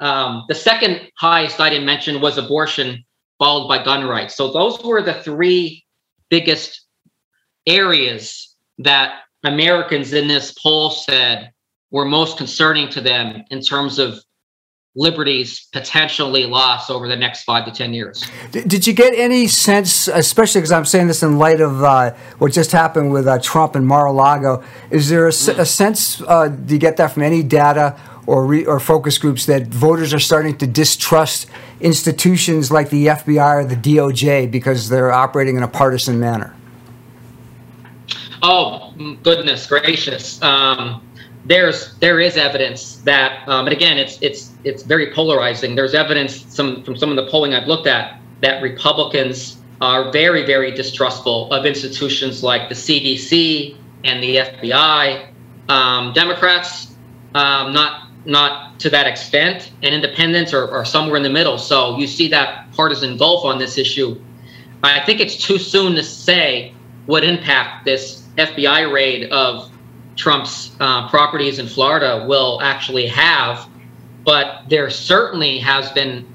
Um, 0.00 0.44
the 0.48 0.56
second 0.56 1.08
highest 1.16 1.60
I 1.60 1.70
didn't 1.70 1.86
mention 1.86 2.20
was 2.20 2.36
abortion, 2.36 3.04
followed 3.38 3.68
by 3.68 3.82
gun 3.84 4.06
rights. 4.06 4.36
So 4.36 4.50
those 4.50 4.82
were 4.82 5.02
the 5.02 5.14
three 5.14 5.84
biggest 6.30 6.84
areas 7.64 8.56
that 8.78 9.20
Americans 9.44 10.12
in 10.12 10.26
this 10.26 10.52
poll 10.60 10.90
said 10.90 11.52
were 11.92 12.04
most 12.04 12.36
concerning 12.36 12.88
to 12.88 13.00
them 13.00 13.44
in 13.50 13.60
terms 13.60 14.00
of 14.00 14.20
liberties 14.96 15.66
potentially 15.72 16.46
lost 16.46 16.90
over 16.90 17.08
the 17.08 17.16
next 17.16 17.42
five 17.42 17.64
to 17.64 17.72
10 17.72 17.94
years. 17.94 18.24
Did 18.52 18.86
you 18.86 18.92
get 18.92 19.12
any 19.14 19.48
sense, 19.48 20.06
especially 20.06 20.60
because 20.60 20.72
I'm 20.72 20.84
saying 20.84 21.08
this 21.08 21.22
in 21.22 21.38
light 21.38 21.60
of 21.60 21.82
uh, 21.82 22.14
what 22.38 22.52
just 22.52 22.70
happened 22.70 23.12
with 23.12 23.26
uh, 23.26 23.40
Trump 23.40 23.74
and 23.74 23.86
Mar 23.86 24.06
a 24.06 24.12
Lago, 24.12 24.62
is 24.90 25.08
there 25.08 25.26
a, 25.26 25.30
mm. 25.30 25.58
a 25.58 25.66
sense, 25.66 26.20
uh, 26.22 26.48
do 26.48 26.74
you 26.74 26.80
get 26.80 26.96
that 26.98 27.12
from 27.12 27.24
any 27.24 27.42
data 27.42 27.98
or, 28.26 28.46
re- 28.46 28.64
or 28.64 28.78
focus 28.78 29.18
groups 29.18 29.46
that 29.46 29.66
voters 29.66 30.14
are 30.14 30.20
starting 30.20 30.56
to 30.58 30.66
distrust 30.66 31.48
institutions 31.80 32.70
like 32.70 32.90
the 32.90 33.06
FBI 33.06 33.64
or 33.64 33.64
the 33.64 33.76
DOJ 33.76 34.50
because 34.50 34.88
they're 34.88 35.12
operating 35.12 35.56
in 35.56 35.62
a 35.62 35.68
partisan 35.68 36.20
manner? 36.20 36.54
Oh, 38.42 38.92
goodness 39.22 39.66
gracious. 39.66 40.40
Um, 40.42 41.02
there's 41.44 41.94
there 41.96 42.20
is 42.20 42.36
evidence 42.36 42.96
that, 43.02 43.46
um, 43.48 43.66
and 43.66 43.74
again, 43.74 43.98
it's 43.98 44.18
it's 44.22 44.52
it's 44.64 44.82
very 44.82 45.12
polarizing. 45.12 45.74
There's 45.74 45.94
evidence 45.94 46.44
some 46.54 46.82
from 46.84 46.96
some 46.96 47.10
of 47.10 47.16
the 47.16 47.30
polling 47.30 47.52
I've 47.52 47.68
looked 47.68 47.86
at 47.86 48.18
that 48.40 48.62
Republicans 48.62 49.58
are 49.80 50.10
very 50.10 50.44
very 50.46 50.70
distrustful 50.70 51.52
of 51.52 51.66
institutions 51.66 52.42
like 52.42 52.68
the 52.68 52.74
CDC 52.74 53.76
and 54.04 54.22
the 54.22 54.36
FBI. 54.36 55.28
Um, 55.68 56.12
Democrats, 56.12 56.94
um, 57.34 57.72
not 57.72 58.08
not 58.24 58.80
to 58.80 58.90
that 58.90 59.06
extent, 59.06 59.70
and 59.82 59.94
independents 59.94 60.54
are, 60.54 60.70
are 60.70 60.84
somewhere 60.84 61.16
in 61.16 61.22
the 61.22 61.30
middle. 61.30 61.58
So 61.58 61.98
you 61.98 62.06
see 62.06 62.28
that 62.28 62.72
partisan 62.72 63.18
gulf 63.18 63.44
on 63.44 63.58
this 63.58 63.76
issue. 63.76 64.20
I 64.82 65.00
think 65.04 65.20
it's 65.20 65.36
too 65.36 65.58
soon 65.58 65.94
to 65.94 66.02
say 66.02 66.74
what 67.06 67.24
impact 67.24 67.84
this 67.84 68.22
FBI 68.36 68.90
raid 68.92 69.30
of 69.30 69.70
Trump's 70.16 70.74
uh, 70.80 71.08
properties 71.08 71.58
in 71.58 71.66
Florida 71.66 72.24
will 72.28 72.60
actually 72.62 73.06
have. 73.06 73.68
But 74.24 74.62
there 74.68 74.88
certainly 74.90 75.58
has 75.58 75.90
been, 75.92 76.26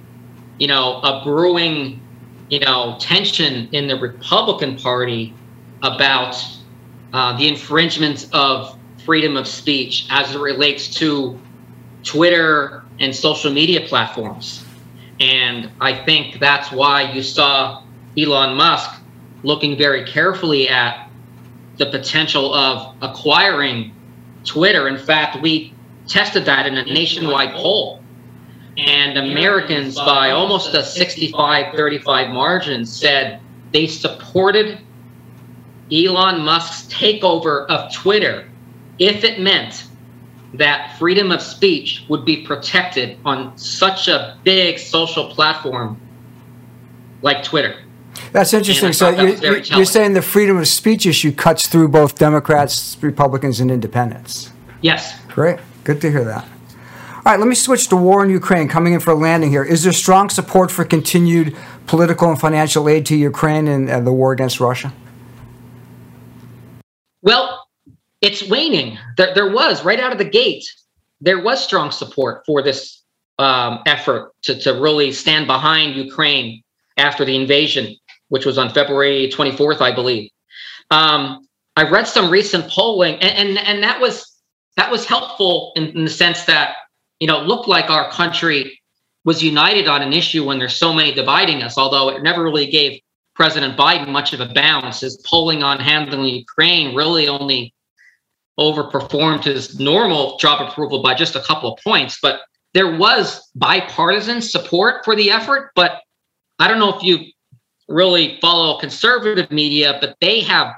you 0.60 0.68
know, 0.68 1.02
a 1.02 1.24
brewing, 1.24 2.02
you 2.50 2.60
know, 2.60 2.98
tension 3.00 3.68
in 3.72 3.88
the 3.88 3.96
Republican 3.96 4.78
Party 4.78 5.34
about 5.82 6.36
uh, 7.14 7.38
the 7.38 7.48
infringement 7.48 8.28
of 8.34 8.78
freedom 9.06 9.38
of 9.38 9.48
speech 9.48 10.06
as 10.12 10.36
it 10.36 10.40
relates 10.40 10.94
to 10.96 11.40
Twitter 12.04 12.84
and 13.00 13.16
social 13.16 13.52
media 13.52 13.88
platforms. 13.88 14.64
And 15.20 15.72
I 15.82 15.94
think 16.06 16.40
that's 16.40 16.72
why 16.72 17.12
you 17.12 17.24
saw 17.24 17.84
Elon 18.18 18.56
Musk 18.56 19.02
looking 19.44 19.78
very 19.78 20.06
carefully 20.06 20.70
at 20.70 21.09
the 21.80 21.88
potential 21.88 22.54
of 22.54 22.96
acquiring 23.02 23.96
Twitter. 24.44 24.88
In 24.88 24.98
fact, 24.98 25.42
we 25.42 25.74
tested 26.08 26.46
that 26.46 26.68
in 26.68 26.78
a 26.78 26.84
nationwide 26.84 27.54
poll. 27.54 28.04
And 28.78 29.18
Americans, 29.18 29.96
by 29.96 30.32
almost 30.32 30.74
a 30.74 30.84
65 30.84 31.76
35 31.76 32.30
margin, 32.30 32.86
said 32.86 33.42
they 33.72 33.88
supported 33.88 34.80
Elon 35.92 36.42
Musk's 36.42 36.94
takeover 36.94 37.66
of 37.68 37.92
Twitter 37.94 38.48
if 39.00 39.24
it 39.24 39.40
meant 39.40 39.86
that 40.54 40.98
freedom 40.98 41.32
of 41.32 41.42
speech 41.42 42.04
would 42.10 42.26
be 42.26 42.46
protected 42.46 43.18
on 43.26 43.58
such 43.58 44.08
a 44.08 44.38
big 44.44 44.80
social 44.80 45.30
platform 45.30 46.00
like 47.22 47.44
Twitter. 47.44 47.76
That's 48.32 48.54
interesting. 48.54 48.94
So 48.94 49.10
you're, 49.10 49.58
you're, 49.58 49.86
saying 49.86 50.14
the 50.14 50.22
freedom 50.22 50.58
of 50.58 50.68
speech 50.68 51.06
issue 51.06 51.32
cuts 51.32 51.68
through 51.68 51.90
both 51.90 52.18
Democrats, 52.18 52.98
Republicans, 53.02 53.60
and 53.60 53.72
independents. 53.72 54.52
Yes. 54.82 55.20
Great. 55.28 55.60
Good 55.84 56.02
to 56.02 56.12
hear 56.12 56.24
that. 56.24 56.46
All 56.46 57.34
right, 57.34 57.40
let 57.40 57.48
me 57.48 57.56
switch 57.56 57.88
to 57.90 57.96
war 57.96 58.24
in 58.24 58.30
Ukraine. 58.30 58.68
Coming 58.68 58.94
in 58.94 59.00
for 59.00 59.12
a 59.12 59.16
landing 59.16 59.50
here. 59.50 59.64
Is 59.64 59.84
there 59.84 59.92
strong 59.92 60.30
support 60.30 60.72
for 60.72 60.86
continued 60.86 61.56
political 61.86 62.30
and 62.30 62.40
financial 62.40 62.88
aid 62.88 63.06
to 63.08 63.16
Ukraine 63.16 63.68
and 63.68 63.90
uh, 63.90 64.00
the 64.00 64.14
war 64.14 64.32
against 64.32 64.60
Russia? 64.60 64.94
Well, 67.22 67.68
it's 68.22 68.48
waning. 68.48 68.98
There, 69.18 69.34
there 69.34 69.52
was 69.52 69.84
right 69.84 70.00
out 70.00 70.12
of 70.12 70.18
the 70.18 70.30
gate. 70.30 70.66
There 71.22 71.42
was 71.42 71.64
strong 71.64 71.92
support 71.92 72.46
for 72.46 72.62
this 72.62 73.04
um, 73.38 73.80
effort 73.86 74.34
to, 74.44 74.60
to 74.62 74.80
really 74.80 75.12
stand 75.12 75.48
behind 75.48 75.96
Ukraine 75.96 76.64
after 76.98 77.26
the 77.26 77.36
invasion 77.36 77.96
which 78.30 78.46
was 78.46 78.58
on 78.58 78.74
February 78.74 79.30
24th, 79.34 79.82
I 79.82 79.94
believe. 79.94 80.32
Um, 80.92 81.48
I 81.76 81.84
read 81.84 82.08
some 82.08 82.32
recent 82.32 82.70
polling, 82.70 83.16
and 83.16 83.50
and, 83.50 83.68
and 83.68 83.84
that 83.84 84.00
was 84.00 84.26
that 84.78 84.90
was 84.90 85.06
helpful 85.06 85.74
in, 85.76 85.88
in 85.90 86.06
the 86.06 86.10
sense 86.10 86.46
that 86.46 86.76
you 87.20 87.28
know 87.28 87.42
it 87.42 87.48
looked 87.48 87.68
like 87.68 87.90
our 87.90 88.10
country 88.12 88.80
was 89.26 89.44
united 89.44 89.88
on 89.88 90.02
an 90.02 90.14
issue 90.14 90.46
when 90.46 90.60
there's 90.60 90.76
so 90.76 90.94
many 90.94 91.14
dividing 91.14 91.62
us. 91.62 91.78
Although 91.78 92.10
it 92.10 92.24
never 92.24 92.44
really 92.44 92.68
gave 92.68 93.00
President 93.40 93.78
Biden 93.78 94.10
much 94.10 94.34
of 94.34 94.42
a 94.42 94.54
bounce. 94.54 95.00
His 95.00 95.16
polling 95.26 95.64
on 95.64 95.80
handling 95.80 96.26
Ukraine 96.26 96.94
really 96.94 97.30
only 97.30 97.74
overperformed 98.60 99.46
his 99.46 99.80
normal 99.80 100.38
job 100.40 100.68
approval 100.68 101.02
by 101.02 101.14
just 101.14 101.38
a 101.38 101.42
couple 101.42 101.74
of 101.74 101.80
points. 101.82 102.20
But 102.22 102.42
there 102.74 102.98
was 102.98 103.50
bipartisan 103.56 104.42
support 104.42 105.06
for 105.06 105.16
the 105.16 105.32
effort. 105.32 105.72
But 105.74 106.02
I 106.60 106.68
don't 106.68 106.80
know 106.80 106.94
if 106.98 107.02
you 107.02 107.32
really 107.90 108.38
follow 108.40 108.80
conservative 108.80 109.52
media, 109.52 109.98
but 110.00 110.16
they 110.22 110.42
have 110.42 110.76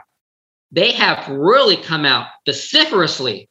they 0.72 0.94
have 0.94 1.28
really 1.28 1.76
come 1.76 2.06
out 2.06 2.28
vociferously 2.46 3.50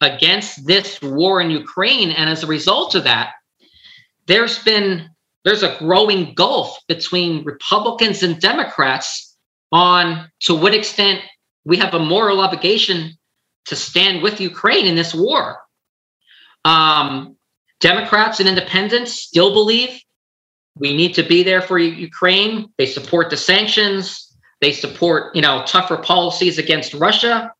against 0.00 0.66
this 0.66 1.00
war 1.00 1.40
in 1.40 1.50
Ukraine. 1.50 2.10
And 2.10 2.28
as 2.28 2.42
a 2.42 2.48
result 2.48 2.96
of 2.96 3.04
that, 3.04 3.34
there's 4.26 4.58
been 4.58 5.08
there's 5.44 5.62
a 5.62 5.76
growing 5.78 6.34
gulf 6.34 6.78
between 6.88 7.44
Republicans 7.44 8.22
and 8.22 8.40
Democrats 8.40 9.36
on 9.70 10.28
to 10.40 10.54
what 10.54 10.74
extent 10.74 11.20
we 11.64 11.76
have 11.78 11.94
a 11.94 11.98
moral 11.98 12.40
obligation 12.40 13.12
to 13.66 13.76
stand 13.76 14.22
with 14.22 14.40
Ukraine 14.40 14.86
in 14.86 14.96
this 14.96 15.14
war. 15.14 15.60
Um, 16.64 17.36
Democrats 17.80 18.38
and 18.40 18.48
independents 18.48 19.14
still 19.14 19.52
believe 19.52 20.00
we 20.76 20.94
need 20.96 21.14
to 21.14 21.22
be 21.22 21.42
there 21.42 21.60
for 21.60 21.78
Ukraine. 21.78 22.70
They 22.78 22.86
support 22.86 23.30
the 23.30 23.36
sanctions. 23.36 24.34
They 24.60 24.72
support, 24.72 25.34
you 25.34 25.42
know, 25.42 25.64
tougher 25.66 25.96
policies 25.96 26.58
against 26.58 26.94
Russia. 26.94 27.52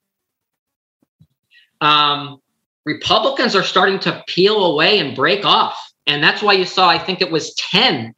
Um, 1.80 2.40
Republicans 2.84 3.54
are 3.54 3.62
starting 3.62 3.98
to 4.00 4.22
peel 4.26 4.64
away 4.64 4.98
and 4.98 5.14
break 5.14 5.44
off. 5.44 5.76
And 6.06 6.22
that's 6.22 6.42
why 6.42 6.54
you 6.54 6.64
saw, 6.64 6.88
I 6.88 6.98
think 6.98 7.20
it 7.20 7.30
was 7.30 7.54
10 7.54 8.14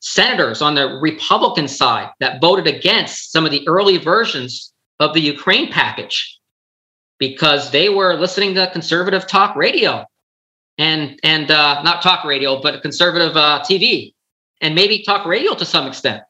senators 0.00 0.62
on 0.62 0.74
the 0.74 0.98
Republican 1.00 1.68
side 1.68 2.10
that 2.20 2.40
voted 2.40 2.66
against 2.66 3.32
some 3.32 3.44
of 3.44 3.50
the 3.50 3.66
early 3.66 3.98
versions 3.98 4.72
of 5.00 5.12
the 5.14 5.20
Ukraine 5.20 5.70
package 5.70 6.38
because 7.18 7.70
they 7.70 7.88
were 7.88 8.14
listening 8.14 8.54
to 8.54 8.70
conservative 8.70 9.26
talk 9.26 9.56
radio 9.56 10.04
and 10.78 11.18
and 11.22 11.50
uh, 11.50 11.82
not 11.82 12.02
talk 12.02 12.24
radio, 12.24 12.60
but 12.60 12.82
conservative 12.82 13.36
uh, 13.36 13.62
TV 13.68 14.14
and 14.60 14.74
maybe 14.74 15.02
talk 15.02 15.26
radio 15.26 15.54
to 15.54 15.64
some 15.64 15.86
extent. 15.86 16.22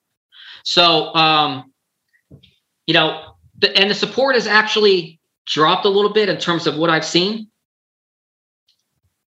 So, 0.65 1.15
um, 1.15 1.73
you 2.87 2.95
know, 2.95 3.35
the, 3.59 3.77
and 3.77 3.91
the 3.91 3.95
support 3.95 4.35
has 4.35 4.47
actually 4.47 5.21
dropped 5.47 5.85
a 5.85 5.89
little 5.89 6.13
bit 6.13 6.29
in 6.29 6.39
terms 6.39 6.67
of 6.67 6.77
what 6.77 6.91
I've 6.91 7.05
seen 7.05 7.49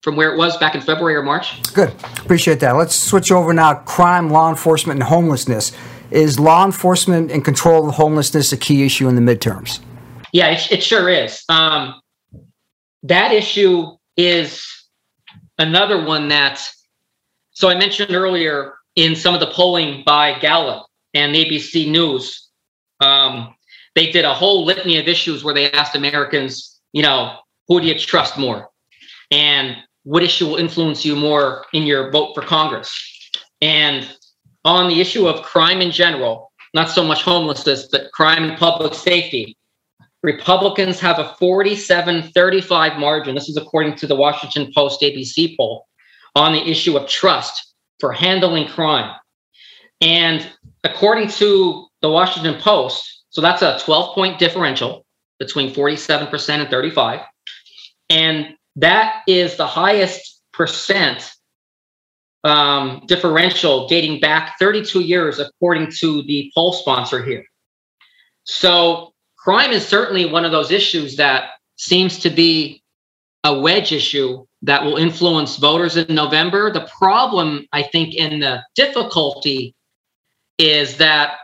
from 0.03 0.17
where 0.17 0.33
it 0.33 0.39
was 0.39 0.57
back 0.59 0.75
in 0.75 0.81
February 0.81 1.17
or 1.17 1.23
March. 1.23 1.63
Good. 1.73 1.93
Appreciate 2.19 2.61
that. 2.61 2.73
Let's 2.77 2.95
switch 2.95 3.33
over 3.33 3.53
now. 3.53 3.75
Crime, 3.75 4.31
law 4.31 4.49
enforcement, 4.49 5.01
and 5.01 5.09
homelessness. 5.09 5.73
Is 6.13 6.39
law 6.39 6.65
enforcement 6.65 7.33
and 7.33 7.45
control 7.45 7.89
of 7.89 7.97
homelessness 7.97 8.53
a 8.53 8.57
key 8.57 8.87
issue 8.87 9.09
in 9.09 9.17
the 9.17 9.21
midterms? 9.21 9.81
Yeah, 10.33 10.51
it, 10.51 10.71
it 10.71 10.83
sure 10.83 11.09
is. 11.09 11.43
Um, 11.49 12.01
that 13.03 13.33
issue 13.33 13.97
is 14.17 14.65
another 15.59 16.05
one 16.05 16.29
that, 16.29 16.63
so 17.51 17.69
I 17.69 17.75
mentioned 17.75 18.15
earlier 18.15 18.76
in 18.97 19.15
some 19.15 19.35
of 19.35 19.41
the 19.41 19.47
polling 19.47 20.03
by 20.05 20.39
Gallup 20.39 20.87
and 21.15 21.35
ABC 21.35 21.89
News, 21.91 22.49
um, 23.01 23.55
they 23.95 24.11
did 24.11 24.25
a 24.25 24.35
whole 24.35 24.65
litany 24.65 24.99
of 24.99 25.07
issues 25.07 25.45
where 25.45 25.55
they 25.55 25.71
asked 25.71 25.95
Americans, 25.95 26.81
you 26.93 27.03
know, 27.03 27.39
who 27.69 27.81
do 27.81 27.87
you 27.87 27.99
trust 27.99 28.39
more? 28.39 28.71
And 29.31 29.77
what 30.05 30.23
issue 30.23 30.47
will 30.47 30.57
influence 30.57 31.05
you 31.05 31.15
more 31.15 31.67
in 31.73 31.83
your 31.83 32.11
vote 32.11 32.35
for 32.35 32.43
Congress? 32.43 32.91
And 33.61 34.09
on 34.65 34.89
the 34.89 35.01
issue 35.01 35.27
of 35.27 35.45
crime 35.45 35.81
in 35.81 35.91
general, 35.91 36.53
not 36.75 36.91
so 36.91 37.05
much 37.05 37.23
homelessness, 37.23 37.89
but 37.91 38.13
crime 38.13 38.45
and 38.45 38.59
public 38.59 38.95
safety, 38.95 39.57
Republicans 40.23 40.99
have 41.01 41.19
a 41.19 41.35
47 41.39 42.31
35 42.33 42.99
margin. 42.99 43.35
This 43.35 43.49
is 43.49 43.57
according 43.57 43.95
to 43.97 44.07
the 44.07 44.17
Washington 44.17 44.73
Post 44.75 45.01
ABC 45.01 45.57
poll 45.57 45.87
on 46.35 46.53
the 46.53 46.69
issue 46.69 46.97
of 46.97 47.09
trust 47.09 47.75
for 48.01 48.13
handling 48.13 48.69
crime. 48.69 49.15
And 50.01 50.51
according 50.85 51.29
to 51.29 51.87
the 52.03 52.11
Washington 52.11 52.61
Post, 52.61 53.25
so 53.31 53.41
that's 53.41 53.63
a 53.63 53.79
12 53.81 54.15
point 54.15 54.39
differential 54.39 55.05
between 55.39 55.75
47% 55.75 56.49
and 56.49 56.71
35. 56.71 57.21
And 58.09 58.57
that 58.77 59.23
is 59.27 59.57
the 59.57 59.67
highest 59.67 60.41
percent 60.53 61.33
um, 62.45 63.03
differential 63.07 63.89
dating 63.89 64.21
back 64.21 64.57
32 64.59 65.01
years, 65.01 65.39
according 65.39 65.91
to 65.99 66.23
the 66.23 66.51
poll 66.55 66.73
sponsor 66.73 67.23
here. 67.23 67.45
So, 68.45 69.13
crime 69.37 69.73
is 69.73 69.87
certainly 69.87 70.27
one 70.27 70.45
of 70.45 70.53
those 70.53 70.71
issues 70.71 71.17
that 71.17 71.51
seems 71.77 72.21
to 72.21 72.31
be 72.31 72.83
a 73.43 73.59
wedge 73.59 73.93
issue 73.93 74.46
that 74.63 74.85
will 74.85 74.97
influence 74.97 75.57
voters 75.57 75.97
in 75.97 76.15
November. 76.15 76.73
The 76.73 76.89
problem, 76.99 77.67
I 77.73 77.83
think, 77.83 78.15
in 78.15 78.41
the 78.41 78.63
difficulty 78.75 79.75
is 80.59 80.97
that 80.97 81.39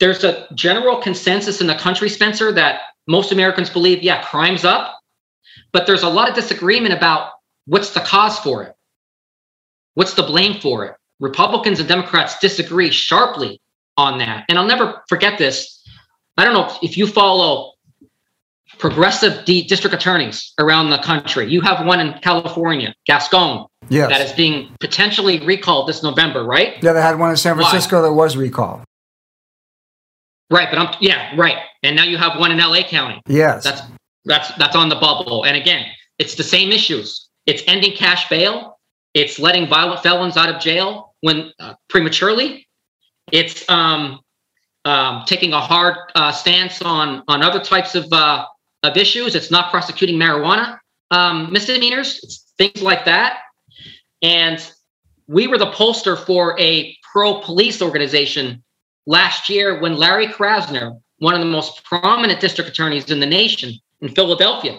there's 0.00 0.24
a 0.24 0.46
general 0.54 1.00
consensus 1.00 1.60
in 1.60 1.66
the 1.66 1.76
country, 1.76 2.08
Spencer, 2.08 2.52
that 2.52 2.80
most 3.06 3.32
Americans 3.32 3.70
believe, 3.70 4.02
yeah, 4.02 4.22
crime's 4.24 4.64
up, 4.64 4.98
but 5.72 5.86
there's 5.86 6.02
a 6.02 6.08
lot 6.08 6.28
of 6.28 6.34
disagreement 6.34 6.94
about 6.94 7.30
what's 7.66 7.90
the 7.90 8.00
cause 8.00 8.38
for 8.38 8.64
it. 8.64 8.74
What's 9.94 10.14
the 10.14 10.22
blame 10.24 10.60
for 10.60 10.84
it? 10.84 10.96
Republicans 11.20 11.78
and 11.78 11.88
Democrats 11.88 12.38
disagree 12.40 12.90
sharply 12.90 13.60
on 13.96 14.18
that. 14.18 14.44
And 14.48 14.58
I'll 14.58 14.66
never 14.66 15.02
forget 15.08 15.38
this. 15.38 15.80
I 16.36 16.44
don't 16.44 16.54
know 16.54 16.76
if 16.82 16.96
you 16.96 17.06
follow 17.06 17.73
progressive 18.84 19.46
D- 19.46 19.62
district 19.66 19.94
attorneys 19.94 20.52
around 20.58 20.90
the 20.90 20.98
country. 20.98 21.50
You 21.50 21.62
have 21.62 21.86
one 21.86 22.00
in 22.00 22.12
California, 22.20 22.94
Gascon, 23.06 23.66
Yes. 23.88 24.10
that 24.10 24.20
is 24.20 24.32
being 24.32 24.76
potentially 24.78 25.40
recalled 25.40 25.88
this 25.88 26.02
November, 26.02 26.44
right? 26.44 26.82
Yeah, 26.82 26.92
they 26.92 27.00
had 27.00 27.18
one 27.18 27.30
in 27.30 27.38
San 27.38 27.56
Why? 27.56 27.62
Francisco 27.70 28.02
that 28.02 28.12
was 28.12 28.36
recalled. 28.36 28.82
Right, 30.50 30.68
but 30.70 30.78
I'm 30.78 30.94
yeah, 31.00 31.34
right. 31.34 31.56
And 31.82 31.96
now 31.96 32.04
you 32.04 32.18
have 32.18 32.38
one 32.38 32.52
in 32.52 32.58
LA 32.58 32.82
County. 32.82 33.22
Yes. 33.26 33.64
That's 33.64 33.80
that's 34.26 34.54
that's 34.58 34.76
on 34.76 34.90
the 34.90 34.96
bubble. 34.96 35.44
And 35.44 35.56
again, 35.56 35.86
it's 36.18 36.34
the 36.34 36.44
same 36.44 36.70
issues. 36.70 37.30
It's 37.46 37.62
ending 37.66 37.96
cash 37.96 38.28
bail. 38.28 38.78
It's 39.14 39.38
letting 39.38 39.66
violent 39.66 40.02
felons 40.02 40.36
out 40.36 40.50
of 40.50 40.60
jail 40.60 41.14
when 41.22 41.52
uh, 41.58 41.72
prematurely. 41.88 42.68
It's 43.32 43.66
um, 43.70 44.20
um, 44.84 45.22
taking 45.24 45.54
a 45.54 45.60
hard 45.60 45.96
uh, 46.14 46.32
stance 46.32 46.82
on 46.82 47.22
on 47.28 47.42
other 47.42 47.60
types 47.60 47.94
of 47.94 48.12
uh, 48.12 48.44
of 48.84 48.96
issues. 48.96 49.34
It's 49.34 49.50
not 49.50 49.70
prosecuting 49.70 50.16
marijuana 50.16 50.78
um, 51.10 51.52
misdemeanors. 51.52 52.44
Things 52.58 52.82
like 52.82 53.04
that. 53.04 53.40
And 54.22 54.64
we 55.26 55.46
were 55.46 55.58
the 55.58 55.70
pollster 55.70 56.18
for 56.18 56.58
a 56.60 56.96
pro 57.12 57.40
police 57.40 57.80
organization 57.80 58.62
last 59.06 59.48
year 59.48 59.80
when 59.80 59.96
Larry 59.96 60.26
Krasner, 60.26 61.00
one 61.18 61.34
of 61.34 61.40
the 61.40 61.46
most 61.46 61.84
prominent 61.84 62.40
district 62.40 62.70
attorneys 62.70 63.10
in 63.10 63.20
the 63.20 63.26
nation 63.26 63.74
in 64.00 64.08
Philadelphia, 64.08 64.78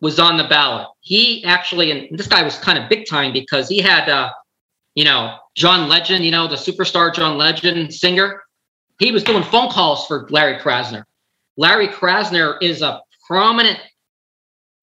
was 0.00 0.18
on 0.18 0.36
the 0.36 0.44
ballot. 0.44 0.88
He 1.00 1.44
actually, 1.44 1.90
and 1.90 2.18
this 2.18 2.26
guy 2.26 2.42
was 2.42 2.58
kind 2.58 2.78
of 2.78 2.88
big 2.88 3.06
time 3.06 3.32
because 3.32 3.68
he 3.68 3.78
had, 3.78 4.08
uh, 4.08 4.32
you 4.94 5.04
know, 5.04 5.36
John 5.54 5.88
Legend, 5.88 6.24
you 6.24 6.30
know, 6.30 6.48
the 6.48 6.56
superstar 6.56 7.14
John 7.14 7.38
Legend 7.38 7.92
singer. 7.94 8.42
He 8.98 9.12
was 9.12 9.24
doing 9.24 9.42
phone 9.44 9.70
calls 9.70 10.06
for 10.06 10.26
Larry 10.30 10.58
Krasner. 10.58 11.04
Larry 11.56 11.88
Krasner 11.88 12.56
is 12.60 12.82
a 12.82 13.00
prominent, 13.26 13.78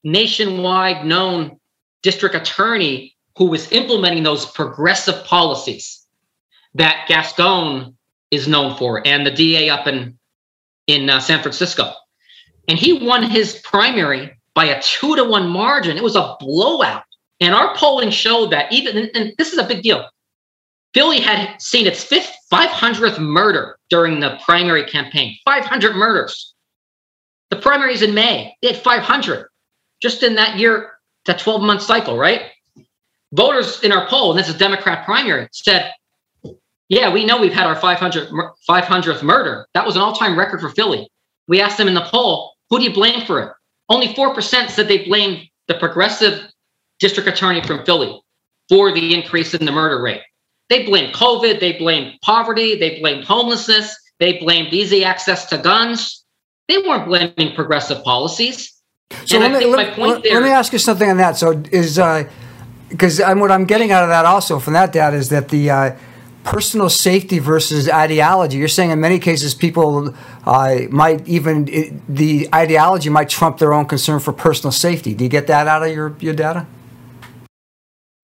nationwide 0.04 1.06
known 1.06 1.60
district 2.02 2.36
attorney 2.36 3.16
who 3.38 3.46
was 3.46 3.72
implementing 3.72 4.24
those 4.24 4.46
progressive 4.46 5.24
policies 5.26 6.06
that 6.74 7.06
Gascon 7.08 7.96
is 8.32 8.48
known 8.48 8.78
for, 8.78 9.06
and 9.06 9.26
the 9.26 9.32
DA 9.32 9.70
up 9.70 9.88
in 9.88 10.18
in 10.88 11.10
uh, 11.10 11.20
San 11.20 11.42
Francisco. 11.42 11.94
And 12.68 12.78
he 12.78 13.06
won 13.06 13.24
his 13.24 13.62
primary 13.64 14.40
by 14.56 14.66
a 14.66 14.82
two 14.82 15.16
to 15.16 15.24
one 15.24 15.48
margin. 15.48 15.98
It 15.98 16.04
was 16.04 16.16
a 16.16 16.36
blowout. 16.40 17.04
And 17.40 17.54
our 17.54 17.76
polling 17.76 18.10
showed 18.10 18.52
that 18.52 18.72
even, 18.72 18.98
and- 18.98 19.12
and 19.16 19.34
this 19.38 19.54
is 19.54 19.60
a 19.60 19.64
big 19.64 19.84
deal. 19.84 20.10
Philly 20.94 21.20
had 21.20 21.62
seen 21.62 21.86
its 21.86 22.04
fifth 22.04 22.36
500th 22.52 23.20
murder 23.20 23.78
during 23.90 24.20
the 24.20 24.40
primary 24.44 24.84
campaign. 24.84 25.38
500 25.46 25.96
murders. 25.96 26.56
The 27.50 27.58
primaries 27.58 28.02
in 28.02 28.14
May, 28.14 28.56
they 28.62 28.74
had 28.74 28.78
500 28.78 29.48
just 30.02 30.24
in 30.24 30.36
that 30.36 30.58
year, 30.58 30.92
that 31.26 31.40
12 31.40 31.62
month 31.62 31.82
cycle, 31.82 32.18
right? 32.18 32.44
Voters 33.34 33.84
in 33.84 33.92
our 33.92 34.08
poll, 34.08 34.32
and 34.32 34.40
this 34.40 34.50
is 34.50 34.58
Democrat 34.58 35.06
primary, 35.06 35.48
said, 35.52 35.94
yeah, 36.88 37.14
we 37.14 37.24
know 37.24 37.40
we've 37.40 37.54
had 37.54 37.68
our 37.68 37.76
500, 37.76 38.30
500th 38.68 39.22
murder. 39.22 39.68
That 39.74 39.86
was 39.86 39.96
an 39.96 40.02
all 40.02 40.14
time 40.14 40.38
record 40.38 40.62
for 40.62 40.70
Philly. 40.70 41.08
we 41.48 41.62
asked 41.62 41.78
them 41.78 41.88
in 41.88 41.94
the 41.94 42.06
poll, 42.06 42.54
who 42.70 42.80
do 42.80 42.84
you 42.84 42.94
blame 42.94 43.26
for 43.26 43.42
it? 43.42 43.54
Only 43.90 44.08
4% 44.08 44.70
said 44.70 44.88
they 44.88 45.06
blamed 45.06 45.48
the 45.68 45.76
progressive 45.76 46.52
district 47.00 47.30
attorney 47.30 47.62
from 47.64 47.86
Philly 47.86 48.20
for 48.70 48.92
the 48.92 49.14
increase 49.14 49.54
in 49.54 49.66
the 49.66 49.72
murder 49.72 50.02
rate. 50.02 50.22
They 50.70 50.86
blamed 50.86 51.14
COVID, 51.14 51.60
they 51.60 51.74
blamed 51.74 52.20
poverty, 52.22 52.78
they 52.78 53.00
blamed 53.00 53.24
homelessness, 53.24 53.96
they 54.20 54.38
blamed 54.38 54.74
easy 54.74 55.04
access 55.04 55.46
to 55.48 55.58
guns. 55.58 56.24
They 56.70 56.78
weren't 56.78 57.08
blaming 57.08 57.56
progressive 57.56 58.04
policies. 58.04 58.80
So 59.26 59.40
let 59.40 59.52
me, 59.52 59.66
let, 59.66 59.98
let, 59.98 60.24
let 60.24 60.44
me 60.44 60.50
ask 60.50 60.72
you 60.72 60.78
something 60.80 61.10
on 61.10 61.18
that. 61.18 61.36
So 61.36 61.64
is 61.72 62.00
because 62.90 63.20
uh, 63.20 63.36
what 63.36 63.52
I'm 63.52 63.66
getting 63.66 63.92
out 63.92 64.04
of 64.04 64.10
that 64.10 64.26
also 64.26 64.60
from 64.60 64.74
that 64.74 64.94
data 64.94 65.18
is 65.18 65.30
that 65.30 65.50
the 65.50 65.72
uh, 65.72 65.96
personal 66.44 66.90
safety 66.90 67.40
versus 67.40 67.90
ideology. 67.90 68.58
You're 68.58 68.68
saying 68.68 68.92
in 68.92 69.00
many 69.00 69.18
cases 69.18 69.56
people 69.56 70.14
uh, 70.46 70.78
might 70.92 71.28
even 71.28 71.68
it, 71.68 71.94
the 72.08 72.48
ideology 72.54 73.10
might 73.10 73.30
trump 73.30 73.58
their 73.58 73.74
own 73.74 73.86
concern 73.86 74.20
for 74.20 74.32
personal 74.32 74.72
safety. 74.72 75.16
Do 75.16 75.24
you 75.24 75.30
get 75.30 75.48
that 75.48 75.68
out 75.68 75.84
of 75.84 75.92
your 75.92 76.16
your 76.20 76.36
data? 76.36 76.68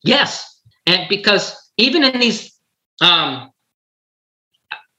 Yes, 0.03 0.61
and 0.85 1.09
because 1.09 1.55
even 1.77 2.03
in 2.03 2.19
these, 2.19 2.53
um, 3.01 3.49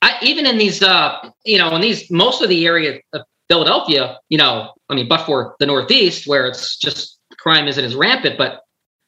I, 0.02 0.18
even 0.22 0.46
in 0.46 0.58
these, 0.58 0.82
uh, 0.82 1.30
you 1.44 1.58
know, 1.58 1.74
in 1.76 1.80
these 1.80 2.10
most 2.10 2.42
of 2.42 2.48
the 2.48 2.66
area 2.66 3.00
of 3.12 3.22
Philadelphia, 3.48 4.18
you 4.28 4.38
know, 4.38 4.72
I 4.88 4.94
mean, 4.94 5.08
but 5.08 5.24
for 5.24 5.54
the 5.58 5.66
Northeast 5.66 6.26
where 6.26 6.46
it's 6.46 6.76
just 6.76 7.18
crime 7.38 7.68
isn't 7.68 7.84
as 7.84 7.94
rampant, 7.94 8.38
but 8.38 8.62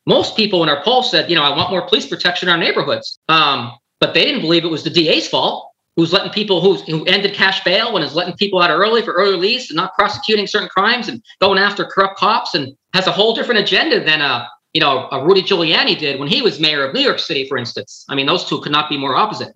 most 0.06 0.36
people 0.36 0.62
in 0.62 0.68
our 0.68 0.82
poll 0.82 1.02
said, 1.02 1.28
you 1.28 1.36
know, 1.36 1.42
I 1.42 1.56
want 1.56 1.70
more 1.70 1.86
police 1.86 2.06
protection 2.06 2.48
in 2.48 2.52
our 2.52 2.58
neighborhoods. 2.58 3.18
Um, 3.28 3.72
but 4.00 4.14
they 4.14 4.24
didn't 4.24 4.40
believe 4.42 4.64
it 4.64 4.70
was 4.70 4.84
the 4.84 4.90
DA's 4.90 5.28
fault, 5.28 5.72
who's 5.96 6.12
letting 6.12 6.30
people 6.30 6.60
who's, 6.60 6.82
who 6.82 7.04
ended 7.06 7.34
cash 7.34 7.62
bail 7.64 7.96
and 7.96 8.04
is 8.04 8.14
letting 8.14 8.34
people 8.34 8.62
out 8.62 8.70
early 8.70 9.02
for 9.02 9.12
early 9.12 9.32
release 9.32 9.70
and 9.70 9.76
not 9.76 9.94
prosecuting 9.94 10.46
certain 10.46 10.68
crimes 10.68 11.08
and 11.08 11.22
going 11.40 11.58
after 11.58 11.84
corrupt 11.84 12.16
cops 12.16 12.54
and 12.54 12.76
has 12.94 13.06
a 13.06 13.12
whole 13.12 13.34
different 13.34 13.60
agenda 13.60 14.02
than 14.02 14.20
a 14.20 14.48
you 14.74 14.80
know, 14.80 15.08
uh, 15.10 15.24
Rudy 15.24 15.42
Giuliani 15.42 15.98
did 15.98 16.20
when 16.20 16.28
he 16.28 16.42
was 16.42 16.60
mayor 16.60 16.84
of 16.84 16.94
New 16.94 17.00
York 17.00 17.18
City, 17.18 17.48
for 17.48 17.56
instance. 17.56 18.04
I 18.08 18.14
mean, 18.14 18.26
those 18.26 18.44
two 18.44 18.60
could 18.60 18.72
not 18.72 18.88
be 18.88 18.98
more 18.98 19.16
opposite. 19.16 19.52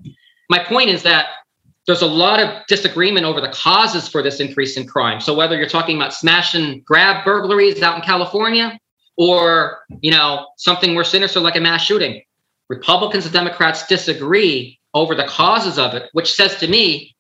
My 0.49 0.59
point 0.59 0.89
is 0.89 1.03
that 1.03 1.27
there's 1.87 2.03
a 2.03 2.07
lot 2.07 2.41
of 2.41 2.65
disagreement 2.69 3.27
over 3.27 3.41
the 3.41 3.49
causes 3.49 4.09
for 4.09 4.23
this 4.23 4.41
increase 4.41 4.77
in 4.77 4.87
crime. 4.87 5.21
So 5.21 5.35
whether 5.35 5.57
you're 5.57 5.69
talking 5.69 5.97
about 5.97 6.15
smash 6.15 6.55
and 6.55 6.85
grab 6.85 7.25
burglaries 7.25 7.83
out 7.83 7.97
in 7.97 8.03
California, 8.03 8.79
or 9.17 9.81
you 10.01 10.11
know 10.11 10.47
something 10.57 10.95
more 10.95 11.05
sinister 11.05 11.41
like 11.41 11.57
a 11.57 11.61
mass 11.61 11.83
shooting, 11.83 12.23
Republicans 12.69 13.25
and 13.25 13.35
Democrats 13.35 13.87
disagree 13.87 14.79
over 14.95 15.15
the 15.15 15.25
causes 15.25 15.79
of 15.79 15.95
it, 15.95 16.09
which 16.13 16.33
says 16.33 16.57
to 16.57 16.69
me 16.69 17.15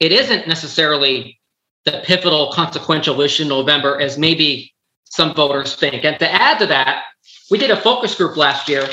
it 0.00 0.12
isn't 0.12 0.46
necessarily 0.48 1.38
the 1.84 2.02
pivotal 2.04 2.50
consequential 2.52 3.20
issue 3.20 3.42
in 3.42 3.48
November 3.48 4.00
as 4.00 4.16
maybe 4.16 4.72
some 5.04 5.34
voters 5.34 5.74
think. 5.74 6.04
And 6.04 6.18
to 6.18 6.32
add 6.32 6.58
to 6.58 6.66
that, 6.66 7.04
we 7.50 7.58
did 7.58 7.70
a 7.70 7.76
focus 7.76 8.14
group 8.14 8.36
last 8.36 8.68
year, 8.68 8.88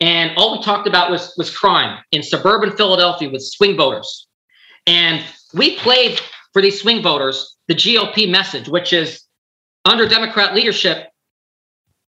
and 0.00 0.32
all 0.36 0.56
we 0.56 0.64
talked 0.64 0.86
about 0.86 1.10
was 1.10 1.34
was 1.36 1.54
crime 1.54 1.98
in 2.12 2.22
suburban 2.22 2.76
Philadelphia 2.76 3.28
with 3.28 3.42
swing 3.42 3.76
voters. 3.76 4.28
And 4.86 5.24
we 5.54 5.76
played 5.76 6.20
for 6.52 6.62
these 6.62 6.80
swing 6.80 7.02
voters 7.02 7.56
the 7.68 7.74
GOP 7.74 8.28
message, 8.28 8.68
which 8.68 8.92
is 8.92 9.22
under 9.84 10.08
Democrat 10.08 10.54
leadership, 10.54 11.08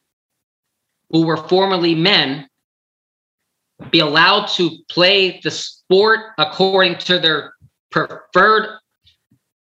who 1.11 1.25
were 1.25 1.37
formerly 1.37 1.95
men 1.95 2.49
be 3.91 4.01
allowed 4.01 4.47
to 4.47 4.71
play 4.91 5.41
the 5.43 5.51
sport 5.51 6.21
according 6.37 6.99
to 6.99 7.19
their 7.19 7.55
preferred 7.91 8.79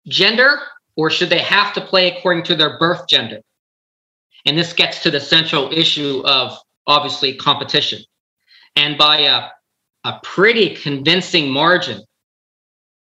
gender, 0.08 0.60
or 0.96 1.10
should 1.10 1.30
they 1.30 1.40
have 1.40 1.74
to 1.74 1.82
play 1.82 2.16
according 2.16 2.44
to 2.44 2.56
their 2.56 2.78
birth 2.80 3.08
gender? 3.08 3.40
And 4.46 4.58
this 4.58 4.74
gets 4.74 5.04
to 5.04 5.12
the 5.12 5.20
central 5.20 5.72
issue 5.72 6.22
of 6.26 6.58
obviously 6.88 7.36
competition. 7.36 8.00
And 8.76 8.98
by 8.98 9.20
a, 9.20 9.50
a 10.04 10.20
pretty 10.24 10.76
convincing 10.76 11.50
margin, 11.50 12.02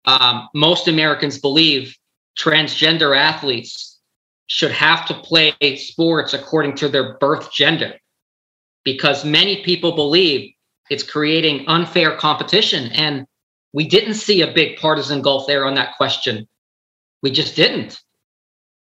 um, 0.05 0.49
most 0.55 0.89
Americans 0.89 1.39
believe 1.39 1.97
transgender 2.39 3.17
athletes 3.17 3.99
should 4.47 4.73
have 4.73 5.07
to 5.07 5.15
play 5.15 5.55
sports 5.77 6.35
according 6.35 6.75
to 6.77 6.89
their 6.89 7.17
birth 7.19 7.53
gender 7.53 7.95
because 8.85 9.25
many 9.25 9.63
people 9.63 9.93
believe 9.93 10.53
it's 10.91 11.03
creating 11.05 11.65
unfair 11.69 12.17
competition. 12.17 12.91
And 12.93 13.27
we 13.73 13.87
didn't 13.87 14.15
see 14.15 14.43
a 14.43 14.53
big 14.53 14.79
partisan 14.79 15.23
gulf 15.23 15.47
there 15.47 15.65
on 15.65 15.75
that 15.75 15.97
question. 15.97 16.49
We 17.23 17.31
just 17.31 17.55
didn't. 17.55 18.01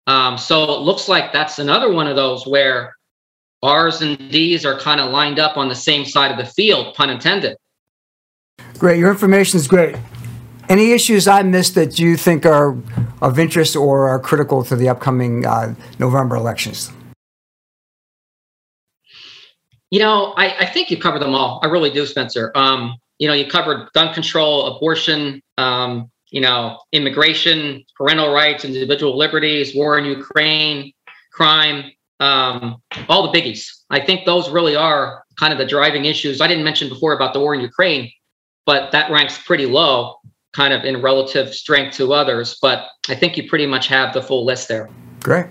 Um, 0.06 0.38
so 0.38 0.74
it 0.74 0.80
looks 0.82 1.08
like 1.08 1.32
that's 1.32 1.58
another 1.58 1.90
one 1.92 2.06
of 2.06 2.14
those 2.14 2.46
where 2.46 2.95
R's 3.66 4.00
and 4.00 4.16
D's 4.30 4.64
are 4.64 4.78
kind 4.78 5.00
of 5.00 5.10
lined 5.10 5.38
up 5.38 5.56
on 5.56 5.68
the 5.68 5.74
same 5.74 6.04
side 6.04 6.30
of 6.30 6.38
the 6.38 6.46
field, 6.46 6.94
pun 6.94 7.10
intended. 7.10 7.56
Great. 8.78 8.98
Your 8.98 9.10
information 9.10 9.58
is 9.58 9.66
great. 9.66 9.96
Any 10.68 10.92
issues 10.92 11.26
I 11.28 11.42
missed 11.42 11.74
that 11.74 11.98
you 11.98 12.16
think 12.16 12.46
are 12.46 12.76
of 13.22 13.38
interest 13.38 13.76
or 13.76 14.08
are 14.08 14.18
critical 14.18 14.64
to 14.64 14.76
the 14.76 14.88
upcoming 14.88 15.46
uh, 15.46 15.74
November 15.98 16.36
elections? 16.36 16.92
You 19.90 20.00
know, 20.00 20.34
I, 20.36 20.56
I 20.60 20.66
think 20.66 20.90
you 20.90 20.98
covered 20.98 21.20
them 21.20 21.34
all. 21.34 21.60
I 21.62 21.66
really 21.66 21.90
do, 21.90 22.06
Spencer. 22.06 22.50
Um, 22.54 22.96
you 23.18 23.28
know, 23.28 23.34
you 23.34 23.46
covered 23.46 23.88
gun 23.94 24.12
control, 24.12 24.76
abortion, 24.76 25.40
um, 25.58 26.10
you 26.30 26.40
know, 26.40 26.78
immigration, 26.92 27.84
parental 27.96 28.32
rights, 28.32 28.64
individual 28.64 29.16
liberties, 29.16 29.74
war 29.74 29.96
in 29.98 30.04
Ukraine, 30.04 30.92
crime, 31.32 31.92
um, 32.20 32.82
all 33.08 33.30
the 33.30 33.38
biggies. 33.38 33.66
I 33.90 34.00
think 34.00 34.24
those 34.24 34.50
really 34.50 34.76
are 34.76 35.24
kind 35.38 35.52
of 35.52 35.58
the 35.58 35.66
driving 35.66 36.04
issues. 36.04 36.40
I 36.40 36.46
didn't 36.46 36.64
mention 36.64 36.88
before 36.88 37.12
about 37.12 37.32
the 37.32 37.40
war 37.40 37.54
in 37.54 37.60
Ukraine, 37.60 38.10
but 38.64 38.92
that 38.92 39.10
ranks 39.10 39.38
pretty 39.38 39.66
low, 39.66 40.16
kind 40.54 40.72
of 40.72 40.84
in 40.84 41.02
relative 41.02 41.54
strength 41.54 41.96
to 41.96 42.12
others. 42.12 42.58
But 42.60 42.88
I 43.08 43.14
think 43.14 43.36
you 43.36 43.48
pretty 43.48 43.66
much 43.66 43.86
have 43.88 44.14
the 44.14 44.22
full 44.22 44.44
list 44.44 44.68
there. 44.68 44.88
Great. 45.22 45.46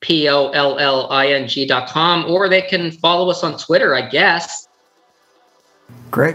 P 0.00 0.28
O 0.28 0.48
L 0.50 0.76
L 0.78 1.08
I 1.10 1.28
N 1.28 1.46
G.com. 1.46 2.28
Or 2.30 2.48
they 2.48 2.62
can 2.62 2.90
follow 2.90 3.30
us 3.30 3.44
on 3.44 3.56
Twitter, 3.58 3.94
I 3.94 4.08
guess. 4.08 4.66
Great. 6.10 6.34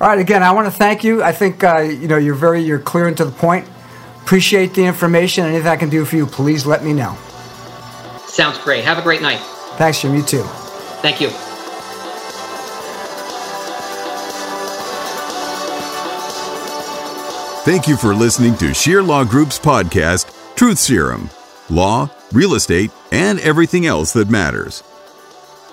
All 0.00 0.06
right. 0.08 0.20
Again, 0.20 0.44
I 0.44 0.52
want 0.52 0.66
to 0.66 0.70
thank 0.70 1.02
you. 1.02 1.22
I 1.22 1.32
think 1.32 1.64
uh, 1.64 1.78
you 1.78 2.06
know 2.06 2.18
you're 2.18 2.34
very 2.34 2.62
you're 2.62 2.78
clear 2.78 3.08
and 3.08 3.16
to 3.16 3.24
the 3.24 3.32
point. 3.32 3.66
Appreciate 4.22 4.74
the 4.74 4.84
information. 4.84 5.44
Anything 5.44 5.66
I 5.66 5.76
can 5.76 5.88
do 5.88 6.04
for 6.04 6.14
you, 6.16 6.26
please 6.26 6.66
let 6.66 6.84
me 6.84 6.92
know. 6.92 7.16
Sounds 8.26 8.58
great. 8.58 8.84
Have 8.84 8.98
a 8.98 9.02
great 9.02 9.22
night. 9.22 9.40
Thanks, 9.76 10.02
Jim. 10.02 10.14
You 10.14 10.22
too. 10.22 10.42
Thank 11.02 11.20
you. 11.20 11.30
Thank 17.66 17.88
you 17.88 17.96
for 17.96 18.14
listening 18.14 18.56
to 18.58 18.72
Scheer 18.72 19.02
Law 19.02 19.24
Group's 19.24 19.58
podcast, 19.58 20.32
Truth 20.54 20.78
Serum 20.78 21.30
Law, 21.68 22.08
Real 22.30 22.54
Estate, 22.54 22.92
and 23.10 23.40
Everything 23.40 23.86
Else 23.86 24.12
That 24.12 24.30
Matters. 24.30 24.82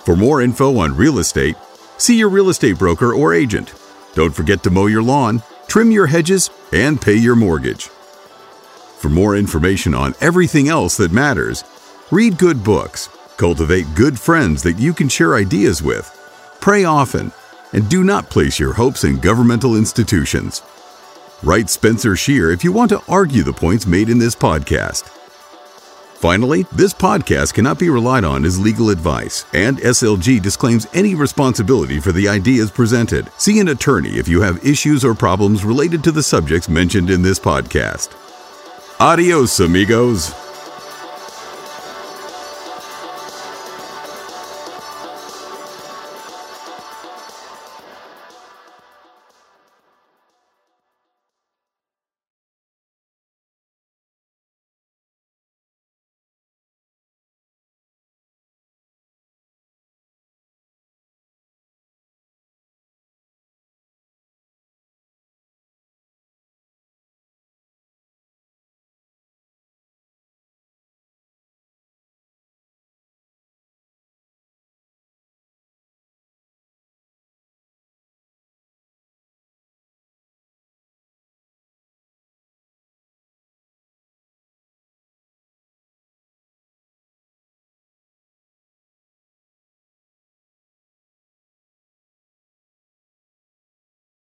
For 0.05 0.15
more 0.15 0.39
info 0.39 0.77
on 0.77 0.95
real 0.95 1.17
estate, 1.17 1.55
see 1.97 2.19
your 2.19 2.29
real 2.29 2.49
estate 2.49 2.77
broker 2.77 3.11
or 3.11 3.33
agent. 3.33 3.73
Don't 4.13 4.35
forget 4.35 4.61
to 4.61 4.69
mow 4.69 4.85
your 4.85 5.01
lawn, 5.01 5.41
trim 5.67 5.89
your 5.89 6.05
hedges, 6.05 6.51
and 6.71 7.01
pay 7.01 7.15
your 7.15 7.35
mortgage. 7.35 7.87
For 7.87 9.09
more 9.09 9.35
information 9.35 9.95
on 9.95 10.13
everything 10.21 10.69
else 10.69 10.97
that 10.97 11.11
matters, 11.11 11.63
read 12.11 12.37
good 12.37 12.63
books, 12.63 13.09
cultivate 13.37 13.85
good 13.95 14.19
friends 14.19 14.63
that 14.63 14.79
you 14.79 14.93
can 14.93 15.07
share 15.07 15.35
ideas 15.35 15.81
with, 15.83 16.07
pray 16.59 16.83
often, 16.83 17.31
and 17.73 17.87
do 17.89 18.03
not 18.03 18.29
place 18.29 18.59
your 18.59 18.73
hopes 18.73 19.03
in 19.03 19.19
governmental 19.19 19.75
institutions. 19.75 20.63
Write 21.43 21.69
Spencer 21.69 22.15
Scheer 22.15 22.51
if 22.51 22.63
you 22.63 22.71
want 22.71 22.89
to 22.89 23.01
argue 23.07 23.43
the 23.43 23.53
points 23.53 23.85
made 23.85 24.09
in 24.09 24.17
this 24.17 24.35
podcast. 24.35 25.03
Finally, 26.19 26.63
this 26.73 26.93
podcast 26.93 27.53
cannot 27.53 27.79
be 27.79 27.89
relied 27.89 28.25
on 28.25 28.43
as 28.43 28.59
legal 28.59 28.89
advice, 28.89 29.45
and 29.53 29.77
SLG 29.77 30.41
disclaims 30.41 30.85
any 30.93 31.15
responsibility 31.15 31.99
for 31.99 32.11
the 32.11 32.27
ideas 32.27 32.69
presented. 32.71 33.31
See 33.37 33.59
an 33.59 33.69
attorney 33.69 34.17
if 34.17 34.27
you 34.27 34.41
have 34.41 34.65
issues 34.65 35.05
or 35.05 35.13
problems 35.13 35.63
related 35.63 36.03
to 36.03 36.11
the 36.11 36.23
subjects 36.23 36.67
mentioned 36.67 37.09
in 37.09 37.21
this 37.21 37.39
podcast. 37.39 38.09
Adios, 38.99 39.61
amigos. 39.61 40.48